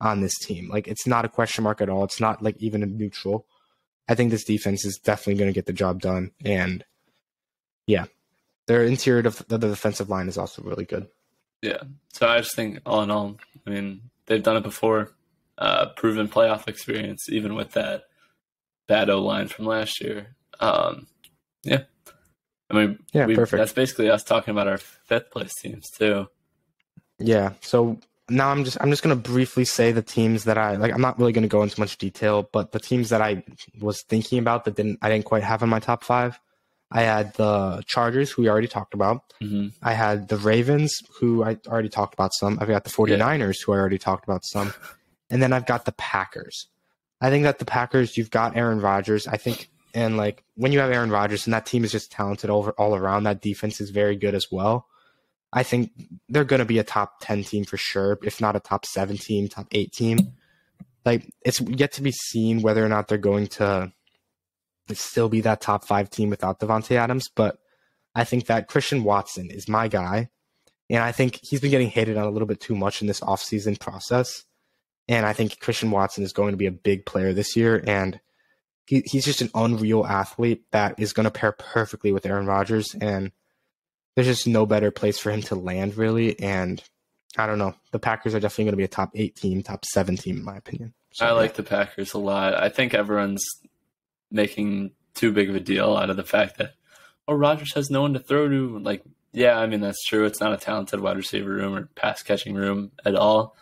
on 0.00 0.20
this 0.20 0.38
team. 0.38 0.68
Like 0.68 0.88
it's 0.88 1.06
not 1.06 1.24
a 1.24 1.28
question 1.28 1.64
mark 1.64 1.80
at 1.80 1.88
all. 1.88 2.04
It's 2.04 2.20
not 2.20 2.42
like 2.42 2.56
even 2.58 2.82
a 2.82 2.86
neutral. 2.86 3.46
I 4.08 4.14
think 4.14 4.30
this 4.30 4.44
defense 4.44 4.84
is 4.84 4.98
definitely 4.98 5.38
going 5.38 5.50
to 5.50 5.54
get 5.54 5.66
the 5.66 5.72
job 5.72 6.00
done. 6.00 6.30
And 6.44 6.84
yeah, 7.86 8.06
their 8.66 8.84
interior 8.84 9.26
of 9.26 9.44
the 9.48 9.58
defensive 9.58 10.08
line 10.08 10.28
is 10.28 10.38
also 10.38 10.62
really 10.62 10.84
good. 10.84 11.08
Yeah. 11.62 11.82
So 12.12 12.26
I 12.26 12.38
just 12.38 12.54
think, 12.56 12.80
all 12.86 13.02
in 13.02 13.10
all, 13.10 13.36
I 13.66 13.70
mean, 13.70 14.02
they've 14.26 14.42
done 14.42 14.56
it 14.56 14.62
before. 14.62 15.12
Uh, 15.58 15.86
proven 15.96 16.28
playoff 16.28 16.68
experience, 16.68 17.28
even 17.30 17.54
with 17.56 17.72
that 17.72 18.04
bad 18.86 19.10
O 19.10 19.20
line 19.20 19.48
from 19.48 19.66
last 19.66 20.00
year. 20.00 20.36
Um, 20.60 21.08
yeah. 21.64 21.82
I 22.70 22.74
mean, 22.74 22.98
Yeah, 23.12 23.26
we- 23.26 23.34
perfect. 23.34 23.58
That's 23.58 23.72
basically 23.72 24.08
us 24.08 24.22
talking 24.22 24.52
about 24.52 24.68
our 24.68 24.78
fifth 24.78 25.30
place 25.32 25.54
teams 25.60 25.90
too. 25.90 26.28
Yeah. 27.18 27.54
So 27.60 27.98
now 28.30 28.50
I'm 28.50 28.64
just 28.64 28.76
I'm 28.80 28.90
just 28.90 29.02
gonna 29.02 29.16
briefly 29.16 29.64
say 29.64 29.92
the 29.92 30.02
teams 30.02 30.44
that 30.44 30.58
I 30.58 30.76
like. 30.76 30.92
I'm 30.92 31.00
not 31.00 31.18
really 31.18 31.32
gonna 31.32 31.48
go 31.48 31.62
into 31.62 31.78
much 31.80 31.98
detail, 31.98 32.48
but 32.52 32.72
the 32.72 32.80
teams 32.80 33.08
that 33.10 33.20
I 33.22 33.42
was 33.80 34.02
thinking 34.02 34.38
about 34.38 34.64
that 34.64 34.76
didn't 34.76 34.98
I 35.02 35.08
didn't 35.08 35.24
quite 35.24 35.42
have 35.42 35.62
in 35.62 35.68
my 35.68 35.80
top 35.80 36.04
five. 36.04 36.38
I 36.90 37.02
had 37.02 37.34
the 37.34 37.82
Chargers, 37.86 38.30
who 38.30 38.42
we 38.42 38.48
already 38.48 38.68
talked 38.68 38.94
about. 38.94 39.22
hmm 39.40 39.68
I 39.82 39.92
had 39.92 40.28
the 40.28 40.38
Ravens, 40.38 41.02
who 41.20 41.44
I 41.44 41.58
already 41.66 41.90
talked 41.90 42.14
about 42.14 42.32
some. 42.32 42.58
I've 42.60 42.68
got 42.68 42.84
the 42.84 42.90
49ers, 42.90 43.56
who 43.64 43.72
I 43.72 43.76
already 43.76 43.98
talked 43.98 44.24
about 44.24 44.44
some. 44.44 44.72
And 45.30 45.42
then 45.42 45.52
I've 45.52 45.66
got 45.66 45.84
the 45.84 45.92
Packers. 45.92 46.66
I 47.20 47.28
think 47.28 47.42
that 47.44 47.58
the 47.58 47.66
Packers, 47.66 48.16
you've 48.16 48.30
got 48.30 48.56
Aaron 48.56 48.80
Rodgers. 48.80 49.26
I 49.26 49.36
think, 49.36 49.68
and 49.92 50.16
like 50.16 50.42
when 50.54 50.72
you 50.72 50.78
have 50.78 50.90
Aaron 50.90 51.10
Rodgers 51.10 51.46
and 51.46 51.52
that 51.52 51.66
team 51.66 51.84
is 51.84 51.92
just 51.92 52.10
talented 52.10 52.48
over 52.48 52.70
all 52.72 52.94
around, 52.94 53.24
that 53.24 53.42
defense 53.42 53.80
is 53.82 53.90
very 53.90 54.16
good 54.16 54.34
as 54.34 54.46
well. 54.50 54.86
I 55.52 55.62
think 55.62 55.92
they're 56.28 56.44
going 56.44 56.60
to 56.60 56.66
be 56.66 56.78
a 56.78 56.84
top 56.84 57.20
10 57.20 57.44
team 57.44 57.64
for 57.64 57.76
sure, 57.76 58.18
if 58.22 58.40
not 58.40 58.56
a 58.56 58.60
top 58.60 58.84
seven 58.84 59.16
team, 59.16 59.48
top 59.48 59.66
eight 59.72 59.92
team. 59.92 60.34
Like 61.04 61.32
it's 61.42 61.60
yet 61.60 61.92
to 61.92 62.02
be 62.02 62.12
seen 62.12 62.60
whether 62.60 62.84
or 62.84 62.88
not 62.88 63.08
they're 63.08 63.18
going 63.18 63.46
to 63.48 63.92
still 64.92 65.28
be 65.28 65.40
that 65.42 65.60
top 65.60 65.86
five 65.86 66.10
team 66.10 66.30
without 66.30 66.60
Davante 66.60 66.96
Adams, 66.96 67.28
but 67.34 67.58
I 68.14 68.24
think 68.24 68.46
that 68.46 68.68
Christian 68.68 69.04
Watson 69.04 69.50
is 69.50 69.68
my 69.68 69.88
guy. 69.88 70.28
And 70.90 71.02
I 71.02 71.12
think 71.12 71.38
he's 71.42 71.60
been 71.60 71.70
getting 71.70 71.90
hated 71.90 72.16
on 72.16 72.24
a 72.24 72.30
little 72.30 72.48
bit 72.48 72.60
too 72.60 72.74
much 72.74 73.00
in 73.00 73.06
this 73.06 73.20
offseason 73.20 73.78
process. 73.78 74.44
And 75.06 75.26
I 75.26 75.32
think 75.32 75.60
Christian 75.60 75.90
Watson 75.90 76.24
is 76.24 76.32
going 76.32 76.52
to 76.52 76.56
be 76.56 76.66
a 76.66 76.72
big 76.72 77.04
player 77.06 77.32
this 77.32 77.56
year. 77.56 77.82
And 77.86 78.20
he, 78.86 79.02
he's 79.04 79.24
just 79.24 79.42
an 79.42 79.50
unreal 79.54 80.06
athlete 80.06 80.64
that 80.72 80.98
is 80.98 81.12
going 81.12 81.24
to 81.24 81.30
pair 81.30 81.52
perfectly 81.52 82.10
with 82.10 82.26
Aaron 82.26 82.46
Rodgers. 82.46 82.94
And 82.98 83.32
there's 84.18 84.26
just 84.26 84.48
no 84.48 84.66
better 84.66 84.90
place 84.90 85.16
for 85.16 85.30
him 85.30 85.42
to 85.42 85.54
land, 85.54 85.96
really. 85.96 86.36
And 86.40 86.82
I 87.36 87.46
don't 87.46 87.58
know. 87.58 87.76
The 87.92 88.00
Packers 88.00 88.34
are 88.34 88.40
definitely 88.40 88.64
going 88.64 88.72
to 88.72 88.78
be 88.78 88.82
a 88.82 88.88
top 88.88 89.12
eight 89.14 89.36
team, 89.36 89.62
top 89.62 89.84
seven 89.84 90.16
team, 90.16 90.38
in 90.38 90.44
my 90.44 90.56
opinion. 90.56 90.92
So, 91.12 91.24
I 91.24 91.30
like 91.30 91.54
the 91.54 91.62
Packers 91.62 92.14
a 92.14 92.18
lot. 92.18 92.60
I 92.60 92.68
think 92.68 92.94
everyone's 92.94 93.44
making 94.28 94.90
too 95.14 95.30
big 95.30 95.48
of 95.48 95.54
a 95.54 95.60
deal 95.60 95.96
out 95.96 96.10
of 96.10 96.16
the 96.16 96.24
fact 96.24 96.58
that 96.58 96.72
oh 97.28 97.34
Rodgers 97.34 97.72
has 97.74 97.90
no 97.90 98.02
one 98.02 98.14
to 98.14 98.18
throw 98.18 98.48
to. 98.48 98.80
Like, 98.80 99.04
yeah, 99.32 99.56
I 99.56 99.68
mean 99.68 99.82
that's 99.82 100.04
true. 100.04 100.24
It's 100.24 100.40
not 100.40 100.52
a 100.52 100.56
talented 100.56 100.98
wide 100.98 101.16
receiver 101.16 101.50
room 101.50 101.76
or 101.76 101.88
pass 101.94 102.20
catching 102.24 102.56
room 102.56 102.90
at 103.04 103.14
all. 103.14 103.54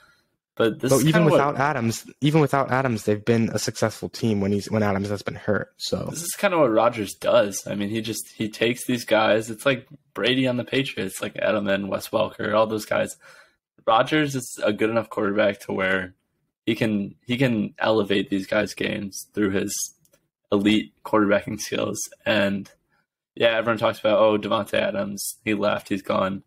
But 0.57 0.81
this 0.81 0.91
But 0.91 1.01
is 1.01 1.07
even 1.07 1.27
without 1.27 1.55
what, 1.55 1.61
Adams, 1.61 2.11
even 2.23 2.41
without 2.41 2.71
Adams, 2.71 3.05
they've 3.05 3.23
been 3.23 3.51
a 3.53 3.59
successful 3.59 4.09
team 4.09 4.41
when 4.41 4.53
he's 4.53 4.71
when 4.71 4.83
Adams 4.83 5.11
has 5.11 5.23
been 5.23 5.35
hurt. 5.35 5.75
So 5.77 6.07
this 6.11 6.23
is 6.23 6.35
kind 6.39 6.55
of 6.55 6.61
what 6.61 6.73
Rodgers 6.73 7.15
does. 7.15 7.67
I 7.67 7.75
mean, 7.75 7.91
he 7.91 8.01
just 8.01 8.27
he 8.35 8.49
takes 8.49 8.87
these 8.87 9.05
guys. 9.05 9.51
It's 9.51 9.67
like 9.67 9.87
Brady 10.15 10.47
on 10.47 10.57
the 10.57 10.65
Patriots, 10.65 11.21
like 11.21 11.35
Edelman, 11.35 11.89
Wes 11.89 12.09
Welker, 12.09 12.55
all 12.55 12.67
those 12.67 12.87
guys. 12.87 13.19
Rodgers 13.87 14.35
is 14.35 14.59
a 14.65 14.73
good 14.73 14.89
enough 14.89 15.11
quarterback 15.11 15.61
to 15.61 15.73
where 15.73 16.15
he 16.65 16.75
can 16.75 17.17
he 17.27 17.37
can 17.37 17.75
elevate 17.79 18.31
these 18.31 18.47
guys' 18.47 18.73
games 18.73 19.27
through 19.35 19.51
his 19.51 19.95
elite 20.51 20.95
quarterbacking 21.05 21.61
skills. 21.61 21.99
And 22.25 22.71
yeah, 23.35 23.59
everyone 23.59 23.79
talks 23.79 23.99
about 23.99 24.21
oh 24.21 24.39
Davante 24.39 24.75
Adams, 24.75 25.37
he 25.45 25.53
left, 25.53 25.91
he's 25.91 26.03
gone. 26.03 26.45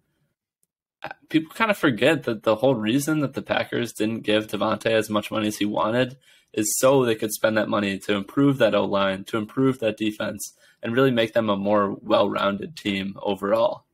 People 1.30 1.54
kind 1.54 1.72
of 1.72 1.78
forget 1.78 2.24
that 2.24 2.44
the 2.44 2.56
whole 2.56 2.76
reason 2.76 3.20
that 3.20 3.34
the 3.34 3.42
Packers 3.42 3.94
didn't 3.94 4.22
give 4.22 4.48
Davante 4.48 4.92
as 4.92 5.10
much 5.10 5.32
money 5.32 5.48
as 5.48 5.58
he 5.58 5.66
wanted 5.66 6.18
is 6.54 6.78
so 6.80 7.06
they 7.06 7.16
could 7.16 7.32
spend 7.32 7.58
that 7.58 7.70
money 7.70 8.00
to 8.00 8.16
improve 8.16 8.58
that 8.58 8.76
O 8.76 8.86
line, 8.86 9.24
to 9.26 9.38
improve 9.38 9.80
that 9.80 9.98
defense, 9.98 10.54
and 10.82 10.94
really 10.94 11.12
make 11.12 11.34
them 11.34 11.50
a 11.50 11.56
more 11.56 11.96
well 12.02 12.30
rounded 12.30 12.76
team 12.76 13.16
overall. 13.22 13.86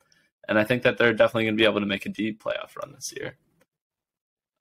And 0.48 0.58
I 0.60 0.64
think 0.64 0.84
that 0.84 0.98
they're 0.98 1.14
definitely 1.14 1.46
going 1.46 1.58
to 1.58 1.62
be 1.62 1.70
able 1.70 1.80
to 1.80 1.86
make 1.86 2.06
a 2.06 2.10
deep 2.10 2.44
playoff 2.44 2.76
run 2.82 2.94
this 2.94 3.12
year. 3.16 3.38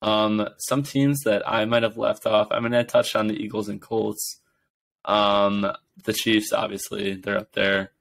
Um, 0.02 0.48
some 0.58 0.82
teams 0.82 1.20
that 1.24 1.48
I 1.48 1.64
might 1.64 1.82
have 1.82 1.96
left 1.96 2.26
off, 2.26 2.48
I 2.50 2.60
mean, 2.60 2.74
I 2.74 2.82
touched 2.82 3.16
on 3.16 3.26
the 3.26 3.36
Eagles 3.36 3.68
and 3.68 3.80
Colts. 3.80 4.40
Um, 5.04 5.70
the 6.04 6.12
Chiefs, 6.12 6.52
obviously, 6.52 7.14
they're 7.14 7.38
up 7.38 7.52
there. 7.52 7.92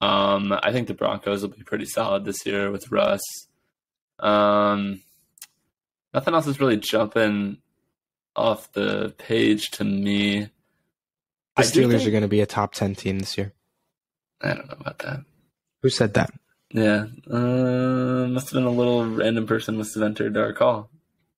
Um, 0.00 0.52
I 0.62 0.72
think 0.72 0.88
the 0.88 0.94
Broncos 0.94 1.42
will 1.42 1.50
be 1.50 1.62
pretty 1.62 1.86
solid 1.86 2.24
this 2.24 2.44
year 2.44 2.70
with 2.70 2.90
Russ. 2.90 3.22
Um, 4.22 5.02
nothing 6.14 6.34
else 6.34 6.46
is 6.46 6.60
really 6.60 6.78
jumping 6.78 7.58
off 8.34 8.72
the 8.72 9.14
page 9.18 9.72
to 9.72 9.84
me. 9.84 10.48
The 11.56 11.62
Steelers 11.62 11.90
think, 11.90 12.06
are 12.06 12.10
going 12.10 12.22
to 12.22 12.28
be 12.28 12.40
a 12.40 12.46
top 12.46 12.72
10 12.72 12.94
team 12.94 13.18
this 13.18 13.36
year. 13.36 13.52
I 14.40 14.54
don't 14.54 14.66
know 14.68 14.76
about 14.80 14.98
that. 15.00 15.20
Who 15.82 15.90
said 15.90 16.14
that? 16.14 16.32
Yeah. 16.72 17.06
Uh, 17.30 18.26
must 18.28 18.48
have 18.48 18.54
been 18.54 18.64
a 18.64 18.70
little 18.70 19.04
random 19.04 19.46
person 19.46 19.76
must 19.76 19.94
have 19.94 20.02
entered 20.02 20.36
our 20.36 20.52
call. 20.52 20.88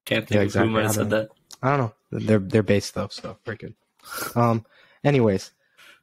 Can't 0.05 0.29
think 0.29 0.37
yeah, 0.37 0.43
exactly. 0.43 0.69
of 0.69 0.71
who 0.71 0.75
might 0.75 0.83
have 0.85 0.95
said 0.95 1.11
that. 1.11 1.31
I 1.63 1.77
don't 1.77 1.79
know. 1.79 1.95
They're 2.11 2.39
they're 2.39 2.63
based 2.63 2.95
though, 2.95 3.09
so 3.09 3.37
pretty 3.45 3.67
good. 3.67 3.75
Um 4.37 4.65
anyways. 5.03 5.51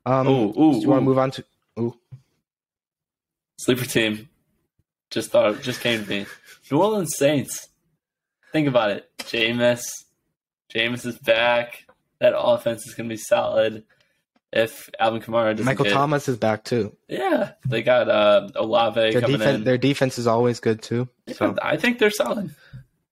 Um 0.05 0.27
ooh, 0.27 0.49
ooh, 0.49 0.73
do 0.73 0.79
you 0.79 0.89
want 0.89 1.01
to 1.01 1.05
move 1.05 1.19
on 1.19 1.31
to 1.31 1.45
ooh. 1.79 1.95
Sleeper 3.57 3.85
team. 3.85 4.27
Just 5.11 5.31
thought 5.31 5.61
just 5.61 5.81
came 5.81 6.03
to 6.03 6.09
me. 6.09 6.25
New 6.71 6.77
Orleans 6.79 7.15
Saints. 7.17 7.67
Think 8.51 8.67
about 8.67 8.91
it. 8.91 9.09
Jameis. 9.19 9.83
Jameis 10.73 11.05
is 11.05 11.17
back. 11.19 11.85
That 12.19 12.33
offense 12.37 12.87
is 12.87 12.93
gonna 12.93 13.09
be 13.09 13.17
solid 13.17 13.83
if 14.53 14.89
Alvin 14.99 15.21
Kamara 15.21 15.51
doesn't 15.51 15.65
Michael 15.65 15.85
Thomas 15.85 16.27
is 16.27 16.37
back 16.37 16.63
too. 16.63 16.95
Yeah, 17.07 17.53
they 17.65 17.81
got 17.81 18.09
uh, 18.09 18.49
Olave 18.55 18.99
their 18.99 19.21
coming 19.21 19.39
defense, 19.39 19.57
in. 19.59 19.63
Their 19.63 19.77
defense 19.77 20.17
is 20.17 20.27
always 20.27 20.59
good 20.59 20.81
too. 20.81 21.09
So 21.33 21.55
I 21.61 21.77
think 21.77 21.99
they're 21.99 22.11
solid. 22.11 22.53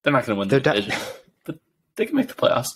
They're 0.04 0.14
not 0.14 0.26
going 0.26 0.36
to 0.36 0.40
win 0.40 0.48
the 0.48 0.60
they're 0.60 0.74
division, 0.74 0.92
de- 0.92 1.06
but 1.46 1.60
they 1.96 2.06
can 2.06 2.16
make 2.16 2.28
the 2.28 2.34
playoffs. 2.34 2.68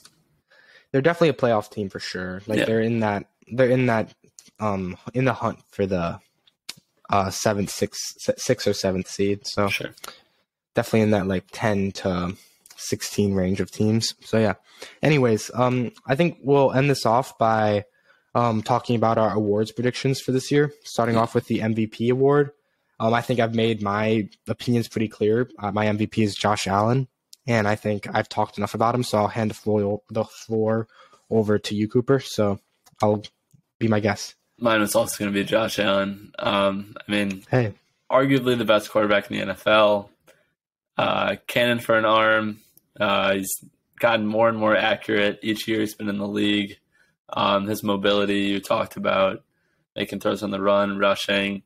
They're 0.92 1.02
definitely 1.02 1.30
a 1.30 1.34
playoff 1.34 1.70
team 1.70 1.90
for 1.90 2.00
sure. 2.00 2.42
Like 2.48 2.60
yeah. 2.60 2.66
they're 2.66 2.82
in 2.82 3.00
that. 3.00 3.26
They're 3.52 3.70
in 3.70 3.88
that. 3.88 4.14
Um, 4.60 4.98
in 5.14 5.26
the 5.26 5.34
hunt 5.34 5.60
for 5.72 5.86
the 5.86 6.20
uh 7.10 7.30
seventh, 7.32 7.70
six, 7.70 7.98
six 8.38 8.66
or 8.68 8.74
seventh 8.74 9.10
seed. 9.10 9.42
So 9.46 9.68
sure. 9.68 9.90
Definitely 10.76 11.02
in 11.02 11.12
that 11.12 11.28
like 11.28 11.46
ten 11.52 11.92
to 11.94 12.36
16 12.84 13.34
range 13.34 13.60
of 13.60 13.72
teams. 13.72 14.14
So 14.24 14.38
yeah. 14.38 14.56
Anyways, 15.02 15.52
um, 15.54 15.92
I 16.06 16.16
think 16.16 16.38
we'll 16.44 16.72
end 16.74 16.90
this 16.90 17.06
off 17.06 17.38
by 17.38 17.86
um, 18.36 18.62
talking 18.62 18.96
about 18.96 19.18
our 19.18 19.34
awards 19.34 19.72
predictions 19.72 20.20
for 20.20 20.32
this 20.32 20.52
year, 20.52 20.72
starting 20.84 21.18
off 21.18 21.36
with 21.36 21.48
the 21.48 21.60
MVP 21.60 22.12
award. 22.12 22.52
Um, 23.00 23.14
I 23.14 23.22
think 23.22 23.40
I've 23.40 23.56
made 23.56 23.82
my 23.82 24.30
opinions 24.48 24.88
pretty 24.88 25.08
clear. 25.08 25.50
Uh, 25.60 25.72
my 25.72 25.86
MVP 25.86 26.24
is 26.24 26.36
Josh 26.36 26.68
Allen, 26.68 27.08
and 27.48 27.68
I 27.68 27.76
think 27.76 28.08
I've 28.14 28.30
talked 28.30 28.58
enough 28.58 28.76
about 28.76 28.96
him, 28.96 29.04
so 29.04 29.18
I'll 29.18 29.28
hand 29.28 29.50
the 29.50 29.56
floor, 29.56 30.02
the 30.10 30.24
floor 30.26 30.88
over 31.30 31.58
to 31.60 31.76
you, 31.76 31.88
Cooper. 31.88 32.20
So 32.20 32.60
I'll 33.02 33.24
be 33.80 33.88
my 33.88 34.00
guest. 34.00 34.36
Mine 34.60 34.82
was 34.82 34.96
also 34.96 35.18
going 35.18 35.34
to 35.34 35.38
be 35.38 35.44
Josh 35.44 35.80
Allen. 35.80 36.32
Um, 36.40 36.96
I 37.08 37.12
mean, 37.12 37.44
hey, 37.50 37.74
arguably 38.12 38.58
the 38.58 38.66
best 38.66 38.90
quarterback 38.90 39.30
in 39.30 39.48
the 39.48 39.54
NFL. 39.54 40.10
Uh, 40.98 41.36
cannon 41.48 41.80
for 41.80 41.98
an 41.98 42.06
arm. 42.06 42.60
Uh, 43.00 43.36
he's 43.36 43.64
gotten 44.00 44.28
more 44.28 44.50
and 44.50 44.58
more 44.58 44.76
accurate 44.76 45.40
each 45.42 45.68
year 45.68 45.80
he's 45.80 45.96
been 45.96 46.10
in 46.10 46.18
the 46.18 46.28
league. 46.28 46.78
Um, 47.32 47.68
his 47.68 47.84
mobility 47.84 48.42
you 48.42 48.60
talked 48.60 48.96
about, 48.96 49.44
making 49.96 50.20
throws 50.20 50.44
on 50.44 50.52
the 50.52 50.62
run, 50.62 51.00
rushing. 51.00 51.64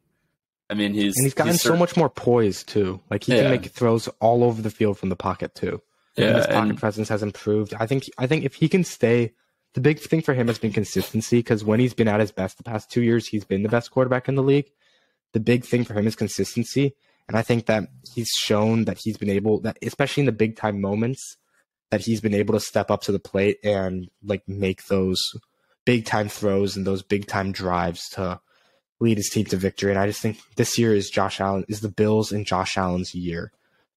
I 0.69 0.73
mean, 0.73 0.93
he's 0.93 1.15
and 1.17 1.25
he's 1.25 1.33
gotten 1.33 1.53
he's 1.53 1.61
so 1.61 1.75
much 1.75 1.97
more 1.97 2.09
poise 2.09 2.63
too. 2.63 3.01
Like 3.09 3.23
he 3.23 3.35
yeah. 3.35 3.43
can 3.43 3.51
make 3.51 3.65
throws 3.67 4.07
all 4.19 4.43
over 4.43 4.61
the 4.61 4.69
field 4.69 4.97
from 4.97 5.09
the 5.09 5.15
pocket 5.15 5.55
too. 5.55 5.81
Yeah, 6.15 6.37
his 6.37 6.47
pocket 6.47 6.69
and, 6.69 6.77
presence 6.77 7.09
has 7.09 7.23
improved. 7.23 7.73
I 7.79 7.85
think. 7.85 8.09
I 8.17 8.27
think 8.27 8.43
if 8.43 8.55
he 8.55 8.67
can 8.67 8.83
stay, 8.83 9.33
the 9.73 9.81
big 9.81 9.99
thing 9.99 10.21
for 10.21 10.33
him 10.33 10.47
has 10.47 10.59
been 10.59 10.73
consistency. 10.73 11.39
Because 11.39 11.63
when 11.63 11.79
he's 11.79 11.93
been 11.93 12.07
at 12.07 12.19
his 12.19 12.31
best 12.31 12.57
the 12.57 12.63
past 12.63 12.91
two 12.91 13.01
years, 13.01 13.27
he's 13.27 13.45
been 13.45 13.63
the 13.63 13.69
best 13.69 13.91
quarterback 13.91 14.27
in 14.27 14.35
the 14.35 14.43
league. 14.43 14.69
The 15.33 15.39
big 15.39 15.65
thing 15.65 15.83
for 15.83 15.93
him 15.93 16.07
is 16.07 16.15
consistency, 16.15 16.95
and 17.27 17.37
I 17.37 17.41
think 17.41 17.65
that 17.65 17.89
he's 18.13 18.29
shown 18.29 18.85
that 18.85 18.97
he's 18.97 19.17
been 19.17 19.29
able 19.29 19.59
that, 19.61 19.77
especially 19.81 20.21
in 20.21 20.27
the 20.27 20.31
big 20.31 20.55
time 20.55 20.79
moments, 20.79 21.37
that 21.91 22.01
he's 22.01 22.21
been 22.21 22.33
able 22.33 22.53
to 22.53 22.59
step 22.59 22.89
up 22.89 23.01
to 23.03 23.11
the 23.11 23.19
plate 23.19 23.57
and 23.63 24.09
like 24.23 24.47
make 24.47 24.85
those 24.85 25.19
big 25.85 26.05
time 26.05 26.29
throws 26.29 26.75
and 26.75 26.85
those 26.85 27.01
big 27.01 27.27
time 27.27 27.51
drives 27.51 28.09
to 28.09 28.39
lead 28.99 29.17
his 29.17 29.29
team 29.29 29.45
to 29.45 29.57
victory. 29.57 29.91
And 29.91 29.99
I 29.99 30.07
just 30.07 30.21
think 30.21 30.39
this 30.55 30.77
year 30.77 30.93
is 30.93 31.09
Josh 31.09 31.39
Allen 31.39 31.65
is 31.67 31.81
the 31.81 31.89
Bills 31.89 32.31
and 32.31 32.45
Josh 32.45 32.77
Allen's 32.77 33.13
year. 33.13 33.51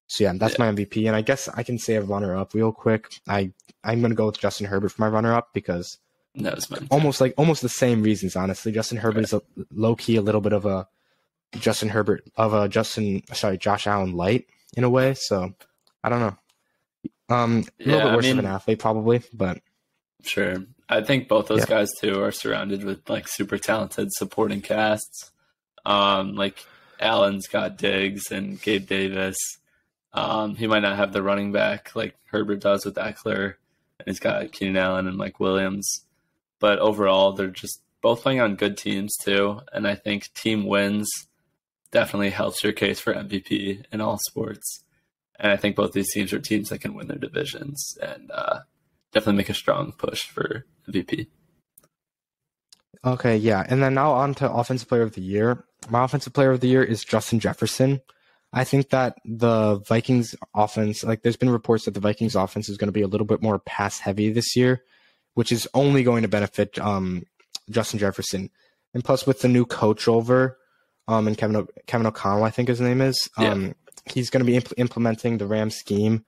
So 0.07 0.25
yeah, 0.25 0.33
that's 0.35 0.59
yeah. 0.59 0.65
my 0.65 0.71
MVP. 0.71 1.07
And 1.07 1.15
I 1.15 1.21
guess 1.21 1.47
I 1.49 1.63
can 1.63 1.79
say 1.79 1.95
a 1.95 2.01
runner 2.01 2.35
up 2.35 2.53
real 2.53 2.71
quick. 2.73 3.21
I 3.27 3.51
I'm 3.83 4.01
gonna 4.01 4.15
go 4.15 4.25
with 4.27 4.39
Justin 4.39 4.67
Herbert 4.67 4.89
for 4.89 5.01
my 5.01 5.07
runner 5.07 5.33
up 5.33 5.53
because 5.53 5.97
no, 6.35 6.53
almost 6.89 7.21
like 7.21 7.33
almost 7.37 7.61
the 7.61 7.69
same 7.69 8.03
reasons. 8.03 8.35
Honestly, 8.35 8.71
Justin 8.71 8.97
Herbert 8.97 9.17
right. 9.17 9.23
is 9.23 9.33
a 9.33 9.41
low 9.71 9.95
key 9.95 10.17
a 10.17 10.21
little 10.21 10.41
bit 10.41 10.53
of 10.53 10.65
a 10.65 10.87
Justin 11.53 11.89
Herbert 11.89 12.23
of 12.35 12.53
a 12.53 12.69
Justin 12.69 13.23
sorry 13.33 13.57
Josh 13.57 13.87
Allen 13.87 14.13
light 14.13 14.47
in 14.75 14.83
a 14.83 14.89
way. 14.89 15.13
So 15.13 15.53
I 16.03 16.09
don't 16.09 16.19
know. 16.19 16.37
Um, 17.29 17.63
a 17.79 17.83
yeah, 17.83 17.93
little 17.93 18.09
bit 18.09 18.15
worse 18.15 18.25
I 18.25 18.27
mean, 18.29 18.39
of 18.39 18.45
an 18.45 18.51
athlete 18.51 18.79
probably, 18.79 19.21
but 19.33 19.59
sure. 20.23 20.57
I 20.89 21.01
think 21.01 21.29
both 21.29 21.47
those 21.47 21.61
yeah. 21.61 21.65
guys 21.67 21.89
too 21.97 22.21
are 22.21 22.31
surrounded 22.31 22.83
with 22.83 23.09
like 23.09 23.27
super 23.27 23.57
talented 23.57 24.09
supporting 24.11 24.61
casts. 24.61 25.31
Um, 25.85 26.35
like 26.35 26.65
Allen's 26.99 27.47
got 27.47 27.77
Diggs 27.77 28.31
and 28.31 28.61
Gabe 28.61 28.87
Davis. 28.87 29.37
Um, 30.13 30.55
he 30.55 30.67
might 30.67 30.81
not 30.81 30.97
have 30.97 31.13
the 31.13 31.23
running 31.23 31.53
back 31.53 31.95
like 31.95 32.15
Herbert 32.25 32.59
does 32.59 32.85
with 32.85 32.95
Ekeler, 32.95 33.55
and 33.99 34.07
he's 34.07 34.19
got 34.19 34.51
Keenan 34.51 34.77
Allen 34.77 35.07
and 35.07 35.17
Mike 35.17 35.39
Williams. 35.39 36.05
But 36.59 36.79
overall, 36.79 37.31
they're 37.31 37.47
just 37.47 37.81
both 38.01 38.21
playing 38.21 38.41
on 38.41 38.55
good 38.55 38.77
teams 38.77 39.15
too, 39.15 39.61
and 39.71 39.87
I 39.87 39.95
think 39.95 40.33
team 40.33 40.65
wins 40.65 41.09
definitely 41.91 42.29
helps 42.29 42.63
your 42.63 42.73
case 42.73 42.99
for 42.99 43.13
MVP 43.13 43.85
in 43.91 44.01
all 44.01 44.17
sports. 44.27 44.83
And 45.39 45.51
I 45.51 45.57
think 45.57 45.75
both 45.75 45.93
these 45.93 46.11
teams 46.13 46.33
are 46.33 46.39
teams 46.39 46.69
that 46.69 46.81
can 46.81 46.93
win 46.93 47.07
their 47.07 47.17
divisions 47.17 47.97
and 48.01 48.31
uh, 48.31 48.59
definitely 49.11 49.37
make 49.37 49.49
a 49.49 49.53
strong 49.53 49.91
push 49.91 50.27
for 50.27 50.65
MVP. 50.89 51.27
Okay, 53.03 53.35
yeah. 53.37 53.65
And 53.67 53.81
then 53.81 53.95
now 53.95 54.11
on 54.11 54.35
to 54.35 54.51
offensive 54.51 54.87
player 54.87 55.01
of 55.01 55.13
the 55.13 55.21
year. 55.21 55.65
My 55.89 56.03
offensive 56.03 56.33
player 56.33 56.51
of 56.51 56.59
the 56.59 56.67
year 56.67 56.83
is 56.83 57.03
Justin 57.03 57.39
Jefferson. 57.39 58.01
I 58.53 58.63
think 58.63 58.89
that 58.89 59.17
the 59.25 59.79
Vikings 59.79 60.35
offense, 60.53 61.03
like 61.03 61.23
there's 61.23 61.37
been 61.37 61.49
reports 61.49 61.85
that 61.85 61.93
the 61.93 61.99
Vikings 61.99 62.35
offense 62.35 62.69
is 62.69 62.77
going 62.77 62.89
to 62.89 62.93
be 62.93 63.01
a 63.01 63.07
little 63.07 63.25
bit 63.25 63.41
more 63.41 63.59
pass 63.59 63.97
heavy 63.97 64.31
this 64.31 64.55
year, 64.55 64.83
which 65.33 65.51
is 65.51 65.67
only 65.73 66.03
going 66.03 66.21
to 66.21 66.27
benefit 66.27 66.77
um, 66.77 67.23
Justin 67.69 67.97
Jefferson. 67.97 68.49
And 68.93 69.03
plus 69.03 69.25
with 69.25 69.39
the 69.39 69.47
new 69.47 69.65
coach 69.65 70.07
over, 70.07 70.57
um, 71.11 71.27
and 71.27 71.37
Kevin 71.37 71.55
o- 71.55 71.67
Kevin 71.87 72.07
O'Connell, 72.07 72.43
I 72.43 72.49
think 72.49 72.69
his 72.69 72.81
name 72.81 73.01
is, 73.01 73.29
um, 73.37 73.67
yeah. 73.67 73.73
he's 74.13 74.29
going 74.29 74.45
to 74.45 74.51
be 74.51 74.57
impl- 74.57 74.73
implementing 74.77 75.37
the 75.37 75.47
Ram 75.47 75.69
scheme 75.69 76.25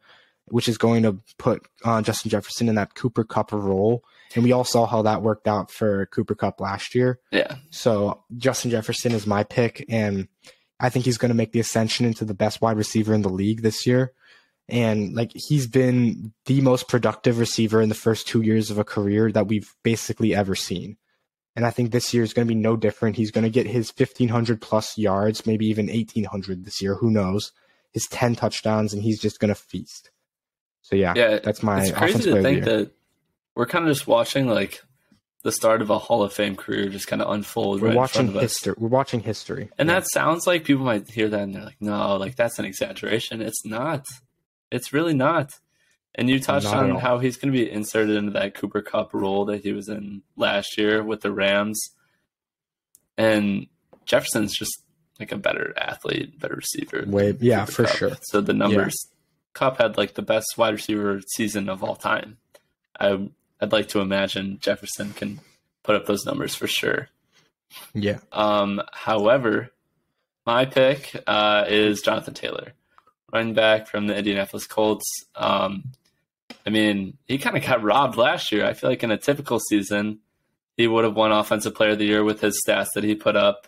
which 0.47 0.67
is 0.67 0.77
going 0.77 1.03
to 1.03 1.19
put 1.37 1.67
uh, 1.83 2.01
Justin 2.01 2.29
Jefferson 2.29 2.69
in 2.69 2.75
that 2.75 2.95
Cooper 2.95 3.23
Kupp 3.23 3.51
role. 3.51 4.03
And 4.35 4.43
we 4.43 4.51
all 4.51 4.63
saw 4.63 4.85
how 4.85 5.03
that 5.03 5.21
worked 5.21 5.47
out 5.47 5.71
for 5.71 6.07
Cooper 6.07 6.35
Kupp 6.35 6.59
last 6.59 6.95
year. 6.95 7.19
Yeah. 7.31 7.55
So 7.69 8.23
Justin 8.37 8.71
Jefferson 8.71 9.11
is 9.11 9.27
my 9.27 9.43
pick, 9.43 9.85
and 9.89 10.27
I 10.79 10.89
think 10.89 11.05
he's 11.05 11.17
going 11.17 11.29
to 11.29 11.35
make 11.35 11.51
the 11.51 11.59
ascension 11.59 12.05
into 12.05 12.25
the 12.25 12.33
best 12.33 12.61
wide 12.61 12.77
receiver 12.77 13.13
in 13.13 13.21
the 13.21 13.29
league 13.29 13.61
this 13.61 13.85
year. 13.85 14.13
And 14.67 15.13
like 15.13 15.31
he's 15.35 15.67
been 15.67 16.33
the 16.45 16.61
most 16.61 16.87
productive 16.87 17.37
receiver 17.37 17.81
in 17.81 17.89
the 17.89 17.95
first 17.95 18.27
two 18.27 18.41
years 18.41 18.71
of 18.71 18.77
a 18.77 18.83
career 18.83 19.31
that 19.31 19.47
we've 19.47 19.71
basically 19.83 20.33
ever 20.33 20.55
seen. 20.55 20.97
And 21.55 21.65
I 21.65 21.69
think 21.69 21.91
this 21.91 22.13
year 22.13 22.23
is 22.23 22.33
going 22.33 22.47
to 22.47 22.53
be 22.53 22.59
no 22.59 22.75
different. 22.75 23.15
He's 23.15 23.31
going 23.31 23.43
to 23.43 23.49
get 23.49 23.67
his 23.67 23.93
1,500 23.95 24.59
plus 24.59 24.97
yards, 24.97 25.45
maybe 25.45 25.67
even 25.67 25.87
1,800 25.87 26.65
this 26.65 26.81
year. 26.81 26.95
Who 26.95 27.11
knows? 27.11 27.51
His 27.91 28.07
10 28.07 28.35
touchdowns, 28.35 28.91
and 28.91 29.03
he's 29.03 29.21
just 29.21 29.39
going 29.39 29.49
to 29.49 29.55
feast. 29.55 30.09
So 30.81 30.95
yeah, 30.95 31.13
yeah, 31.15 31.39
that's 31.39 31.63
my. 31.63 31.81
It's 31.81 31.97
crazy 31.97 32.31
to 32.31 32.41
think 32.41 32.65
that 32.65 32.91
we're 33.55 33.65
kind 33.65 33.87
of 33.87 33.91
just 33.91 34.05
watching 34.05 34.47
like 34.47 34.83
the 35.43 35.51
start 35.51 35.81
of 35.81 35.89
a 35.89 35.97
Hall 35.97 36.23
of 36.23 36.33
Fame 36.33 36.55
career 36.55 36.89
just 36.89 37.07
kind 37.07 37.21
of 37.21 37.31
unfold. 37.31 37.81
We're 37.81 37.89
right 37.89 37.97
watching 37.97 38.31
history. 38.31 38.73
We're 38.77 38.89
watching 38.89 39.21
history, 39.21 39.69
and 39.77 39.87
yeah. 39.87 39.99
that 39.99 40.11
sounds 40.11 40.45
like 40.45 40.65
people 40.65 40.83
might 40.83 41.09
hear 41.09 41.29
that 41.29 41.41
and 41.41 41.55
they're 41.55 41.63
like, 41.63 41.81
"No, 41.81 42.17
like 42.17 42.35
that's 42.35 42.59
an 42.59 42.65
exaggeration." 42.65 43.41
It's 43.41 43.65
not. 43.65 44.05
It's 44.71 44.91
really 44.91 45.13
not. 45.13 45.51
And 46.15 46.29
you 46.29 46.39
touched 46.39 46.65
not 46.65 46.89
on 46.89 46.95
how 46.97 47.17
he's 47.17 47.37
going 47.37 47.51
to 47.51 47.57
be 47.57 47.69
inserted 47.69 48.15
into 48.15 48.31
that 48.31 48.53
Cooper 48.53 48.81
Kupp 48.81 49.13
role 49.13 49.45
that 49.45 49.63
he 49.63 49.73
was 49.73 49.89
in 49.89 50.21
last 50.35 50.77
year 50.77 51.03
with 51.03 51.21
the 51.21 51.31
Rams. 51.31 51.81
And 53.17 53.67
Jefferson's 54.05 54.55
just 54.55 54.83
like 55.19 55.31
a 55.31 55.37
better 55.37 55.73
athlete, 55.75 56.39
better 56.39 56.55
receiver. 56.55 57.03
Way, 57.07 57.35
yeah, 57.39 57.65
for 57.65 57.85
Kupp. 57.85 57.95
sure. 57.95 58.11
So 58.23 58.41
the 58.41 58.53
numbers, 58.53 58.95
yeah. 59.09 59.15
Kupp 59.53 59.77
had 59.77 59.97
like 59.97 60.13
the 60.13 60.21
best 60.21 60.53
wide 60.57 60.73
receiver 60.73 61.21
season 61.35 61.69
of 61.69 61.83
all 61.83 61.95
time. 61.95 62.37
I 62.99 63.29
I'd 63.59 63.71
like 63.71 63.87
to 63.89 64.01
imagine 64.01 64.57
Jefferson 64.59 65.13
can 65.13 65.39
put 65.83 65.95
up 65.95 66.05
those 66.05 66.25
numbers 66.25 66.53
for 66.53 66.67
sure. 66.67 67.09
Yeah. 67.93 68.19
Um. 68.31 68.81
However, 68.91 69.71
my 70.45 70.65
pick 70.65 71.15
uh, 71.25 71.65
is 71.67 72.01
Jonathan 72.01 72.33
Taylor, 72.33 72.73
running 73.31 73.53
back 73.53 73.87
from 73.87 74.07
the 74.07 74.15
Indianapolis 74.15 74.67
Colts. 74.67 75.05
Um, 75.35 75.93
I 76.65 76.69
mean, 76.69 77.17
he 77.25 77.37
kind 77.37 77.57
of 77.57 77.63
got 77.63 77.83
robbed 77.83 78.17
last 78.17 78.51
year. 78.51 78.65
I 78.65 78.73
feel 78.73 78.89
like 78.89 79.03
in 79.03 79.11
a 79.11 79.17
typical 79.17 79.59
season, 79.59 80.19
he 80.77 80.87
would 80.87 81.03
have 81.03 81.15
won 81.15 81.31
Offensive 81.31 81.75
Player 81.75 81.91
of 81.91 81.99
the 81.99 82.05
Year 82.05 82.23
with 82.23 82.41
his 82.41 82.61
stats 82.65 82.87
that 82.95 83.03
he 83.03 83.15
put 83.15 83.35
up. 83.35 83.67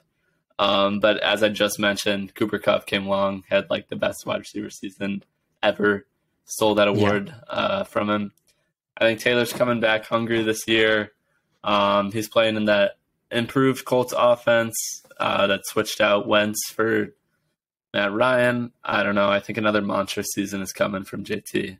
Um, 0.57 0.99
but 0.99 1.17
as 1.19 1.43
I 1.43 1.49
just 1.49 1.79
mentioned, 1.79 2.33
Cooper 2.33 2.59
Kupp 2.59 2.85
came 2.85 3.05
along, 3.05 3.43
had 3.49 3.69
like 3.69 3.89
the 3.89 3.97
best 3.97 4.25
wide 4.25 4.39
receiver 4.39 4.69
season 4.69 5.23
ever, 5.61 6.07
stole 6.45 6.75
that 6.75 6.87
award 6.87 7.27
yeah. 7.27 7.53
uh, 7.53 7.83
from 7.83 8.09
him. 8.09 8.31
I 8.97 9.03
think 9.03 9.19
Taylor's 9.19 9.51
coming 9.51 9.81
back 9.81 10.05
hungry 10.05 10.41
this 10.43 10.67
year. 10.67 11.11
Um, 11.63 12.11
he's 12.11 12.29
playing 12.29 12.55
in 12.55 12.65
that 12.65 12.97
improved 13.31 13.83
Colts 13.83 14.13
offense 14.15 14.75
uh, 15.19 15.47
that 15.47 15.65
switched 15.65 15.99
out 15.99 16.27
Wentz 16.27 16.69
for 16.69 17.13
Matt 17.93 18.13
Ryan. 18.13 18.71
I 18.83 19.03
don't 19.03 19.15
know. 19.15 19.29
I 19.29 19.39
think 19.39 19.57
another 19.57 19.81
monster 19.81 20.23
season 20.23 20.61
is 20.61 20.71
coming 20.71 21.03
from 21.03 21.25
JT, 21.25 21.77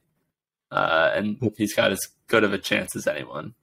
uh, 0.75 1.11
and 1.15 1.37
he's 1.57 1.73
got 1.73 1.91
as 1.91 2.07
good 2.27 2.43
of 2.43 2.53
a 2.53 2.57
chance 2.57 2.95
as 2.95 3.07
anyone. 3.07 3.55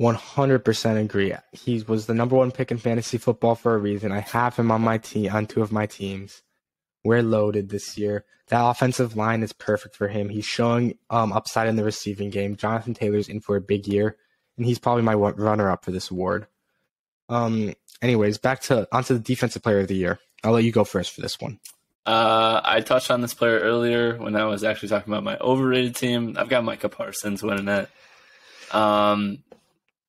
100% 0.00 1.00
agree. 1.00 1.34
He 1.52 1.84
was 1.86 2.06
the 2.06 2.14
number 2.14 2.34
one 2.34 2.50
pick 2.50 2.72
in 2.72 2.78
fantasy 2.78 3.18
football 3.18 3.54
for 3.54 3.74
a 3.74 3.78
reason. 3.78 4.10
I 4.10 4.20
have 4.20 4.56
him 4.56 4.72
on 4.72 4.80
my 4.80 4.98
team, 4.98 5.32
on 5.32 5.46
two 5.46 5.62
of 5.62 5.70
my 5.70 5.86
teams. 5.86 6.42
We're 7.04 7.22
loaded 7.22 7.68
this 7.68 7.96
year. 7.98 8.24
That 8.48 8.66
offensive 8.66 9.16
line 9.16 9.42
is 9.42 9.52
perfect 9.52 9.94
for 9.94 10.08
him. 10.08 10.30
He's 10.30 10.46
showing 10.46 10.98
um, 11.10 11.32
upside 11.32 11.68
in 11.68 11.76
the 11.76 11.84
receiving 11.84 12.30
game. 12.30 12.56
Jonathan 12.56 12.94
Taylor's 12.94 13.28
in 13.28 13.40
for 13.40 13.56
a 13.56 13.60
big 13.60 13.86
year, 13.86 14.16
and 14.56 14.66
he's 14.66 14.78
probably 14.78 15.02
my 15.02 15.14
runner 15.14 15.70
up 15.70 15.84
for 15.84 15.92
this 15.92 16.10
award. 16.10 16.46
Um. 17.28 17.74
Anyways, 18.02 18.36
back 18.36 18.60
to 18.62 18.86
onto 18.92 19.14
the 19.14 19.20
defensive 19.20 19.62
player 19.62 19.80
of 19.80 19.88
the 19.88 19.96
year. 19.96 20.18
I'll 20.42 20.52
let 20.52 20.64
you 20.64 20.72
go 20.72 20.84
first 20.84 21.12
for 21.12 21.22
this 21.22 21.40
one. 21.40 21.58
Uh, 22.06 22.60
I 22.62 22.80
touched 22.80 23.10
on 23.10 23.20
this 23.20 23.34
player 23.34 23.58
earlier 23.60 24.16
when 24.16 24.36
I 24.36 24.44
was 24.44 24.62
actually 24.62 24.90
talking 24.90 25.12
about 25.12 25.24
my 25.24 25.38
overrated 25.38 25.96
team. 25.96 26.36
I've 26.38 26.48
got 26.48 26.64
Micah 26.64 26.88
Parsons 26.88 27.42
winning 27.42 27.68
it. 27.68 27.88
Um, 28.72 29.42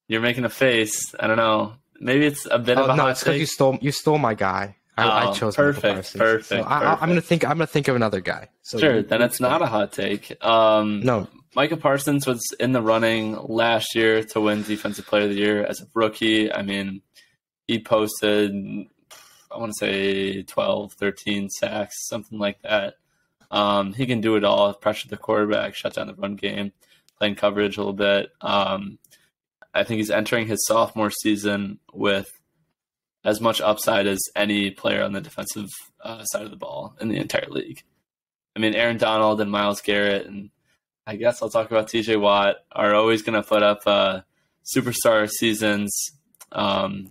you're 0.07 0.21
making 0.21 0.45
a 0.45 0.49
face. 0.49 1.15
I 1.19 1.27
don't 1.27 1.37
know. 1.37 1.75
Maybe 1.99 2.25
it's 2.25 2.45
a 2.49 2.59
bit 2.59 2.77
oh, 2.77 2.83
of 2.83 2.89
a 2.89 2.95
no, 2.95 3.03
hot 3.03 3.11
it's 3.11 3.23
because 3.23 3.39
you 3.39 3.45
stole 3.45 3.77
you 3.81 3.91
stole 3.91 4.17
my 4.17 4.33
guy. 4.33 4.75
I, 4.97 5.05
oh, 5.05 5.29
I 5.29 5.33
chose 5.33 5.55
perfect, 5.55 6.17
perfect. 6.17 6.45
So 6.45 6.61
I, 6.61 7.01
am 7.01 7.09
gonna 7.09 7.21
think. 7.21 7.43
I'm 7.43 7.57
gonna 7.57 7.67
think 7.67 7.87
of 7.87 7.95
another 7.95 8.21
guy. 8.21 8.49
So 8.61 8.77
sure, 8.77 9.01
then 9.01 9.21
it's 9.21 9.39
not 9.39 9.61
a 9.61 9.65
hot 9.65 9.91
take. 9.91 10.43
Um, 10.43 11.01
no, 11.01 11.27
Micah 11.55 11.77
Parsons 11.77 12.27
was 12.27 12.43
in 12.59 12.73
the 12.73 12.81
running 12.81 13.37
last 13.41 13.95
year 13.95 14.23
to 14.23 14.41
win 14.41 14.63
Defensive 14.63 15.07
Player 15.07 15.23
of 15.23 15.29
the 15.29 15.35
Year 15.35 15.65
as 15.65 15.81
a 15.81 15.85
rookie. 15.93 16.51
I 16.51 16.61
mean, 16.61 17.01
he 17.65 17.79
posted, 17.79 18.53
I 19.55 19.59
want 19.59 19.71
to 19.71 19.79
say 19.79 20.43
12, 20.43 20.93
13 20.93 21.49
sacks, 21.49 22.07
something 22.07 22.37
like 22.37 22.61
that. 22.63 22.95
Um, 23.49 23.93
he 23.93 24.05
can 24.05 24.21
do 24.21 24.35
it 24.35 24.43
all. 24.43 24.73
Pressure 24.73 25.07
the 25.07 25.17
quarterback, 25.17 25.75
shut 25.75 25.93
down 25.93 26.07
the 26.07 26.13
run 26.13 26.35
game, 26.35 26.73
playing 27.17 27.35
coverage 27.35 27.77
a 27.77 27.79
little 27.79 27.93
bit. 27.93 28.31
Um, 28.41 28.99
I 29.73 29.83
think 29.83 29.99
he's 29.99 30.11
entering 30.11 30.47
his 30.47 30.65
sophomore 30.67 31.11
season 31.11 31.79
with 31.93 32.27
as 33.23 33.39
much 33.39 33.61
upside 33.61 34.07
as 34.07 34.19
any 34.35 34.71
player 34.71 35.03
on 35.03 35.13
the 35.13 35.21
defensive 35.21 35.69
uh, 36.03 36.23
side 36.25 36.43
of 36.43 36.51
the 36.51 36.57
ball 36.57 36.95
in 36.99 37.07
the 37.07 37.17
entire 37.17 37.49
league. 37.49 37.81
I 38.55 38.59
mean, 38.59 38.75
Aaron 38.75 38.97
Donald 38.97 39.41
and 39.41 39.51
Myles 39.51 39.81
Garrett, 39.81 40.27
and 40.27 40.49
I 41.07 41.15
guess 41.15 41.41
I'll 41.41 41.49
talk 41.49 41.71
about 41.71 41.87
TJ 41.87 42.19
Watt, 42.19 42.57
are 42.71 42.93
always 42.93 43.21
going 43.21 43.41
to 43.41 43.47
put 43.47 43.63
up 43.63 43.81
uh, 43.85 44.21
superstar 44.65 45.29
seasons. 45.29 45.93
Um, 46.51 47.09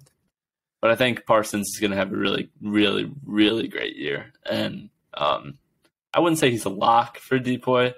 but 0.85 0.91
I 0.91 0.97
think 0.97 1.25
Parsons 1.25 1.71
is 1.71 1.81
going 1.81 1.93
to 1.93 1.97
have 1.97 2.13
a 2.13 2.17
really, 2.17 2.51
really, 2.61 3.11
really 3.25 3.69
great 3.69 3.97
year. 3.97 4.35
And 4.45 4.91
um, 5.15 5.57
I 6.13 6.21
wouldn't 6.21 6.39
say 6.39 6.51
he's 6.51 6.67
a 6.67 6.69
lock 6.69 7.17
for 7.17 7.39
DPOY, 7.39 7.95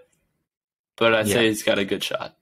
but 0.95 1.13
I'd 1.13 1.27
yeah. 1.27 1.35
say 1.35 1.49
he's 1.49 1.65
got 1.65 1.81
a 1.81 1.85
good 1.85 2.05
shot. 2.05 2.37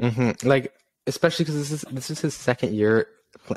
Mm-hmm. 0.00 0.46
Like 0.48 0.72
especially 1.08 1.44
because 1.44 1.56
this 1.56 1.72
is 1.72 1.80
this 1.90 2.08
is 2.08 2.20
his 2.20 2.34
second 2.34 2.72
year 2.72 3.08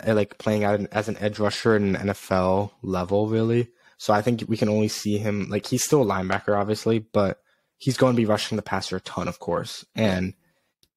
like 0.07 0.39
playing 0.39 0.63
out 0.63 0.79
as 0.91 1.07
an 1.07 1.17
edge 1.19 1.37
rusher 1.37 1.75
in 1.75 1.93
NFL 1.93 2.71
level, 2.81 3.27
really. 3.27 3.67
So 3.99 4.11
I 4.11 4.23
think 4.23 4.45
we 4.47 4.57
can 4.57 4.69
only 4.69 4.87
see 4.87 5.19
him 5.19 5.51
like 5.51 5.67
he's 5.67 5.83
still 5.83 6.01
a 6.01 6.05
linebacker, 6.05 6.59
obviously, 6.59 6.97
but 6.97 7.43
he's 7.77 7.97
going 7.97 8.15
to 8.15 8.19
be 8.19 8.25
rushing 8.25 8.55
the 8.55 8.63
passer 8.63 8.95
a 8.95 9.01
ton, 9.01 9.27
of 9.27 9.37
course. 9.37 9.85
And 9.93 10.33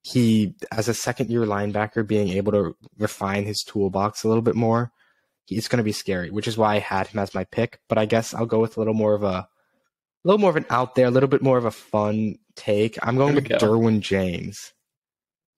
he, 0.05 0.55
as 0.71 0.87
a 0.87 0.95
second 0.95 1.31
year 1.31 1.47
linebacker, 1.47 2.07
being 2.07 2.29
able 2.29 2.53
to 2.53 2.77
refine 2.99 3.47
his 3.47 3.63
toolbox 3.63 4.23
a 4.23 4.29
little 4.29 4.43
bit 4.43 4.55
more, 4.55 4.93
he's 5.47 5.67
going 5.67 5.79
to 5.79 5.85
be 5.85 5.93
scary. 5.93 6.31
Which 6.31 6.47
is 6.47 6.59
why 6.59 6.75
I 6.75 6.79
had 6.79 7.07
him 7.07 7.19
as 7.19 7.35
my 7.35 7.45
pick. 7.45 7.81
But 7.89 7.97
I 7.97 8.05
guess 8.05 8.35
I'll 8.35 8.45
go 8.45 8.61
with 8.61 8.77
a 8.77 8.81
little 8.81 8.95
more 8.95 9.15
of 9.15 9.23
a, 9.23 9.27
a 9.27 9.49
little 10.23 10.39
more 10.39 10.51
of 10.51 10.57
an 10.57 10.67
out 10.69 10.95
there, 10.95 11.07
a 11.07 11.11
little 11.11 11.29
bit 11.29 11.41
more 11.41 11.57
of 11.57 11.65
a 11.65 11.71
fun 11.71 12.37
take. 12.55 12.99
I'm 13.03 13.17
going 13.17 13.35
with 13.35 13.49
go. 13.49 13.57
Derwin 13.57 14.01
James. 14.01 14.75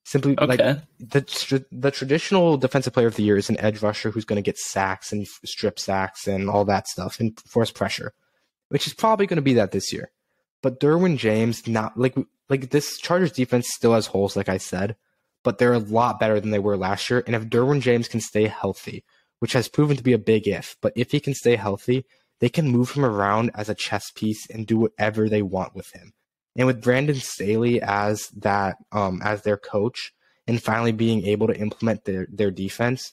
Simply 0.04 0.38
okay. 0.38 0.46
like 0.46 0.80
the 1.00 1.66
the 1.72 1.90
traditional 1.90 2.56
defensive 2.56 2.92
player 2.92 3.08
of 3.08 3.16
the 3.16 3.24
year 3.24 3.36
is 3.36 3.50
an 3.50 3.58
edge 3.58 3.82
rusher 3.82 4.12
who's 4.12 4.24
going 4.24 4.36
to 4.36 4.42
get 4.42 4.56
sacks 4.56 5.10
and 5.10 5.26
strip 5.44 5.80
sacks 5.80 6.28
and 6.28 6.48
all 6.48 6.64
that 6.66 6.86
stuff 6.86 7.18
and 7.18 7.36
force 7.40 7.72
pressure, 7.72 8.12
which 8.68 8.86
is 8.86 8.94
probably 8.94 9.26
going 9.26 9.38
to 9.38 9.42
be 9.42 9.54
that 9.54 9.72
this 9.72 9.92
year. 9.92 10.12
But 10.62 10.80
Derwin 10.80 11.16
James, 11.16 11.66
not 11.66 11.98
like 11.98 12.16
like 12.48 12.70
this 12.70 12.98
Chargers 12.98 13.32
defense 13.32 13.68
still 13.72 13.94
has 13.94 14.06
holes, 14.06 14.36
like 14.36 14.48
I 14.48 14.58
said, 14.58 14.96
but 15.44 15.58
they're 15.58 15.74
a 15.74 15.78
lot 15.78 16.20
better 16.20 16.40
than 16.40 16.50
they 16.50 16.58
were 16.58 16.76
last 16.76 17.10
year. 17.10 17.22
And 17.26 17.36
if 17.36 17.44
Derwin 17.44 17.80
James 17.80 18.08
can 18.08 18.20
stay 18.20 18.46
healthy, 18.46 19.04
which 19.38 19.52
has 19.52 19.68
proven 19.68 19.96
to 19.96 20.02
be 20.02 20.12
a 20.12 20.18
big 20.18 20.48
if, 20.48 20.76
but 20.80 20.92
if 20.96 21.12
he 21.12 21.20
can 21.20 21.34
stay 21.34 21.56
healthy, 21.56 22.04
they 22.40 22.48
can 22.48 22.68
move 22.68 22.92
him 22.92 23.04
around 23.04 23.50
as 23.54 23.68
a 23.68 23.74
chess 23.74 24.10
piece 24.10 24.48
and 24.50 24.66
do 24.66 24.78
whatever 24.78 25.28
they 25.28 25.42
want 25.42 25.74
with 25.74 25.90
him. 25.92 26.12
And 26.56 26.66
with 26.66 26.82
Brandon 26.82 27.16
Staley 27.16 27.80
as 27.82 28.28
that 28.36 28.76
um, 28.92 29.20
as 29.22 29.42
their 29.42 29.56
coach 29.56 30.12
and 30.46 30.62
finally 30.62 30.92
being 30.92 31.26
able 31.26 31.46
to 31.48 31.58
implement 31.58 32.04
their 32.04 32.26
their 32.30 32.50
defense, 32.50 33.12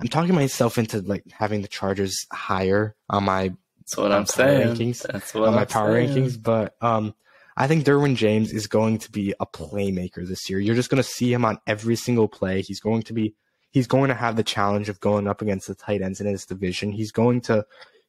I'm 0.00 0.08
talking 0.08 0.34
myself 0.34 0.78
into 0.78 1.00
like 1.00 1.24
having 1.32 1.62
the 1.62 1.68
Chargers 1.68 2.26
higher 2.32 2.94
on 3.10 3.24
my 3.24 3.54
That's 3.88 3.96
what 3.96 4.12
I'm 4.12 4.26
saying. 4.26 4.76
rankings. 4.76 5.02
That's 5.02 5.34
what 5.34 5.48
on 5.48 5.54
my 5.54 5.62
I'm 5.62 5.66
power 5.66 5.92
saying. 5.92 6.08
rankings. 6.10 6.42
But 6.42 6.76
um 6.80 7.14
I 7.56 7.66
think 7.66 7.84
Derwin 7.84 8.14
James 8.14 8.52
is 8.52 8.68
going 8.68 8.98
to 8.98 9.10
be 9.10 9.34
a 9.40 9.46
playmaker 9.46 10.26
this 10.26 10.48
year. 10.48 10.60
You're 10.60 10.76
just 10.76 10.90
going 10.90 11.02
to 11.02 11.08
see 11.08 11.32
him 11.32 11.44
on 11.44 11.58
every 11.66 11.96
single 11.96 12.28
play. 12.28 12.62
He's 12.62 12.78
going 12.80 13.02
to 13.02 13.12
be 13.12 13.34
he's 13.70 13.86
going 13.86 14.08
to 14.08 14.14
have 14.14 14.36
the 14.36 14.44
challenge 14.44 14.88
of 14.88 15.00
going 15.00 15.26
up 15.26 15.42
against 15.42 15.66
the 15.66 15.74
tight 15.74 16.00
ends 16.02 16.20
in 16.20 16.26
his 16.26 16.44
division. 16.44 16.92
He's 16.92 17.10
going 17.10 17.40
to 17.42 17.66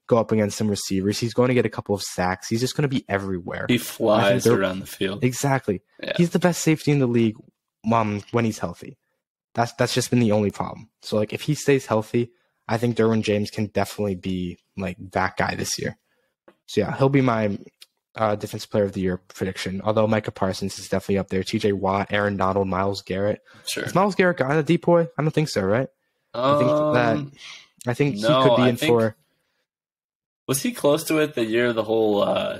go 0.08 0.18
up 0.18 0.32
against 0.32 0.58
some 0.58 0.68
receivers. 0.68 1.20
He's 1.20 1.34
going 1.34 1.48
to 1.50 1.54
get 1.54 1.66
a 1.66 1.70
couple 1.70 1.96
of 1.96 2.02
sacks. 2.02 2.48
He's 2.48 2.60
just 2.60 2.76
going 2.76 2.88
to 2.90 2.96
be 2.96 3.06
everywhere. 3.08 3.66
He 3.70 3.78
flies 3.78 4.46
around 4.48 4.80
the 4.80 4.88
field. 4.88 5.24
Exactly. 5.24 5.82
Yeah. 6.02 6.14
He's 6.18 6.32
the 6.32 6.40
best 6.40 6.62
safety 6.62 6.92
in 6.92 7.00
the 7.00 7.08
league 7.08 7.36
um, 7.92 8.22
when 8.32 8.46
he's 8.46 8.60
healthy. 8.60 8.98
That's 9.56 9.74
that's 9.74 9.94
just 9.94 10.10
been 10.12 10.20
the 10.20 10.32
only 10.32 10.52
problem. 10.52 10.90
So 11.02 11.18
like 11.18 11.34
if 11.34 11.42
he 11.42 11.56
stays 11.56 11.86
healthy, 11.88 12.32
I 12.70 12.78
think 12.78 12.95
Derwin 12.95 13.24
James 13.24 13.49
can 13.49 13.65
definitely 13.65 14.15
be 14.15 14.59
like 14.78 14.95
that 15.11 15.38
guy 15.38 15.55
this 15.55 15.80
year. 15.80 15.97
So 16.67 16.82
yeah, 16.82 16.95
he'll 16.95 17.09
be 17.09 17.22
my 17.22 17.57
uh, 18.15 18.36
defensive 18.36 18.70
player 18.70 18.84
of 18.84 18.93
the 18.93 19.01
year 19.01 19.17
prediction. 19.17 19.82
Although 19.84 20.05
Micah 20.05 20.32
Parsons 20.32 20.78
is 20.78 20.88
definitely 20.88 21.17
up 21.17 21.30
there. 21.30 21.43
T.J. 21.43 21.72
Watt, 21.72 22.11
Aaron 22.11 22.38
Donald, 22.38 22.67
Myles 22.67 23.01
Garrett. 23.01 23.41
Sure. 23.65 23.84
Is 23.84 23.95
Myles 23.95 24.13
Garrett 24.13 24.38
got 24.38 24.51
a 24.51 24.63
DPOY? 24.63 25.09
I 25.17 25.22
don't 25.22 25.32
think 25.32 25.49
so. 25.49 25.63
Right? 25.63 25.88
Um, 26.36 26.55
I 26.55 26.59
think 26.59 26.93
that 26.93 27.39
I 27.89 27.93
think 27.95 28.15
no, 28.17 28.43
he 28.43 28.49
could 28.49 28.55
be 28.57 28.70
in 28.70 28.78
think, 28.78 28.91
for. 28.91 29.15
Was 30.47 30.61
he 30.61 30.72
close 30.72 31.03
to 31.05 31.17
it 31.17 31.34
the 31.34 31.45
year 31.45 31.74
the 31.74 31.84
whole? 31.84 32.22
Uh, 32.22 32.59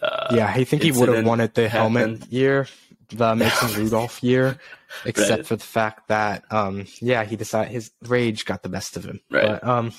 uh, 0.00 0.34
yeah, 0.36 0.46
I 0.46 0.62
think 0.62 0.82
he 0.82 0.92
would 0.92 1.08
have 1.08 1.26
won 1.26 1.40
it 1.40 1.54
the 1.54 1.68
happened. 1.68 1.96
helmet 1.96 2.32
year, 2.32 2.68
the 3.16 3.34
Mason 3.34 3.80
Rudolph 3.80 4.22
year, 4.22 4.58
except 5.04 5.30
right. 5.30 5.46
for 5.46 5.56
the 5.56 5.64
fact 5.64 6.08
that, 6.08 6.44
um, 6.50 6.86
yeah, 7.00 7.24
he 7.24 7.36
decided 7.36 7.72
his 7.72 7.90
rage 8.02 8.44
got 8.44 8.62
the 8.62 8.68
best 8.68 8.96
of 8.96 9.04
him. 9.04 9.20
Right. 9.30 9.46
But, 9.46 9.64
um, 9.64 9.92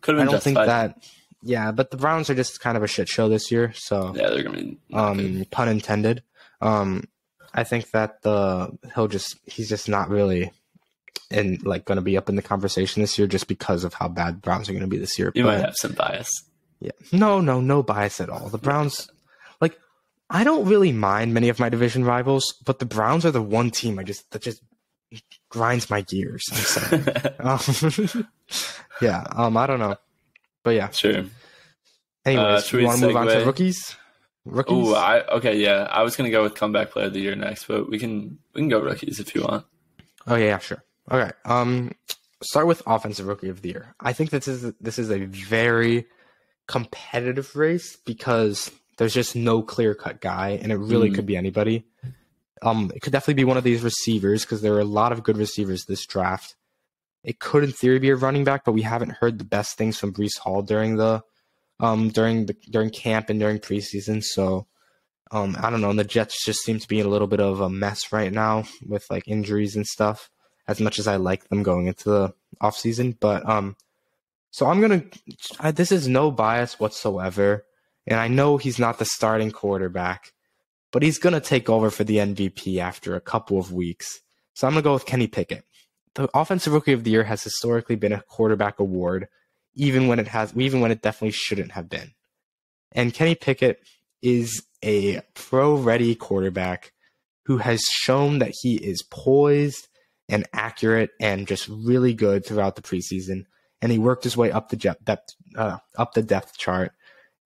could 0.00 0.16
have 0.16 0.26
been 0.26 0.32
just 0.32 0.46
I 0.46 0.52
don't 0.52 0.56
think 0.56 0.66
that. 0.66 1.08
Yeah, 1.42 1.70
but 1.70 1.90
the 1.90 1.96
Browns 1.96 2.30
are 2.30 2.34
just 2.34 2.60
kind 2.60 2.76
of 2.76 2.82
a 2.82 2.88
shit 2.88 3.08
show 3.08 3.28
this 3.28 3.52
year. 3.52 3.72
So 3.74 4.12
yeah, 4.16 4.30
they're 4.30 4.42
gonna 4.42 4.56
be 4.56 4.78
um, 4.92 5.44
pun 5.50 5.68
intended. 5.68 6.22
Um, 6.60 7.04
I 7.54 7.64
think 7.64 7.90
that 7.92 8.22
the 8.22 8.76
he'll 8.94 9.08
just 9.08 9.38
he's 9.44 9.68
just 9.68 9.88
not 9.88 10.08
really 10.08 10.50
and 11.30 11.62
like 11.64 11.84
going 11.84 11.96
to 11.96 12.02
be 12.02 12.16
up 12.16 12.28
in 12.28 12.36
the 12.36 12.42
conversation 12.42 13.02
this 13.02 13.18
year 13.18 13.26
just 13.26 13.48
because 13.48 13.84
of 13.84 13.94
how 13.94 14.08
bad 14.08 14.40
Browns 14.40 14.68
are 14.68 14.72
going 14.72 14.82
to 14.82 14.88
be 14.88 14.98
this 14.98 15.18
year. 15.18 15.32
You 15.34 15.44
but, 15.44 15.58
might 15.58 15.64
have 15.64 15.76
some 15.76 15.92
bias. 15.92 16.30
Yeah. 16.80 16.92
No, 17.12 17.40
no, 17.40 17.60
no 17.60 17.82
bias 17.82 18.20
at 18.20 18.30
all. 18.30 18.48
The 18.48 18.58
Browns, 18.58 19.10
I 20.30 20.44
don't 20.44 20.66
really 20.66 20.92
mind 20.92 21.32
many 21.32 21.48
of 21.48 21.58
my 21.58 21.68
division 21.68 22.04
rivals, 22.04 22.54
but 22.64 22.78
the 22.78 22.84
Browns 22.86 23.24
are 23.24 23.30
the 23.30 23.42
one 23.42 23.70
team 23.70 23.98
I 23.98 24.02
just 24.02 24.30
that 24.32 24.42
just 24.42 24.62
grinds 25.48 25.88
my 25.88 26.02
gears. 26.02 26.44
um, 27.40 28.26
yeah. 29.00 29.24
Um. 29.34 29.56
I 29.56 29.66
don't 29.66 29.80
know, 29.80 29.96
But 30.62 30.70
yeah. 30.70 30.90
Sure. 30.90 31.24
Anyways, 32.26 32.66
should 32.66 32.80
we 32.80 32.86
want 32.86 33.00
to 33.00 33.06
move 33.06 33.16
on 33.16 33.26
to 33.26 33.44
rookies. 33.44 33.96
Rookies. 34.44 34.76
Ooh, 34.76 34.94
I 34.94 35.26
okay, 35.26 35.56
yeah. 35.56 35.88
I 35.90 36.02
was 36.02 36.16
gonna 36.16 36.30
go 36.30 36.42
with 36.42 36.54
comeback 36.54 36.90
player 36.90 37.06
of 37.06 37.12
the 37.12 37.20
year 37.20 37.34
next, 37.36 37.66
but 37.66 37.88
we 37.88 37.98
can 37.98 38.38
we 38.54 38.60
can 38.60 38.68
go 38.68 38.80
rookies 38.80 39.20
if 39.20 39.34
you 39.34 39.42
want. 39.42 39.64
Oh 40.26 40.36
yeah, 40.36 40.46
yeah, 40.46 40.58
sure. 40.58 40.84
Okay. 41.10 41.30
Um, 41.44 41.92
start 42.42 42.66
with 42.66 42.82
offensive 42.86 43.26
rookie 43.26 43.48
of 43.48 43.62
the 43.62 43.70
year. 43.70 43.94
I 44.00 44.12
think 44.12 44.30
this 44.30 44.46
is 44.46 44.72
this 44.80 44.98
is 44.98 45.10
a 45.10 45.24
very 45.24 46.06
competitive 46.66 47.56
race 47.56 47.96
because 47.96 48.70
there's 48.98 49.14
just 49.14 49.34
no 49.34 49.62
clear 49.62 49.94
cut 49.94 50.20
guy, 50.20 50.58
and 50.60 50.70
it 50.70 50.76
really 50.76 51.10
Mm. 51.10 51.14
could 51.14 51.26
be 51.26 51.36
anybody. 51.36 51.86
Um, 52.60 52.90
it 52.94 53.00
could 53.00 53.12
definitely 53.12 53.34
be 53.42 53.44
one 53.44 53.56
of 53.56 53.64
these 53.64 53.82
receivers 53.82 54.42
because 54.44 54.60
there 54.60 54.74
are 54.74 54.80
a 54.80 54.84
lot 54.84 55.12
of 55.12 55.22
good 55.22 55.36
receivers 55.38 55.84
this 55.84 56.04
draft. 56.06 56.56
It 57.24 57.38
could, 57.38 57.64
in 57.64 57.72
theory, 57.72 57.98
be 57.98 58.10
a 58.10 58.16
running 58.16 58.44
back, 58.44 58.64
but 58.64 58.72
we 58.72 58.82
haven't 58.82 59.10
heard 59.12 59.38
the 59.38 59.44
best 59.44 59.76
things 59.76 59.98
from 59.98 60.12
Breece 60.12 60.38
Hall 60.38 60.62
during 60.62 60.96
the, 60.96 61.22
um, 61.80 62.08
during 62.10 62.46
the 62.46 62.54
during 62.70 62.90
camp 62.90 63.30
and 63.30 63.38
during 63.38 63.58
preseason. 63.58 64.22
So, 64.24 64.66
um, 65.30 65.56
I 65.60 65.70
don't 65.70 65.80
know. 65.80 65.90
And 65.90 65.98
the 65.98 66.04
Jets 66.04 66.44
just 66.44 66.60
seem 66.64 66.78
to 66.80 66.88
be 66.88 66.98
in 67.00 67.06
a 67.06 67.10
little 67.10 67.26
bit 67.28 67.40
of 67.40 67.60
a 67.60 67.68
mess 67.70 68.12
right 68.12 68.32
now 68.32 68.64
with 68.86 69.06
like 69.10 69.28
injuries 69.28 69.76
and 69.76 69.86
stuff. 69.86 70.30
As 70.66 70.80
much 70.80 70.98
as 70.98 71.06
I 71.06 71.16
like 71.16 71.48
them 71.48 71.62
going 71.62 71.86
into 71.86 72.10
the 72.10 72.34
offseason, 72.62 73.16
but 73.18 73.48
um, 73.48 73.74
so 74.50 74.66
I'm 74.66 74.80
gonna. 74.82 75.02
I, 75.60 75.70
this 75.70 75.90
is 75.92 76.08
no 76.08 76.30
bias 76.30 76.78
whatsoever, 76.78 77.64
and 78.08 78.18
I 78.18 78.26
know 78.26 78.56
he's 78.56 78.78
not 78.78 78.98
the 78.98 79.04
starting 79.04 79.52
quarterback, 79.52 80.32
but 80.90 81.02
he's 81.02 81.18
gonna 81.18 81.40
take 81.40 81.68
over 81.68 81.90
for 81.90 82.04
the 82.04 82.16
MVP 82.16 82.78
after 82.78 83.14
a 83.14 83.20
couple 83.20 83.58
of 83.58 83.72
weeks. 83.72 84.20
So 84.54 84.66
I'm 84.66 84.72
gonna 84.72 84.82
go 84.82 84.94
with 84.94 85.06
Kenny 85.06 85.26
Pickett. 85.26 85.64
The 86.14 86.28
offensive 86.34 86.72
rookie 86.72 86.94
of 86.94 87.04
the 87.04 87.10
year 87.10 87.24
has 87.24 87.44
historically 87.44 87.96
been 87.96 88.12
a 88.12 88.22
quarterback 88.22 88.80
award, 88.80 89.28
even 89.74 90.08
when 90.08 90.18
it 90.18 90.26
has, 90.28 90.52
even 90.56 90.80
when 90.80 90.90
it 90.90 91.02
definitely 91.02 91.32
shouldn't 91.32 91.72
have 91.72 91.90
been. 91.90 92.12
And 92.92 93.12
Kenny 93.12 93.34
Pickett 93.34 93.86
is 94.22 94.64
a 94.82 95.20
pro-ready 95.34 96.14
quarterback 96.14 96.92
who 97.44 97.58
has 97.58 97.82
shown 97.82 98.38
that 98.38 98.54
he 98.62 98.76
is 98.76 99.02
poised 99.02 99.86
and 100.30 100.46
accurate 100.52 101.10
and 101.20 101.46
just 101.46 101.68
really 101.68 102.14
good 102.14 102.44
throughout 102.44 102.76
the 102.76 102.82
preseason. 102.82 103.44
And 103.80 103.92
he 103.92 103.98
worked 103.98 104.24
his 104.24 104.36
way 104.36 104.50
up 104.50 104.70
the 104.70 104.76
depth, 104.76 105.34
uh, 105.56 105.78
up 105.96 106.14
the 106.14 106.22
depth 106.22 106.56
chart. 106.56 106.92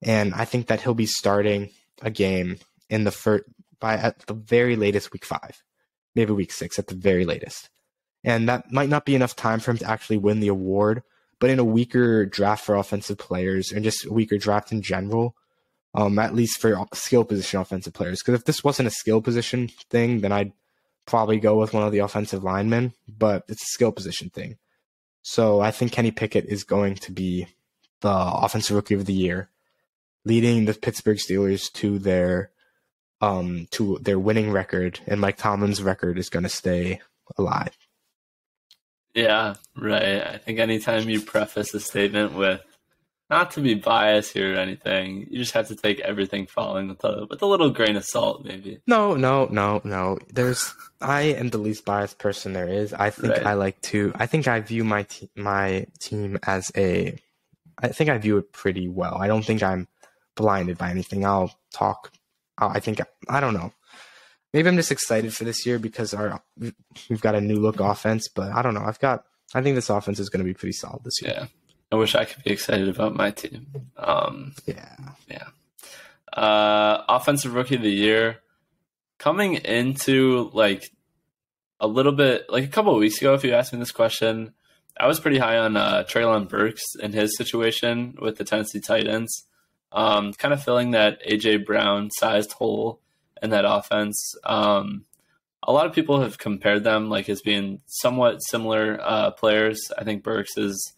And 0.02 0.34
I 0.34 0.44
think 0.44 0.66
that 0.66 0.80
he'll 0.80 0.94
be 0.94 1.06
starting 1.06 1.70
a 2.02 2.10
game 2.10 2.58
in 2.90 3.04
the 3.04 3.10
first 3.10 3.44
by 3.80 3.94
at 3.94 4.20
the 4.26 4.34
very 4.34 4.76
latest 4.76 5.12
week 5.12 5.24
five, 5.24 5.62
maybe 6.14 6.32
week 6.32 6.52
six 6.52 6.78
at 6.78 6.86
the 6.86 6.94
very 6.94 7.24
latest. 7.24 7.68
And 8.24 8.48
that 8.48 8.70
might 8.70 8.88
not 8.88 9.04
be 9.04 9.14
enough 9.14 9.34
time 9.34 9.60
for 9.60 9.72
him 9.72 9.78
to 9.78 9.90
actually 9.90 10.18
win 10.18 10.40
the 10.40 10.48
award. 10.48 11.02
But 11.40 11.50
in 11.50 11.58
a 11.58 11.64
weaker 11.64 12.24
draft 12.24 12.64
for 12.64 12.76
offensive 12.76 13.18
players 13.18 13.72
and 13.72 13.82
just 13.82 14.06
a 14.06 14.12
weaker 14.12 14.38
draft 14.38 14.70
in 14.70 14.80
general, 14.80 15.34
um, 15.92 16.18
at 16.20 16.34
least 16.34 16.60
for 16.60 16.86
skill 16.94 17.24
position 17.24 17.58
offensive 17.58 17.92
players. 17.92 18.20
Because 18.22 18.38
if 18.38 18.44
this 18.44 18.62
wasn't 18.62 18.86
a 18.86 18.92
skill 18.92 19.20
position 19.20 19.68
thing, 19.90 20.20
then 20.20 20.30
I'd 20.30 20.52
probably 21.04 21.40
go 21.40 21.58
with 21.58 21.74
one 21.74 21.82
of 21.82 21.90
the 21.90 21.98
offensive 21.98 22.44
linemen. 22.44 22.92
But 23.08 23.44
it's 23.48 23.64
a 23.64 23.74
skill 23.74 23.90
position 23.90 24.30
thing. 24.30 24.56
So 25.22 25.60
I 25.60 25.72
think 25.72 25.90
Kenny 25.90 26.12
Pickett 26.12 26.46
is 26.46 26.62
going 26.62 26.94
to 26.96 27.12
be 27.12 27.48
the 28.00 28.12
offensive 28.12 28.76
rookie 28.76 28.94
of 28.94 29.06
the 29.06 29.12
year, 29.12 29.48
leading 30.24 30.64
the 30.64 30.74
Pittsburgh 30.74 31.18
Steelers 31.18 31.72
to 31.74 31.98
their 31.98 32.50
um 33.20 33.66
to 33.72 33.98
their 34.00 34.18
winning 34.18 34.50
record, 34.50 35.00
and 35.06 35.20
Mike 35.20 35.36
Tomlin's 35.36 35.82
record 35.82 36.18
is 36.18 36.28
going 36.28 36.42
to 36.42 36.48
stay 36.48 37.00
alive. 37.38 37.76
Yeah, 39.14 39.54
right. 39.76 40.26
I 40.26 40.38
think 40.38 40.58
anytime 40.58 41.08
you 41.08 41.20
preface 41.20 41.74
a 41.74 41.80
statement 41.80 42.32
with 42.34 42.60
not 43.28 43.50
to 43.52 43.60
be 43.60 43.74
biased 43.74 44.32
here 44.32 44.54
or 44.54 44.58
anything, 44.58 45.26
you 45.30 45.38
just 45.38 45.52
have 45.52 45.68
to 45.68 45.76
take 45.76 46.00
everything 46.00 46.46
following 46.46 46.88
with 46.88 47.04
a 47.04 47.26
with 47.28 47.42
a 47.42 47.46
little 47.46 47.70
grain 47.70 47.96
of 47.96 48.04
salt, 48.04 48.44
maybe. 48.44 48.80
No, 48.86 49.14
no, 49.14 49.46
no, 49.50 49.80
no. 49.84 50.18
There's 50.32 50.74
I 51.00 51.22
am 51.22 51.50
the 51.50 51.58
least 51.58 51.84
biased 51.84 52.18
person 52.18 52.52
there 52.54 52.68
is. 52.68 52.92
I 52.94 53.10
think 53.10 53.34
Right. 53.34 53.46
I 53.46 53.52
like 53.54 53.80
to. 53.82 54.12
I 54.16 54.26
think 54.26 54.48
I 54.48 54.60
view 54.60 54.82
my 54.84 55.02
te- 55.04 55.30
my 55.36 55.86
team 56.00 56.38
as 56.44 56.72
a. 56.76 57.16
I 57.78 57.88
think 57.88 58.10
I 58.10 58.18
view 58.18 58.38
it 58.38 58.52
pretty 58.52 58.88
well. 58.88 59.16
I 59.20 59.26
don't 59.28 59.44
think 59.44 59.62
I'm 59.62 59.88
blinded 60.36 60.78
by 60.78 60.90
anything. 60.90 61.24
I'll 61.24 61.54
talk. 61.72 62.12
I'll, 62.58 62.70
I 62.70 62.80
think 62.80 63.00
I 63.28 63.40
don't 63.40 63.54
know. 63.54 63.72
Maybe 64.52 64.68
I'm 64.68 64.76
just 64.76 64.92
excited 64.92 65.34
for 65.34 65.44
this 65.44 65.64
year 65.64 65.78
because 65.78 66.12
our 66.12 66.42
we've 66.58 67.20
got 67.20 67.34
a 67.34 67.40
new 67.40 67.56
look 67.56 67.80
offense, 67.80 68.28
but 68.28 68.52
I 68.52 68.62
don't 68.62 68.74
know. 68.74 68.84
I've 68.84 69.00
got. 69.00 69.24
I 69.54 69.62
think 69.62 69.74
this 69.74 69.90
offense 69.90 70.18
is 70.18 70.30
going 70.30 70.44
to 70.44 70.48
be 70.48 70.54
pretty 70.54 70.72
solid 70.72 71.04
this 71.04 71.20
year. 71.22 71.34
Yeah. 71.36 71.46
I 71.90 71.96
wish 71.96 72.14
I 72.14 72.24
could 72.24 72.42
be 72.42 72.50
excited 72.50 72.88
about 72.88 73.14
my 73.14 73.30
team. 73.30 73.66
Um, 73.98 74.54
Yeah. 74.66 74.96
Yeah. 75.28 75.48
Uh, 76.32 77.04
offensive 77.08 77.52
rookie 77.52 77.74
of 77.74 77.82
the 77.82 77.90
year 77.90 78.38
coming 79.18 79.54
into 79.54 80.50
like 80.54 80.90
a 81.78 81.86
little 81.86 82.12
bit 82.12 82.46
like 82.48 82.64
a 82.64 82.68
couple 82.68 82.94
of 82.94 82.98
weeks 82.98 83.18
ago. 83.20 83.34
If 83.34 83.44
you 83.44 83.52
asked 83.52 83.74
me 83.74 83.78
this 83.78 83.92
question, 83.92 84.54
I 84.98 85.06
was 85.06 85.20
pretty 85.20 85.38
high 85.38 85.58
on 85.58 85.76
uh, 85.76 86.04
Treylon 86.08 86.48
Burks 86.48 86.82
and 87.02 87.12
his 87.12 87.36
situation 87.36 88.16
with 88.20 88.38
the 88.38 88.44
Tennessee 88.44 88.80
Titans, 88.80 89.44
um, 89.92 90.32
kind 90.32 90.54
of 90.54 90.62
filling 90.62 90.92
that 90.92 91.22
AJ 91.26 91.66
Brown 91.66 92.10
sized 92.10 92.52
hole 92.52 93.00
in 93.42 93.50
that 93.50 93.64
offense. 93.64 94.34
Um, 94.44 95.04
a 95.62 95.72
lot 95.72 95.86
of 95.86 95.92
people 95.92 96.20
have 96.22 96.38
compared 96.38 96.84
them 96.84 97.08
like 97.08 97.28
as 97.28 97.42
being 97.42 97.80
somewhat 97.86 98.38
similar 98.38 98.98
uh, 99.00 99.30
players. 99.32 99.80
I 99.96 100.04
think 100.04 100.22
Burks 100.22 100.56
is 100.56 100.92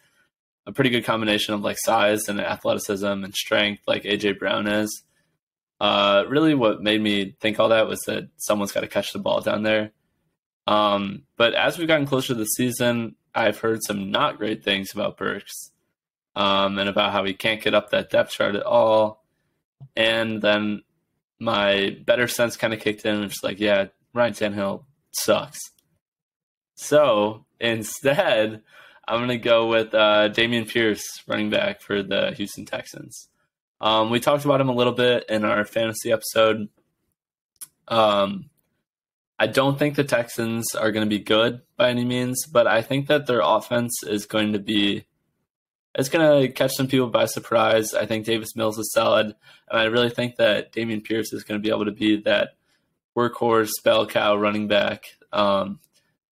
a 0.66 0.72
pretty 0.72 0.90
good 0.90 1.05
combination 1.05 1.55
of 1.55 1.62
like 1.62 1.78
size 1.78 2.28
and 2.28 2.40
athleticism 2.40 3.07
and 3.07 3.34
strength, 3.34 3.82
like 3.86 4.05
AJ 4.05 4.38
Brown 4.38 4.66
is. 4.66 5.03
Uh, 5.80 6.24
really, 6.28 6.55
what 6.55 6.82
made 6.82 7.03
me 7.03 7.36
think 7.40 7.61
all 7.61 7.68
that 7.70 7.88
was 7.88 8.01
that 8.07 8.28
someone's 8.36 8.72
got 8.72 8.80
to 8.80 8.88
catch 8.88 9.12
the 9.12 9.18
ball 9.18 9.40
down 9.40 9.64
there. 9.64 9.90
Um, 10.66 11.24
but 11.36 11.53
as 11.55 11.76
we've 11.76 11.88
gotten 11.88 12.07
closer 12.07 12.28
to 12.28 12.34
the 12.34 12.47
season, 12.47 13.16
I've 13.34 13.59
heard 13.59 13.82
some 13.82 14.11
not 14.11 14.38
great 14.38 14.64
things 14.64 14.95
about 14.95 15.18
Burks 15.18 15.72
um, 16.37 16.78
and 16.78 16.89
about 16.89 17.12
how 17.12 17.24
he 17.24 17.35
can't 17.35 17.62
get 17.62 17.74
up 17.74 17.91
that 17.91 18.11
depth 18.11 18.32
chart 18.32 18.55
at 18.55 18.62
all. 18.62 19.24
And 19.97 20.41
then 20.41 20.82
my 21.39 21.97
better 22.05 22.28
sense 22.28 22.57
kind 22.57 22.72
of 22.72 22.80
kicked 22.80 23.05
in 23.05 23.14
and 23.14 23.24
was 23.24 23.43
like, 23.43 23.61
yeah, 23.61 23.87
Ryan 24.12 24.32
Tannehill 24.32 24.85
sucks. 25.12 25.61
So 26.76 27.45
instead, 27.61 28.62
I'm 29.07 29.18
going 29.18 29.28
to 29.28 29.39
go 29.39 29.68
with 29.68 29.95
uh, 29.95 30.30
Dameon 30.30 30.68
Pierce, 30.68 31.05
running 31.26 31.51
back 31.51 31.80
for 31.80 32.03
the 32.03 32.32
Houston 32.37 32.64
Texans. 32.64 33.28
Um, 33.80 34.11
we 34.11 34.20
talked 34.20 34.45
about 34.45 34.61
him 34.61 34.68
a 34.68 34.74
little 34.74 34.93
bit 34.93 35.26
in 35.28 35.45
our 35.45 35.64
fantasy 35.64 36.11
episode. 36.11 36.68
Um, 37.87 38.49
I 39.39 39.47
don't 39.47 39.78
think 39.78 39.97
the 39.97 40.05
Texans 40.05 40.74
are 40.74 40.91
going 40.93 41.05
to 41.05 41.11
be 41.11 41.22
good 41.22 41.61
by 41.76 41.91
any 41.91 42.05
means, 42.05 42.47
but 42.47 42.66
I 42.66 42.82
think 42.82 43.09
that 43.09 43.26
their 43.26 43.41
offense 43.43 44.03
is 44.03 44.26
going 44.26 44.53
to 44.53 44.59
be. 44.59 45.05
It's 45.97 46.09
going 46.09 46.42
to 46.42 46.53
catch 46.53 46.72
some 46.74 46.88
people 46.88 47.09
by 47.09 47.26
surprise. 47.26 47.95
I 47.95 48.07
think 48.07 48.24
Davis 48.24 48.57
Mills 48.57 48.78
is 48.78 48.92
solid, 48.92 49.26
and 49.26 49.80
I 49.80 49.84
really 49.84 50.11
think 50.11 50.36
that 50.36 50.72
Dameon 50.72 51.05
Pierce 51.05 51.32
is 51.32 51.45
going 51.45 51.61
to 51.61 51.62
be 51.62 51.72
able 51.72 51.84
to 51.84 51.92
be 51.92 52.20
that 52.22 52.57
workhorse, 53.16 53.70
bell 53.84 54.07
cow 54.07 54.36
running 54.36 54.66
back. 54.66 55.05
Um, 55.32 55.78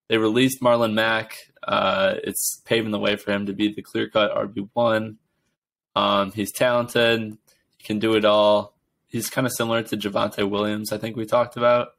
they 0.09 0.17
released 0.17 0.61
Marlon 0.61 0.93
Mack. 0.93 1.37
Uh, 1.65 2.15
it's 2.23 2.61
paving 2.65 2.91
the 2.91 2.99
way 2.99 3.15
for 3.15 3.31
him 3.31 3.45
to 3.45 3.53
be 3.53 3.73
the 3.73 3.81
clear 3.81 4.09
cut 4.09 4.35
RB 4.35 4.69
one. 4.73 5.17
Um, 5.95 6.31
he's 6.31 6.51
talented. 6.51 7.37
He 7.77 7.83
can 7.85 7.99
do 7.99 8.15
it 8.15 8.25
all. 8.25 8.75
He's 9.07 9.29
kind 9.29 9.47
of 9.47 9.53
similar 9.53 9.83
to 9.83 9.97
Javonte 9.97 10.49
Williams. 10.49 10.91
I 10.91 10.97
think 10.97 11.15
we 11.15 11.25
talked 11.25 11.55
about. 11.55 11.89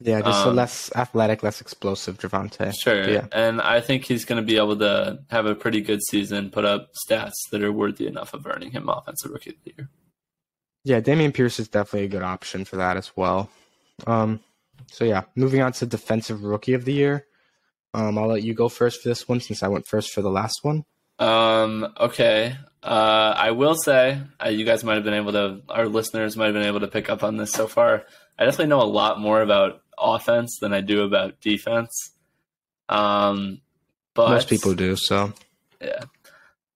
Yeah, 0.00 0.20
just 0.20 0.46
a 0.46 0.50
Um, 0.50 0.56
less 0.56 0.92
athletic, 0.94 1.42
less 1.42 1.60
explosive 1.60 2.18
Javonte. 2.18 2.72
Sure. 2.80 3.08
Yeah. 3.08 3.26
And 3.32 3.60
I 3.60 3.80
think 3.80 4.04
he's 4.04 4.24
going 4.24 4.40
to 4.40 4.46
be 4.46 4.56
able 4.56 4.76
to 4.78 5.18
have 5.30 5.46
a 5.46 5.56
pretty 5.56 5.80
good 5.80 6.00
season, 6.08 6.50
put 6.50 6.64
up 6.64 6.90
stats 7.08 7.32
that 7.50 7.62
are 7.62 7.72
worthy 7.72 8.06
enough 8.06 8.32
of 8.32 8.46
earning 8.46 8.70
him 8.70 8.88
Offensive 8.88 9.32
Rookie 9.32 9.50
of 9.50 9.56
the 9.64 9.74
Year. 9.76 9.88
Yeah, 10.84 11.00
Dameon 11.00 11.34
Pierce 11.34 11.58
is 11.58 11.68
definitely 11.68 12.04
a 12.04 12.08
good 12.08 12.22
option 12.22 12.64
for 12.64 12.76
that 12.76 12.96
as 12.96 13.10
well. 13.16 13.50
Um, 14.06 14.40
so 14.86 15.04
yeah, 15.04 15.22
moving 15.34 15.60
on 15.60 15.72
to 15.72 15.86
defensive 15.86 16.44
rookie 16.44 16.74
of 16.74 16.84
the 16.84 16.92
year. 16.92 17.26
Um, 17.92 18.16
I'll 18.16 18.28
let 18.28 18.42
you 18.44 18.54
go 18.54 18.68
first 18.68 19.02
for 19.02 19.08
this 19.08 19.26
one 19.26 19.40
since 19.40 19.62
I 19.64 19.68
went 19.68 19.86
first 19.88 20.12
for 20.12 20.22
the 20.22 20.30
last 20.30 20.60
one. 20.62 20.84
Um, 21.18 21.92
okay. 21.98 22.56
Uh, 22.82 23.34
I 23.36 23.50
will 23.50 23.74
say, 23.74 24.20
uh, 24.42 24.50
you 24.50 24.64
guys 24.64 24.84
might 24.84 24.94
have 24.94 25.04
been 25.04 25.14
able 25.14 25.32
to, 25.32 25.62
our 25.68 25.88
listeners 25.88 26.36
might 26.36 26.46
have 26.46 26.54
been 26.54 26.62
able 26.62 26.80
to 26.80 26.88
pick 26.88 27.10
up 27.10 27.24
on 27.24 27.36
this 27.36 27.50
so 27.50 27.66
far. 27.66 28.04
I 28.38 28.44
definitely 28.44 28.66
know 28.66 28.82
a 28.82 28.84
lot 28.84 29.20
more 29.20 29.42
about 29.42 29.82
offense 29.98 30.58
than 30.60 30.72
I 30.72 30.80
do 30.80 31.02
about 31.02 31.40
defense. 31.40 32.12
Um, 32.88 33.60
but 34.14 34.30
Most 34.30 34.48
people 34.48 34.74
do. 34.74 34.96
So 34.96 35.32
Yeah. 35.80 36.04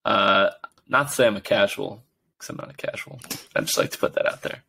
Uh, 0.05 0.51
not 0.89 1.09
to 1.09 1.15
say 1.15 1.27
I'm 1.27 1.37
a 1.37 1.41
casual, 1.41 2.03
because 2.37 2.51
I'm 2.51 2.57
not 2.57 2.71
a 2.71 2.75
casual. 2.75 3.21
I 3.55 3.61
just 3.61 3.79
like 3.79 3.91
to 3.93 3.99
put 3.99 4.15
that 4.15 4.27
out 4.27 4.43
there. 4.43 4.63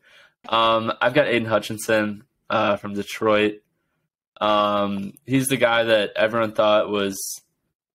Um, 0.47 0.93
I've 1.01 1.13
got 1.13 1.27
Aidan 1.27 1.47
Hutchinson 1.47 2.23
uh, 2.49 2.77
from 2.77 2.93
Detroit. 2.93 3.61
Um, 4.39 5.13
he's 5.25 5.47
the 5.47 5.57
guy 5.57 5.83
that 5.85 6.11
everyone 6.15 6.53
thought 6.53 6.89
was 6.89 7.41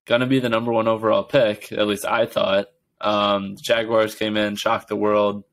going 0.06 0.20
to 0.20 0.26
be 0.26 0.40
the 0.40 0.48
number 0.48 0.72
one 0.72 0.88
overall 0.88 1.22
pick. 1.22 1.72
At 1.72 1.86
least 1.86 2.04
I 2.04 2.26
thought. 2.26 2.66
Um, 3.00 3.56
Jaguars 3.62 4.14
came 4.14 4.36
in, 4.36 4.56
shocked 4.56 4.88
the 4.88 4.96
world. 4.96 5.44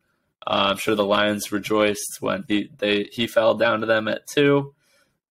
Uh, 0.48 0.68
I'm 0.70 0.78
sure 0.78 0.96
the 0.96 1.06
Lions 1.06 1.52
rejoiced 1.52 2.18
when 2.20 2.44
he 2.48 2.70
they 2.78 3.04
he 3.12 3.28
fell 3.28 3.56
down 3.56 3.82
to 3.82 3.86
them 3.86 4.08
at 4.08 4.28
two. 4.28 4.74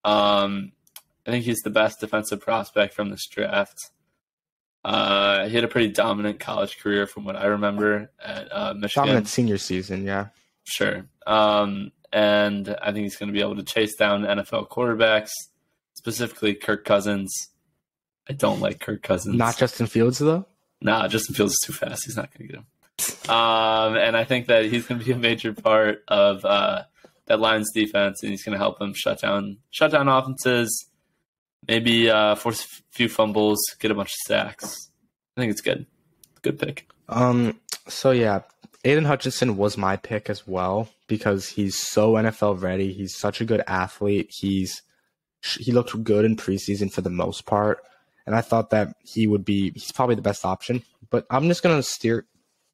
Um, 0.05 0.73
I 1.27 1.31
think 1.31 1.45
he's 1.45 1.61
the 1.61 1.71
best 1.71 2.01
defensive 2.01 2.41
prospect 2.41 2.95
from 2.95 3.11
this 3.11 3.27
draft. 3.27 3.91
Uh, 4.85 5.49
he 5.49 5.55
had 5.55 5.65
a 5.65 5.69
pretty 5.69 5.89
dominant 5.89 6.41
college 6.41 6.79
career 6.79 7.07
from 7.07 7.25
what 7.25 7.37
I 7.37 7.47
remember 7.47 8.11
at 8.23 8.49
uh, 8.53 8.75
Michigan. 8.75 9.07
Dominant 9.07 9.29
senior 9.29 9.57
season, 9.57 10.05
yeah. 10.05 10.29
Sure. 10.65 11.07
Um, 11.27 11.93
and 12.13 12.77
I 12.83 12.93
think 12.93 13.05
he's 13.05 13.17
going 13.17 13.29
to 13.29 13.33
be 13.33 13.41
able 13.41 13.57
to 13.57 13.63
chase 13.63 13.97
down 13.97 14.23
NFL 14.23 14.69
quarterbacks, 14.69 15.31
specifically 15.95 16.55
Kirk 16.55 16.85
Cousins. 16.85 17.33
I 18.29 18.35
don't 18.35 18.61
like 18.61 18.81
Kirk 18.81 19.03
Cousins. 19.03 19.37
Not 19.37 19.57
Justin 19.57 19.87
Fields 19.87 20.19
though. 20.19 20.47
Nah, 20.83 21.09
Justin 21.09 21.35
Fields 21.35 21.53
is 21.55 21.61
too 21.65 21.73
fast. 21.73 22.05
He's 22.05 22.17
not 22.17 22.31
going 22.33 22.47
to 22.47 22.53
get 22.53 22.61
him. 22.61 22.67
Um, 23.29 23.97
and 23.97 24.17
I 24.17 24.25
think 24.25 24.47
that 24.47 24.67
he's 24.67 24.87
going 24.87 25.01
to 25.01 25.05
be 25.05 25.13
a 25.13 25.17
major 25.17 25.53
part 25.53 26.05
of 26.09 26.45
uh, 26.45 26.83
that 27.27 27.41
Lions 27.41 27.71
defense, 27.73 28.23
and 28.23 28.31
he's 28.31 28.45
going 28.45 28.53
to 28.53 28.59
help 28.59 28.79
them 28.79 28.95
shut 28.95 29.21
down 29.21 29.59
shut 29.71 29.93
down 29.93 30.09
offenses. 30.09 30.89
Maybe 31.67 32.11
uh, 32.11 32.35
force 32.35 32.65
a 32.65 32.83
few 32.91 33.09
fumbles, 33.09 33.59
get 33.79 33.91
a 33.91 33.95
bunch 33.95 34.11
of 34.11 34.27
sacks. 34.27 34.91
I 35.37 35.41
think 35.41 35.51
it's 35.51 35.63
good. 35.63 35.87
Good 36.43 36.59
pick. 36.59 36.89
Um. 37.09 37.61
So 37.89 38.11
yeah, 38.11 38.41
Aidan 38.85 39.05
Hutchinson 39.05 39.57
was 39.57 39.77
my 39.77 39.97
pick 39.97 40.29
as 40.29 40.47
well 40.47 40.89
because 41.07 41.49
he's 41.49 41.77
so 41.77 42.15
NFL 42.15 42.63
ready. 42.63 42.93
He's 42.93 43.17
such 43.17 43.41
a 43.41 43.45
good 43.45 43.63
athlete. 43.67 44.31
He's 44.31 44.83
he 45.59 45.73
looked 45.73 46.03
good 46.05 46.25
in 46.25 46.37
preseason 46.37 46.93
for 46.93 47.01
the 47.01 47.11
most 47.11 47.47
part, 47.47 47.79
and 48.27 48.35
I 48.35 48.43
thought 48.43 48.71
that 48.71 48.95
he 49.03 49.27
would 49.27 49.45
be. 49.45 49.71
He's 49.73 49.93
probably 49.93 50.15
the 50.15 50.23
best 50.23 50.45
option. 50.45 50.83
But 51.11 51.27
I'm 51.31 51.49
just 51.49 51.63
gonna 51.63 51.83
steer 51.83 52.27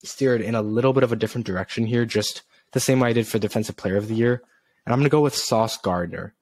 steer 0.04 0.34
it 0.34 0.40
in 0.42 0.54
a 0.54 0.62
little 0.62 0.92
bit 0.92 1.02
of 1.02 1.12
a 1.12 1.16
different 1.16 1.46
direction 1.46 1.86
here, 1.86 2.04
just 2.04 2.42
the 2.72 2.80
same 2.80 3.00
way 3.00 3.10
I 3.10 3.12
did 3.12 3.26
for 3.26 3.38
Defensive 3.38 3.76
Player 3.76 3.96
of 3.96 4.08
the 4.08 4.14
Year, 4.14 4.42
and 4.86 4.92
I'm 4.92 4.98
gonna 5.00 5.08
go 5.08 5.20
with 5.20 5.34
Sauce 5.34 5.76
Gardner. 5.76 6.34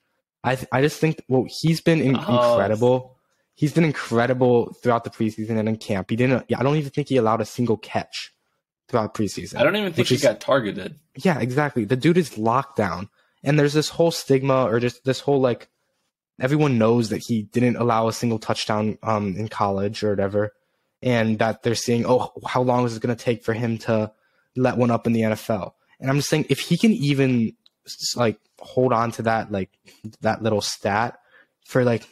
I 0.45 0.55
th- 0.57 0.69
I 0.73 0.81
just 0.83 1.01
think 1.01 1.23
well 1.29 1.47
he's 1.49 1.81
been 1.81 2.01
in- 2.01 2.17
Oh. 2.17 2.53
incredible. 2.53 3.17
He's 3.55 3.73
been 3.73 3.85
incredible 3.85 4.73
throughout 4.83 5.03
the 5.05 5.11
preseason 5.11 5.59
and 5.59 5.69
in 5.69 5.77
camp. 5.77 6.11
He 6.11 6.17
didn't. 6.17 6.45
I 6.57 6.63
don't 6.63 6.77
even 6.77 6.91
think 6.91 7.09
he 7.09 7.17
allowed 7.17 7.41
a 7.41 7.45
single 7.45 7.77
catch 7.77 8.33
throughout 8.89 9.15
preseason. 9.15 9.57
I 9.59 9.65
don't 9.65 9.75
even 9.77 9.93
think 9.93 10.09
he 10.09 10.15
is- 10.15 10.23
got 10.23 10.41
targeted. 10.41 10.95
Yeah, 11.17 11.41
exactly. 11.41 11.85
The 11.85 11.97
dude 11.97 12.19
is 12.19 12.39
locked 12.39 12.77
down. 12.77 13.09
And 13.43 13.59
there's 13.59 13.73
this 13.73 13.89
whole 13.91 14.11
stigma 14.13 14.65
or 14.67 14.79
just 14.81 15.05
this 15.05 15.21
whole 15.21 15.41
like 15.41 15.69
everyone 16.41 16.79
knows 16.79 17.09
that 17.09 17.19
he 17.27 17.43
didn't 17.43 17.77
allow 17.77 18.07
a 18.09 18.13
single 18.13 18.39
touchdown 18.39 18.97
um 19.03 19.35
in 19.37 19.49
college 19.49 20.03
or 20.05 20.11
whatever. 20.11 20.53
And 21.03 21.39
that 21.39 21.63
they're 21.63 21.75
seeing, 21.75 22.05
Oh, 22.07 22.33
how 22.47 22.63
long 22.63 22.85
is 22.85 22.97
it 22.97 23.03
gonna 23.03 23.17
take 23.17 23.45
for 23.45 23.53
him 23.53 23.79
to 23.79 24.13
let 24.57 24.77
one 24.77 24.91
up 24.91 25.07
in 25.07 25.13
the 25.13 25.23
NFL? 25.23 25.73
And 26.01 26.11
I'm 26.11 26.17
just 26.17 26.29
saying 26.29 26.47
if 26.49 26.61
he 26.61 26.77
can 26.77 26.93
even 26.93 27.53
like 28.17 28.39
hold 28.61 28.93
on 28.93 29.13
to 29.13 29.23
that 29.23 29.51
like 29.51 29.71
that 30.21 30.43
little 30.43 30.61
stat 30.61 31.19
for 31.65 31.85
like 31.85 32.07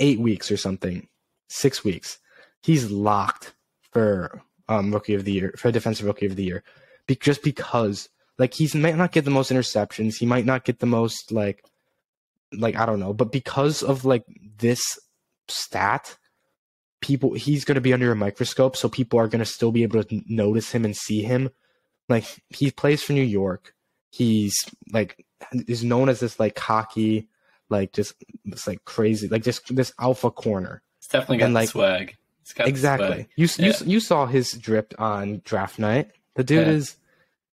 eight 0.00 0.18
weeks 0.18 0.50
or 0.50 0.56
something, 0.56 1.08
six 1.48 1.84
weeks, 1.84 2.18
he's 2.62 2.90
locked 2.90 3.54
for 3.92 4.42
um 4.68 4.92
rookie 4.92 5.14
of 5.14 5.24
the 5.24 5.32
year 5.32 5.54
for 5.56 5.70
defensive 5.70 6.06
rookie 6.06 6.26
of 6.26 6.36
the 6.36 6.44
year 6.44 6.62
be- 7.06 7.16
just 7.16 7.42
because 7.42 8.08
like 8.38 8.54
he 8.54 8.68
might 8.78 8.96
not 8.96 9.12
get 9.12 9.24
the 9.24 9.30
most 9.30 9.50
interceptions 9.50 10.16
he 10.16 10.26
might 10.26 10.46
not 10.46 10.64
get 10.64 10.78
the 10.78 10.86
most 10.86 11.32
like 11.32 11.64
like 12.52 12.76
i 12.76 12.86
don't 12.86 13.00
know 13.00 13.12
but 13.12 13.32
because 13.32 13.82
of 13.82 14.04
like 14.04 14.24
this 14.58 14.98
stat 15.48 16.16
people 17.02 17.34
he's 17.34 17.64
going 17.66 17.74
to 17.74 17.80
be 17.82 17.92
under 17.92 18.10
a 18.10 18.16
microscope 18.16 18.76
so 18.76 18.88
people 18.88 19.18
are 19.18 19.28
going 19.28 19.40
to 19.40 19.44
still 19.44 19.70
be 19.72 19.82
able 19.82 20.02
to 20.02 20.22
notice 20.26 20.72
him 20.72 20.84
and 20.86 20.96
see 20.96 21.20
him 21.22 21.50
like 22.08 22.24
he 22.48 22.70
plays 22.70 23.02
for 23.02 23.12
new 23.12 23.22
york 23.22 23.74
he's 24.10 24.54
like 24.92 25.26
is 25.68 25.84
known 25.84 26.08
as 26.08 26.20
this 26.20 26.40
like 26.40 26.54
cocky 26.54 27.28
like 27.68 27.92
just 27.92 28.14
this 28.46 28.66
like 28.66 28.82
crazy 28.84 29.28
like 29.28 29.42
just 29.42 29.74
this 29.74 29.92
alpha 29.98 30.30
corner 30.30 30.80
It's 30.98 31.08
definitely 31.08 31.38
got 31.38 31.44
And, 31.46 31.54
like- 31.54 31.68
swag. 31.68 32.16
It's 32.42 32.52
got 32.54 32.66
exactly. 32.66 33.06
swag. 33.06 33.28
You, 33.36 33.48
you 33.66 33.72
you 33.86 34.00
saw 34.00 34.26
his 34.26 34.50
drip 34.52 34.94
on 34.98 35.42
draft 35.44 35.78
night. 35.78 36.10
The 36.34 36.42
dude 36.42 36.66
Yeah. 36.66 36.72
is 36.72 36.96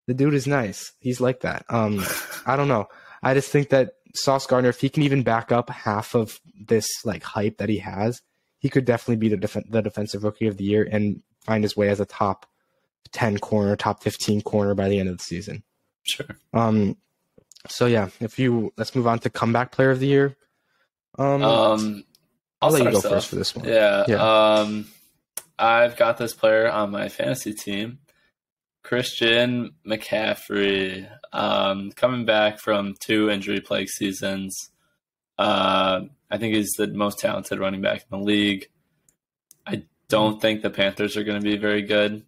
the 0.08 0.14
dude 0.14 0.34
is 0.34 0.48
nice. 0.48 0.92
He's 0.98 1.20
like 1.20 1.40
that. 1.42 1.64
Um, 1.68 2.04
I 2.46 2.56
don't 2.56 2.66
know. 2.66 2.88
I 3.22 3.32
just 3.34 3.50
think 3.52 3.68
that 3.68 3.92
Sauce 4.14 4.46
Gardner, 4.46 4.70
if 4.70 4.80
he 4.80 4.88
can 4.88 5.04
even 5.04 5.22
back 5.22 5.52
up 5.52 5.70
half 5.70 6.16
of 6.16 6.40
this 6.58 6.88
like 7.04 7.22
hype 7.22 7.58
that 7.58 7.68
he 7.68 7.78
has, 7.78 8.20
he 8.60 8.68
could 8.68 8.84
definitely 8.84 9.16
be 9.16 9.28
the 9.28 9.36
def- 9.36 9.68
the 9.68 9.82
defensive 9.82 10.22
rookie 10.22 10.46
of 10.46 10.56
the 10.56 10.64
year 10.64 10.88
and 10.90 11.22
find 11.44 11.64
his 11.64 11.76
way 11.76 11.88
as 11.88 11.98
a 11.98 12.06
top 12.06 12.46
ten 13.12 13.36
corner, 13.38 13.74
top 13.74 14.02
fifteen 14.02 14.40
corner 14.40 14.74
by 14.74 14.88
the 14.88 15.00
end 15.00 15.08
of 15.08 15.18
the 15.18 15.24
season. 15.24 15.64
Sure. 16.04 16.26
Um, 16.54 16.96
so 17.68 17.86
yeah, 17.86 18.08
if 18.20 18.38
you 18.38 18.72
let's 18.76 18.94
move 18.94 19.06
on 19.08 19.18
to 19.20 19.30
comeback 19.30 19.72
player 19.72 19.90
of 19.90 19.98
the 20.00 20.06
year. 20.06 20.36
Um, 21.18 21.42
Um, 21.42 22.04
I'll 22.62 22.70
let 22.70 22.84
you 22.84 22.90
go 22.92 22.98
off. 22.98 23.04
first 23.04 23.28
for 23.28 23.36
this 23.36 23.54
one. 23.56 23.66
Yeah. 23.66 24.04
Yeah. 24.06 24.16
Um, 24.60 24.86
I've 25.58 25.96
got 25.96 26.16
this 26.18 26.32
player 26.32 26.70
on 26.70 26.90
my 26.90 27.08
fantasy 27.08 27.52
team, 27.52 27.98
Christian 28.82 29.72
McCaffrey, 29.86 31.08
um, 31.32 31.90
coming 31.92 32.24
back 32.24 32.58
from 32.58 32.94
two 33.00 33.28
injury 33.28 33.60
plague 33.60 33.88
seasons. 33.88 34.69
Uh, 35.40 36.02
I 36.30 36.36
think 36.36 36.54
he's 36.54 36.72
the 36.72 36.88
most 36.88 37.18
talented 37.18 37.58
running 37.58 37.80
back 37.80 38.02
in 38.02 38.18
the 38.18 38.22
league. 38.22 38.68
I 39.66 39.84
don't 40.08 40.38
think 40.38 40.60
the 40.60 40.68
Panthers 40.68 41.16
are 41.16 41.24
going 41.24 41.40
to 41.40 41.44
be 41.44 41.56
very 41.56 41.80
good. 41.80 42.26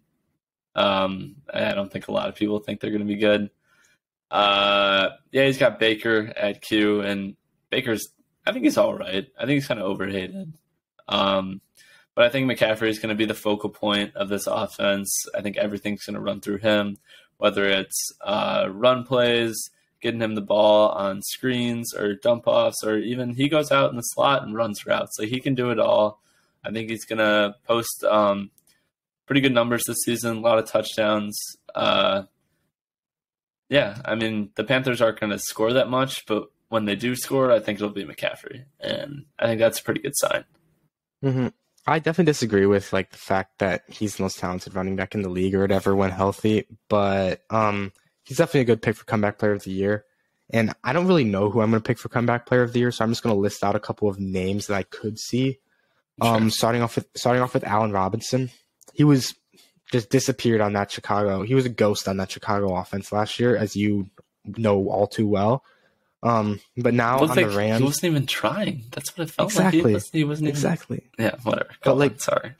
Um, 0.73 1.35
I 1.53 1.75
don't 1.75 1.91
think 1.91 2.07
a 2.07 2.11
lot 2.11 2.27
of 2.27 2.33
people 2.33 2.57
think 2.57 2.79
they're 2.79 2.89
going 2.89 3.01
to 3.01 3.05
be 3.05 3.17
good. 3.17 3.51
Uh, 4.31 5.09
yeah, 5.31 5.45
he's 5.45 5.59
got 5.59 5.77
Baker 5.77 6.33
at 6.35 6.63
Q, 6.63 7.01
and 7.01 7.35
Baker's. 7.69 8.09
I 8.47 8.51
think 8.51 8.65
he's 8.65 8.79
all 8.79 8.95
right. 8.95 9.27
I 9.37 9.41
think 9.41 9.51
he's 9.51 9.67
kind 9.67 9.79
of 9.79 9.85
overhated. 9.85 10.51
Um, 11.07 11.61
but 12.15 12.25
I 12.25 12.29
think 12.29 12.49
McCaffrey 12.49 12.89
is 12.89 12.97
going 12.97 13.15
to 13.15 13.15
be 13.15 13.25
the 13.25 13.35
focal 13.35 13.69
point 13.69 14.15
of 14.15 14.27
this 14.27 14.47
offense. 14.47 15.15
I 15.37 15.41
think 15.41 15.57
everything's 15.57 16.03
going 16.03 16.15
to 16.15 16.19
run 16.19 16.41
through 16.41 16.57
him, 16.57 16.97
whether 17.37 17.63
it's 17.65 18.11
uh, 18.25 18.69
run 18.71 19.03
plays, 19.03 19.69
getting 20.03 20.21
him 20.21 20.35
the 20.35 20.41
ball 20.41 20.89
on 20.89 21.21
screens 21.23 21.93
or 21.93 22.13
dump 22.13 22.43
offs, 22.45 22.83
or 22.83 22.97
even 22.97 23.33
he 23.33 23.49
goes 23.49 23.71
out 23.71 23.89
in 23.89 23.95
the 23.95 24.03
slot 24.03 24.43
and 24.43 24.55
runs 24.55 24.85
routes. 24.85 25.17
Like 25.17 25.29
he 25.29 25.39
can 25.39 25.55
do 25.55 25.71
it 25.71 25.79
all. 25.79 26.21
I 26.63 26.71
think 26.71 26.89
he's 26.89 27.05
going 27.05 27.19
to 27.19 27.55
post 27.65 28.03
um, 28.03 28.51
pretty 29.25 29.41
good 29.41 29.53
numbers 29.53 29.83
this 29.87 30.03
season, 30.05 30.37
a 30.37 30.41
lot 30.41 30.59
of 30.59 30.67
touchdowns. 30.67 31.39
Uh, 31.73 32.23
yeah, 33.69 33.99
I 34.05 34.15
mean, 34.15 34.51
the 34.55 34.63
Panthers 34.63 35.01
aren't 35.01 35.19
going 35.19 35.31
to 35.31 35.39
score 35.39 35.73
that 35.73 35.89
much, 35.89 36.25
but 36.25 36.49
when 36.69 36.85
they 36.85 36.95
do 36.95 37.15
score, 37.15 37.51
I 37.51 37.59
think 37.59 37.77
it'll 37.79 37.89
be 37.89 38.05
McCaffrey. 38.05 38.65
And 38.79 39.25
I 39.39 39.45
think 39.47 39.59
that's 39.59 39.79
a 39.79 39.83
pretty 39.83 40.01
good 40.01 40.15
sign. 40.15 40.43
hmm 41.21 41.47
I 41.85 41.99
definitely 41.99 42.31
disagree 42.31 42.65
with 42.65 42.93
like 42.93 43.11
the 43.11 43.17
fact 43.17 43.59
that 43.59 43.83
he's 43.87 44.15
the 44.15 44.23
most 44.23 44.39
talented 44.39 44.73
running 44.73 44.95
back 44.95 45.15
in 45.15 45.21
the 45.21 45.27
league 45.29 45.53
or 45.53 45.59
whatever 45.59 45.93
when 45.93 46.11
healthy, 46.11 46.65
but 46.87 47.41
um, 47.49 47.91
he's 48.23 48.37
definitely 48.37 48.61
a 48.61 48.65
good 48.65 48.81
pick 48.81 48.95
for 48.95 49.05
comeback 49.05 49.37
player 49.37 49.53
of 49.53 49.63
the 49.63 49.71
year. 49.71 50.05
And 50.49 50.73
I 50.83 50.93
don't 50.93 51.07
really 51.07 51.23
know 51.23 51.49
who 51.49 51.61
I'm 51.61 51.71
going 51.71 51.81
to 51.81 51.87
pick 51.87 51.97
for 51.97 52.09
comeback 52.09 52.45
player 52.45 52.61
of 52.63 52.73
the 52.73 52.79
year, 52.79 52.91
so 52.91 53.03
I'm 53.03 53.11
just 53.11 53.23
going 53.23 53.33
to 53.35 53.39
list 53.39 53.63
out 53.63 53.75
a 53.75 53.79
couple 53.79 54.09
of 54.09 54.19
names 54.19 54.67
that 54.67 54.75
I 54.75 54.83
could 54.83 55.17
see. 55.19 55.59
Um, 56.21 56.43
Sure. 56.43 56.49
starting 56.51 56.81
off 56.83 56.95
with 56.95 57.07
starting 57.15 57.41
off 57.41 57.53
with 57.55 57.63
Allen 57.63 57.91
Robinson, 57.91 58.51
he 58.93 59.03
was 59.03 59.33
just 59.91 60.09
disappeared 60.09 60.61
on 60.61 60.73
that 60.73 60.91
Chicago. 60.91 61.41
He 61.43 61.55
was 61.55 61.65
a 61.65 61.69
ghost 61.69 62.07
on 62.07 62.17
that 62.17 62.29
Chicago 62.31 62.75
offense 62.75 63.11
last 63.11 63.39
year, 63.39 63.55
as 63.57 63.75
you 63.75 64.09
know 64.45 64.89
all 64.89 65.07
too 65.07 65.27
well. 65.27 65.63
Um, 66.21 66.59
but 66.77 66.93
now 66.93 67.19
on 67.19 67.27
like 67.29 67.47
the 67.49 67.57
Rams, 67.57 67.79
he 67.79 67.83
wasn't 67.85 68.03
even 68.05 68.25
trying. 68.27 68.83
That's 68.91 69.17
what 69.17 69.27
it 69.27 69.31
felt 69.31 69.55
like. 69.55 69.73
Exactly. 69.73 69.79
He 69.91 69.93
wasn't, 69.95 70.13
he 70.13 70.23
wasn't 70.23 70.47
even. 70.49 70.55
exactly. 70.55 71.09
Yeah, 71.17 71.35
whatever. 71.43 71.69
But, 71.83 71.89
Go 71.89 71.93
like- 71.95 72.21
sorry. 72.21 72.53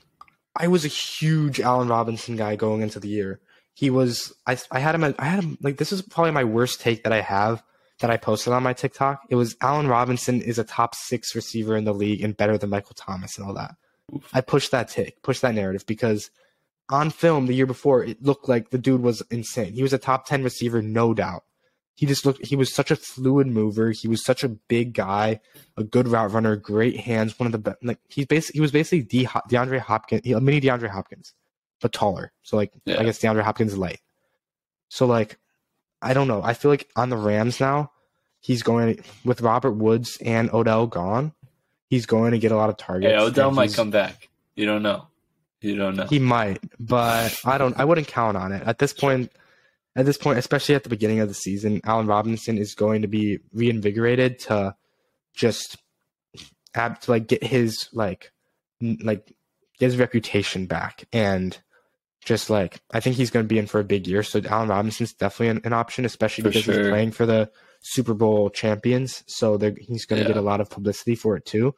I 0.56 0.68
was 0.68 0.84
a 0.84 0.88
huge 0.88 1.60
Allen 1.60 1.88
Robinson 1.88 2.36
guy 2.36 2.56
going 2.56 2.82
into 2.82 2.98
the 3.00 3.08
year. 3.08 3.40
He 3.74 3.90
was 3.90 4.32
I 4.46 4.56
I 4.70 4.78
had 4.78 4.94
him 4.94 5.14
I 5.18 5.24
had 5.24 5.42
him 5.42 5.58
like 5.60 5.78
this 5.78 5.92
is 5.92 6.02
probably 6.02 6.32
my 6.32 6.44
worst 6.44 6.80
take 6.80 7.04
that 7.04 7.12
I 7.12 7.20
have 7.20 7.62
that 8.00 8.10
I 8.10 8.16
posted 8.16 8.52
on 8.52 8.62
my 8.62 8.72
TikTok. 8.72 9.22
It 9.30 9.36
was 9.36 9.56
Allen 9.60 9.88
Robinson 9.88 10.40
is 10.40 10.58
a 10.58 10.64
top 10.64 10.94
6 10.94 11.34
receiver 11.34 11.76
in 11.76 11.84
the 11.84 11.94
league 11.94 12.22
and 12.22 12.36
better 12.36 12.58
than 12.58 12.70
Michael 12.70 12.94
Thomas 12.96 13.38
and 13.38 13.46
all 13.46 13.54
that. 13.54 13.74
Oof. 14.14 14.28
I 14.32 14.40
pushed 14.40 14.70
that 14.72 14.88
take, 14.88 15.22
pushed 15.22 15.42
that 15.42 15.54
narrative 15.54 15.86
because 15.86 16.30
on 16.90 17.10
film 17.10 17.46
the 17.46 17.54
year 17.54 17.66
before 17.66 18.04
it 18.04 18.22
looked 18.22 18.48
like 18.48 18.70
the 18.70 18.78
dude 18.78 19.00
was 19.00 19.22
insane. 19.30 19.72
He 19.72 19.82
was 19.82 19.92
a 19.92 19.98
top 19.98 20.26
10 20.26 20.42
receiver 20.42 20.82
no 20.82 21.14
doubt. 21.14 21.44
He 21.96 22.06
just 22.06 22.26
looked 22.26 22.44
he 22.44 22.56
was 22.56 22.74
such 22.74 22.90
a 22.90 22.96
fluid 22.96 23.46
mover. 23.46 23.92
He 23.92 24.08
was 24.08 24.24
such 24.24 24.42
a 24.42 24.48
big 24.48 24.94
guy, 24.94 25.40
a 25.76 25.84
good 25.84 26.08
route 26.08 26.32
runner, 26.32 26.56
great 26.56 26.98
hands, 26.98 27.38
one 27.38 27.46
of 27.46 27.52
the 27.52 27.58
best 27.58 27.76
like 27.82 27.98
he's 28.08 28.26
basically 28.26 28.58
he 28.58 28.60
was 28.60 28.72
basically 28.72 29.02
De- 29.02 29.28
DeAndre 29.48 29.78
Hopkins, 29.78 30.22
a 30.26 30.40
mini 30.40 30.60
DeAndre 30.60 30.90
Hopkins, 30.90 31.34
but 31.84 31.92
taller. 31.92 32.32
So 32.42 32.56
like 32.56 32.72
Yeah. 32.86 32.98
I 32.98 33.04
guess 33.04 33.18
DeAndre 33.18 33.42
Hopkins 33.42 33.72
is 33.72 33.78
light. 33.78 34.00
So 34.88 35.04
like 35.04 35.38
I 36.00 36.14
don't 36.14 36.28
know. 36.28 36.42
I 36.42 36.54
feel 36.54 36.70
like 36.70 36.88
on 36.96 37.10
the 37.10 37.16
Rams 37.18 37.60
now, 37.60 37.90
he's 38.40 38.62
going 38.62 39.04
with 39.22 39.42
Robert 39.42 39.72
Woods 39.72 40.16
and 40.24 40.50
Odell 40.50 40.86
gone. 40.86 41.34
He's 41.88 42.06
going 42.06 42.32
to 42.32 42.38
get 42.38 42.52
a 42.52 42.56
lot 42.56 42.70
of 42.70 42.78
targets. 42.78 43.12
Hey, 43.12 43.18
Odell 43.18 43.50
might 43.50 43.74
come 43.74 43.90
back. 43.90 44.30
You 44.56 44.64
don't 44.64 44.82
know. 44.82 45.08
You 45.60 45.76
don't 45.76 45.94
know. 45.94 46.06
He 46.06 46.18
might, 46.18 46.58
but 46.80 47.38
I 47.44 47.58
don't. 47.58 47.78
I 47.78 47.84
wouldn't 47.84 48.06
count 48.08 48.38
on 48.38 48.52
it 48.52 48.62
at 48.66 48.78
this 48.78 48.94
point. 48.94 49.30
At 49.94 50.06
this 50.06 50.16
point, 50.16 50.38
especially 50.38 50.74
at 50.74 50.84
the 50.84 50.88
beginning 50.88 51.20
of 51.20 51.28
the 51.28 51.34
season, 51.34 51.82
Allen 51.84 52.06
Robinson 52.06 52.56
is 52.56 52.74
going 52.74 53.02
to 53.02 53.08
be 53.08 53.40
reinvigorated 53.52 54.38
to 54.40 54.74
just 55.34 55.76
have 56.74 56.98
to 57.00 57.10
like 57.10 57.26
get 57.26 57.44
his 57.44 57.90
like 57.92 58.32
like 58.80 59.32
get 59.78 59.86
his 59.86 59.96
reputation 59.96 60.66
back 60.66 61.04
and 61.12 61.58
just 62.24 62.50
like 62.50 62.80
I 62.92 63.00
think 63.00 63.16
he's 63.16 63.30
going 63.30 63.44
to 63.44 63.48
be 63.48 63.58
in 63.58 63.66
for 63.66 63.80
a 63.80 63.84
big 63.84 64.06
year. 64.06 64.22
So 64.22 64.40
Allen 64.48 64.68
Robinson's 64.68 65.12
definitely 65.12 65.48
an, 65.48 65.60
an 65.64 65.72
option, 65.72 66.04
especially 66.04 66.42
For 66.42 66.48
because 66.50 66.64
sure. 66.64 66.78
he's 66.82 66.88
playing 66.90 67.12
for 67.12 67.26
the 67.26 67.50
Super 67.82 68.14
Bowl 68.14 68.50
champions. 68.50 69.22
So 69.26 69.58
he's 69.58 70.06
going 70.06 70.22
to 70.22 70.28
Yeah. 70.28 70.34
get 70.34 70.36
a 70.36 70.42
lot 70.42 70.60
of 70.60 70.70
publicity 70.70 71.14
for 71.16 71.36
it 71.36 71.44
too, 71.44 71.74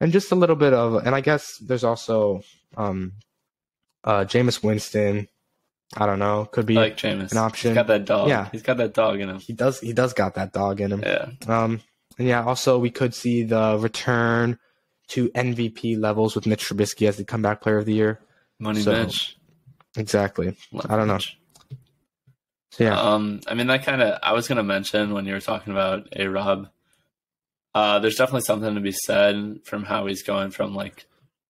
and 0.00 0.12
just 0.12 0.32
a 0.32 0.36
little 0.36 0.56
bit 0.56 0.72
of. 0.72 1.04
And 1.06 1.14
I 1.14 1.20
guess 1.20 1.58
there's 1.58 1.84
also 1.84 2.42
um, 2.76 3.12
uh, 4.04 4.24
Jameis 4.24 4.62
Winston. 4.62 5.28
I 5.96 6.04
don't 6.06 6.18
know. 6.18 6.46
Could 6.46 6.66
be 6.66 6.76
I 6.76 6.80
like 6.80 6.96
Jameis. 6.96 7.30
an 7.32 7.38
option. 7.38 7.70
He's 7.70 7.76
got 7.76 7.86
that 7.86 8.04
dog. 8.04 8.28
Yeah. 8.28 8.48
He's 8.50 8.62
got 8.62 8.78
that 8.78 8.92
dog 8.94 9.20
in 9.20 9.28
him. 9.28 9.38
he 9.38 9.52
does. 9.52 9.78
He 9.78 9.92
does 9.92 10.14
got 10.14 10.34
that 10.34 10.52
dog 10.52 10.80
in 10.80 10.90
him. 10.92 11.00
Yeah. 11.04 11.28
Um, 11.46 11.80
and 12.18 12.26
yeah, 12.26 12.44
also 12.44 12.78
we 12.78 12.90
could 12.90 13.14
see 13.14 13.44
the 13.44 13.78
return 13.78 14.58
to 15.08 15.28
MVP 15.28 15.96
levels 16.00 16.34
with 16.34 16.44
Mitch 16.46 16.64
Trubisky 16.68 17.06
as 17.06 17.18
the 17.18 17.24
comeback 17.24 17.60
player 17.60 17.76
of 17.78 17.84
the 17.86 17.92
year. 17.94 18.20
Money 18.58 18.80
So, 18.80 18.90
Mitch. 18.92 19.35
Exactly. 19.96 20.56
Love 20.72 20.90
I 20.90 20.96
don't 20.96 21.08
know. 21.08 21.18
So 21.18 22.84
yeah, 22.84 23.00
Um, 23.00 23.40
I 23.46 23.54
mean, 23.54 23.68
that 23.68 23.84
kind 23.84 24.02
of, 24.02 24.18
I 24.22 24.32
was 24.32 24.48
going 24.48 24.56
to 24.56 24.62
mention 24.62 25.14
when 25.14 25.24
you 25.24 25.32
were 25.32 25.40
talking 25.40 25.72
about 25.72 26.08
A 26.14 26.26
Rob, 26.26 26.68
uh, 27.74 27.98
there's 28.00 28.16
definitely 28.16 28.42
something 28.42 28.74
to 28.74 28.80
be 28.80 28.92
said 28.92 29.60
from 29.64 29.84
how 29.84 30.06
he's 30.06 30.22
going 30.22 30.50
from 30.50 30.74
like 30.74 31.06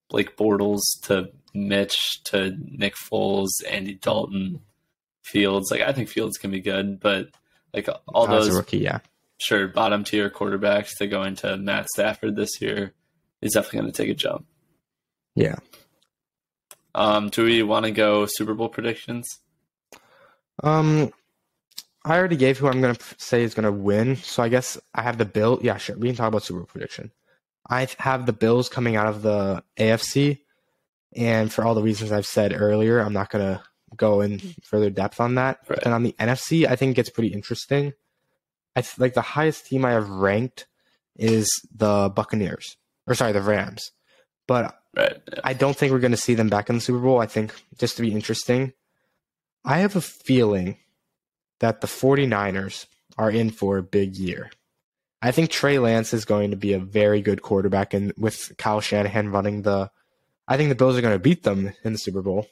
Blake 0.09 0.37
Bortles 0.37 0.83
to 1.05 1.31
Mitch 1.55 2.23
to 2.25 2.57
Nick 2.59 2.95
Foles, 2.95 3.49
Andy 3.69 3.95
Dalton, 3.95 4.61
Fields. 5.23 5.71
Like, 5.71 5.81
I 5.81 5.93
think 5.93 6.09
Fields 6.09 6.39
can 6.39 6.51
be 6.53 6.61
good, 6.61 7.01
but 7.01 7.29
like 7.75 7.89
all 8.07 8.33
as 8.33 8.47
those, 8.47 8.57
rookie, 8.57 8.79
yeah, 8.79 9.01
sure, 9.39 9.67
bottom 9.67 10.05
tier 10.05 10.31
quarterbacks 10.31 10.97
to 10.99 11.07
going 11.09 11.35
to 11.37 11.57
Matt 11.57 11.89
Stafford 11.89 12.37
this 12.37 12.61
year 12.61 12.93
is 13.43 13.53
definitely 13.53 13.81
going 13.81 13.93
to 13.93 14.03
take 14.03 14.11
a 14.11 14.15
jump. 14.15 14.47
yeah. 15.35 15.57
Um, 16.97 17.29
do 17.29 17.45
we 17.45 17.63
want 17.63 17.85
to 17.85 17.93
go 17.93 18.27
Super 18.27 18.55
Bowl 18.55 18.71
predictions? 18.71 19.29
Um, 20.65 21.13
I 22.05 22.17
already 22.17 22.37
gave 22.37 22.57
who 22.59 22.69
I'm 22.69 22.81
gonna 22.81 22.97
say 23.19 23.43
is 23.43 23.55
gonna 23.55 23.71
win, 23.71 24.17
so 24.17 24.43
I 24.43 24.49
guess 24.49 24.79
I 24.95 25.03
have 25.03 25.19
the 25.19 25.27
Bill. 25.27 25.61
Yeah, 25.63 25.77
sure. 25.77 25.97
We 25.97 26.09
can 26.09 26.17
talk 26.17 26.29
about 26.29 26.43
Super 26.43 26.61
Bowl 26.61 26.67
prediction. 26.67 27.13
I 27.69 27.87
have 27.99 28.25
the 28.25 28.33
Bills 28.33 28.69
coming 28.71 28.97
out 28.97 29.09
of 29.09 29.23
the 29.23 29.63
AFC, 29.77 30.39
and 31.15 31.53
for 31.53 31.65
all 31.65 31.75
the 31.75 31.83
reasons 31.83 32.13
I've 32.13 32.27
said 32.27 32.55
earlier, 32.59 33.01
I'm 33.01 33.13
not 33.13 33.31
gonna 33.31 33.63
go 33.95 34.23
in 34.23 34.39
further 34.63 34.89
depth 34.89 35.21
on 35.21 35.35
that. 35.35 35.59
Right. 35.69 35.81
And 35.85 35.93
on 35.93 36.03
the 36.03 36.15
NFC, 36.19 36.67
I 36.67 36.77
think 36.77 36.93
it 36.93 36.97
gets 36.97 37.11
pretty 37.11 37.33
interesting. 37.33 37.93
I 38.75 38.81
th- 38.81 38.99
like 38.99 39.15
the 39.15 39.21
highest 39.21 39.67
team 39.67 39.85
I 39.85 39.93
have 39.93 40.09
ranked 40.09 40.67
is 41.17 41.51
the 41.75 42.09
Buccaneers, 42.09 42.77
or 43.07 43.15
sorry, 43.15 43.33
the 43.33 43.43
Rams. 43.43 43.91
But 44.47 44.79
Right. 44.97 45.21
Yeah. 45.33 45.41
I 45.45 45.53
don't 45.53 45.77
think 45.77 45.93
we're 45.93 45.99
going 45.99 46.13
to 46.13 46.17
see 46.17 46.35
them 46.35 46.49
back 46.49 46.69
in 46.69 46.77
the 46.77 46.81
Super 46.81 46.99
Bowl. 46.99 47.21
I 47.21 47.27
think 47.27 47.53
just 47.79 47.97
to 47.97 48.03
be 48.03 48.13
interesting, 48.13 48.73
I 49.65 49.79
have 49.79 49.97
a 49.97 50.01
feeling 50.01 50.79
that 51.61 51.81
the 51.81 51.87
49ers 51.87 52.87
are 53.19 53.31
in 53.31 53.51
for 53.51 53.79
a 53.79 53.83
big 53.83 54.17
year. 54.17 54.51
I 55.23 55.33
think 55.33 55.51
Trey 55.51 55.79
Lance 55.79 56.13
is 56.13 56.25
going 56.25 56.51
to 56.51 56.57
be 56.57 56.73
a 56.73 56.79
very 56.79 57.21
good 57.21 57.43
quarterback, 57.43 57.95
and 57.95 58.13
with 58.17 58.53
Kyle 58.59 58.81
Shanahan 58.81 59.31
running 59.31 59.63
the, 59.63 59.91
I 60.47 60.57
think 60.57 60.69
the 60.69 60.75
Bills 60.75 60.97
are 60.97 61.01
going 61.01 61.15
to 61.15 61.19
beat 61.19 61.43
them 61.43 61.73
in 61.83 61.93
the 61.93 61.99
Super 61.99 62.23
Bowl. 62.23 62.47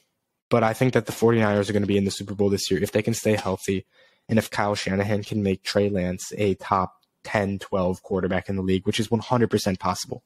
But 0.51 0.63
I 0.63 0.73
think 0.73 0.95
that 0.95 1.07
the 1.07 1.13
49ers 1.13 1.69
are 1.69 1.73
going 1.73 1.83
to 1.83 1.89
be 1.89 1.97
in 1.97 2.05
the 2.05 2.11
Super 2.11 2.35
Bowl 2.35 2.51
this 2.51 2.71
year 2.71 2.83
if 2.83 2.93
they 2.93 3.03
can 3.03 3.15
stay 3.15 3.35
healthy 3.35 3.87
and 4.29 4.39
if 4.39 4.51
Kyle 4.51 4.75
Shanahan 4.75 5.23
can 5.23 5.43
make 5.43 5.63
Trey 5.63 5.89
Lance 5.89 6.33
a 6.37 6.55
top 6.55 6.95
10, 7.25 7.59
12 7.59 8.03
quarterback 8.03 8.49
in 8.49 8.57
the 8.57 8.63
league, 8.63 8.87
which 8.87 9.01
is 9.01 9.09
100% 9.09 9.79
possible. 9.79 10.23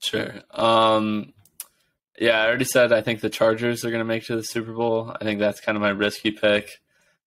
Sure. 0.00 0.32
Um, 0.50 1.32
yeah, 2.18 2.42
I 2.42 2.46
already 2.46 2.64
said 2.64 2.92
I 2.92 3.00
think 3.00 3.20
the 3.20 3.30
Chargers 3.30 3.84
are 3.84 3.90
going 3.90 4.00
to 4.00 4.04
make 4.04 4.24
it 4.24 4.26
to 4.26 4.36
the 4.36 4.42
Super 4.42 4.72
Bowl. 4.72 5.14
I 5.18 5.24
think 5.24 5.40
that's 5.40 5.60
kind 5.60 5.76
of 5.76 5.82
my 5.82 5.90
risky 5.90 6.30
pick 6.30 6.80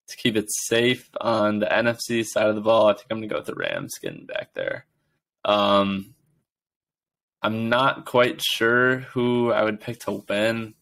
to 0.07 0.17
keep 0.17 0.35
it 0.35 0.51
safe 0.67 1.09
on 1.19 1.59
the 1.59 1.65
NFC 1.65 2.25
side 2.25 2.47
of 2.47 2.55
the 2.55 2.61
ball. 2.61 2.87
I 2.87 2.93
think 2.93 3.07
I'm 3.09 3.17
going 3.17 3.29
to 3.29 3.33
go 3.33 3.39
with 3.39 3.47
the 3.47 3.55
Rams 3.55 3.93
getting 4.01 4.25
back 4.25 4.53
there. 4.53 4.85
Um, 5.45 6.13
I'm 7.41 7.69
not 7.69 8.05
quite 8.05 8.41
sure 8.41 8.99
who 8.99 9.51
I 9.51 9.63
would 9.63 9.81
pick 9.81 9.99
to 10.01 10.23
win, 10.29 10.75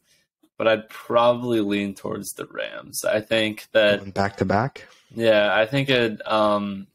but 0.58 0.68
I'd 0.68 0.90
probably 0.90 1.62
lean 1.62 1.96
towards 1.96 2.30
the 2.34 2.46
Rams. 2.46 3.04
I 3.04 3.22
think 3.22 3.68
that 3.72 4.14
back 4.14 4.38
to 4.38 4.46
back. 4.46 4.88
yeah, 5.16 5.56
I 5.56 5.66
think 5.66 5.90
it'd 5.90 6.22
um, 6.28 6.88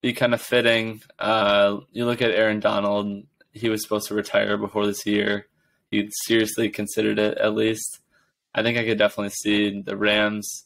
be 0.00 0.12
kind 0.14 0.32
of 0.32 0.40
fitting. 0.40 1.02
Uh, 1.18 1.80
you 1.90 2.06
look 2.06 2.22
at 2.22 2.30
Aaron 2.30 2.60
Donald, 2.60 3.24
he 3.52 3.68
was 3.68 3.82
supposed 3.82 4.08
to 4.08 4.14
retire 4.14 4.56
before 4.56 4.86
this 4.86 5.06
year. 5.06 5.46
He 5.90 6.08
seriously 6.24 6.70
considered 6.70 7.18
it, 7.18 7.38
at 7.38 7.54
least. 7.54 8.00
I 8.54 8.62
think 8.62 8.78
I 8.78 8.84
could 8.84 8.98
definitely 8.98 9.30
see 9.30 9.80
the 9.80 9.96
Rams 9.96 10.64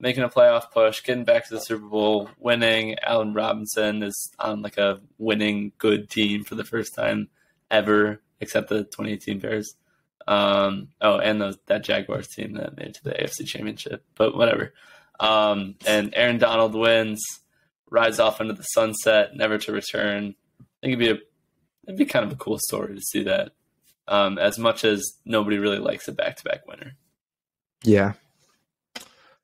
making 0.00 0.24
a 0.24 0.28
playoff 0.28 0.70
push, 0.70 1.02
getting 1.02 1.24
back 1.24 1.46
to 1.46 1.54
the 1.54 1.60
Super 1.60 1.86
Bowl, 1.86 2.28
winning. 2.38 2.96
Allen 3.02 3.34
Robinson 3.34 4.02
is 4.02 4.30
on 4.38 4.60
like 4.60 4.76
a 4.76 5.00
winning 5.18 5.72
good 5.78 6.10
team 6.10 6.44
for 6.44 6.56
the 6.56 6.64
first 6.64 6.94
time 6.94 7.28
ever, 7.70 8.20
except 8.40 8.68
the 8.68 8.84
2018 8.84 9.38
Bears. 9.38 9.74
Um, 10.26 10.88
oh, 11.00 11.18
and 11.18 11.40
those, 11.40 11.58
that 11.66 11.84
Jaguars 11.84 12.28
team 12.28 12.54
that 12.54 12.76
made 12.76 12.88
it 12.88 12.94
to 12.94 13.04
the 13.04 13.10
AFC 13.10 13.46
Championship, 13.46 14.04
but 14.14 14.36
whatever. 14.36 14.74
Um, 15.20 15.76
and 15.86 16.12
Aaron 16.16 16.38
Donald 16.38 16.74
wins, 16.74 17.22
rides 17.90 18.18
off 18.18 18.40
into 18.40 18.54
the 18.54 18.62
sunset, 18.62 19.36
never 19.36 19.58
to 19.58 19.72
return. 19.72 20.34
I 20.60 20.64
think 20.80 20.94
it'd 20.94 20.98
be 20.98 21.10
a 21.10 21.24
it'd 21.86 21.98
be 21.98 22.04
kind 22.04 22.24
of 22.24 22.32
a 22.32 22.36
cool 22.36 22.58
story 22.58 22.94
to 22.94 23.00
see 23.00 23.24
that. 23.24 23.52
Um, 24.08 24.38
as 24.38 24.58
much 24.58 24.84
as 24.84 25.16
nobody 25.24 25.58
really 25.58 25.78
likes 25.78 26.08
a 26.08 26.12
back 26.12 26.36
to 26.36 26.44
back 26.44 26.66
winner. 26.66 26.96
Yeah. 27.84 28.14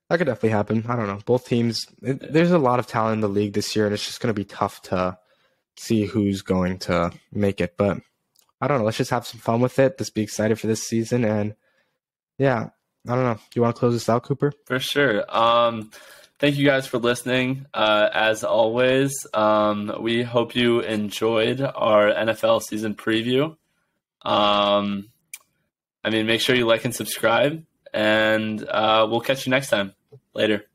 That 0.09 0.17
could 0.17 0.25
definitely 0.25 0.49
happen. 0.49 0.85
I 0.87 0.95
don't 0.95 1.07
know. 1.07 1.19
Both 1.25 1.47
teams, 1.47 1.85
it, 2.01 2.33
there's 2.33 2.51
a 2.51 2.57
lot 2.57 2.79
of 2.79 2.87
talent 2.87 3.15
in 3.15 3.21
the 3.21 3.29
league 3.29 3.53
this 3.53 3.75
year, 3.75 3.85
and 3.85 3.93
it's 3.93 4.05
just 4.05 4.19
going 4.19 4.33
to 4.33 4.39
be 4.39 4.45
tough 4.45 4.81
to 4.83 5.17
see 5.77 6.05
who's 6.05 6.41
going 6.41 6.79
to 6.79 7.11
make 7.31 7.61
it. 7.61 7.75
But 7.77 7.99
I 8.59 8.67
don't 8.67 8.79
know. 8.79 8.85
Let's 8.85 8.97
just 8.97 9.11
have 9.11 9.25
some 9.25 9.39
fun 9.39 9.61
with 9.61 9.79
it. 9.79 9.97
Just 9.97 10.15
be 10.15 10.21
excited 10.21 10.59
for 10.59 10.67
this 10.67 10.83
season. 10.83 11.23
And 11.23 11.55
yeah, 12.37 12.69
I 13.07 13.15
don't 13.15 13.23
know. 13.23 13.37
You 13.53 13.61
want 13.61 13.75
to 13.75 13.79
close 13.79 13.93
this 13.93 14.09
out, 14.09 14.23
Cooper? 14.23 14.51
For 14.65 14.79
sure. 14.79 15.23
Um, 15.35 15.91
thank 16.39 16.55
you 16.55 16.65
guys 16.65 16.87
for 16.87 16.97
listening. 16.97 17.65
Uh, 17.73 18.09
as 18.11 18.43
always, 18.43 19.27
um, 19.33 19.93
we 19.99 20.23
hope 20.23 20.55
you 20.55 20.79
enjoyed 20.79 21.61
our 21.61 22.11
NFL 22.11 22.63
season 22.63 22.95
preview. 22.95 23.55
Um, 24.23 25.09
I 26.03 26.09
mean, 26.09 26.25
make 26.25 26.41
sure 26.41 26.55
you 26.55 26.65
like 26.65 26.85
and 26.85 26.95
subscribe, 26.95 27.63
and 27.93 28.63
uh, 28.67 29.07
we'll 29.09 29.21
catch 29.21 29.45
you 29.45 29.51
next 29.51 29.69
time. 29.69 29.93
Later. 30.33 30.68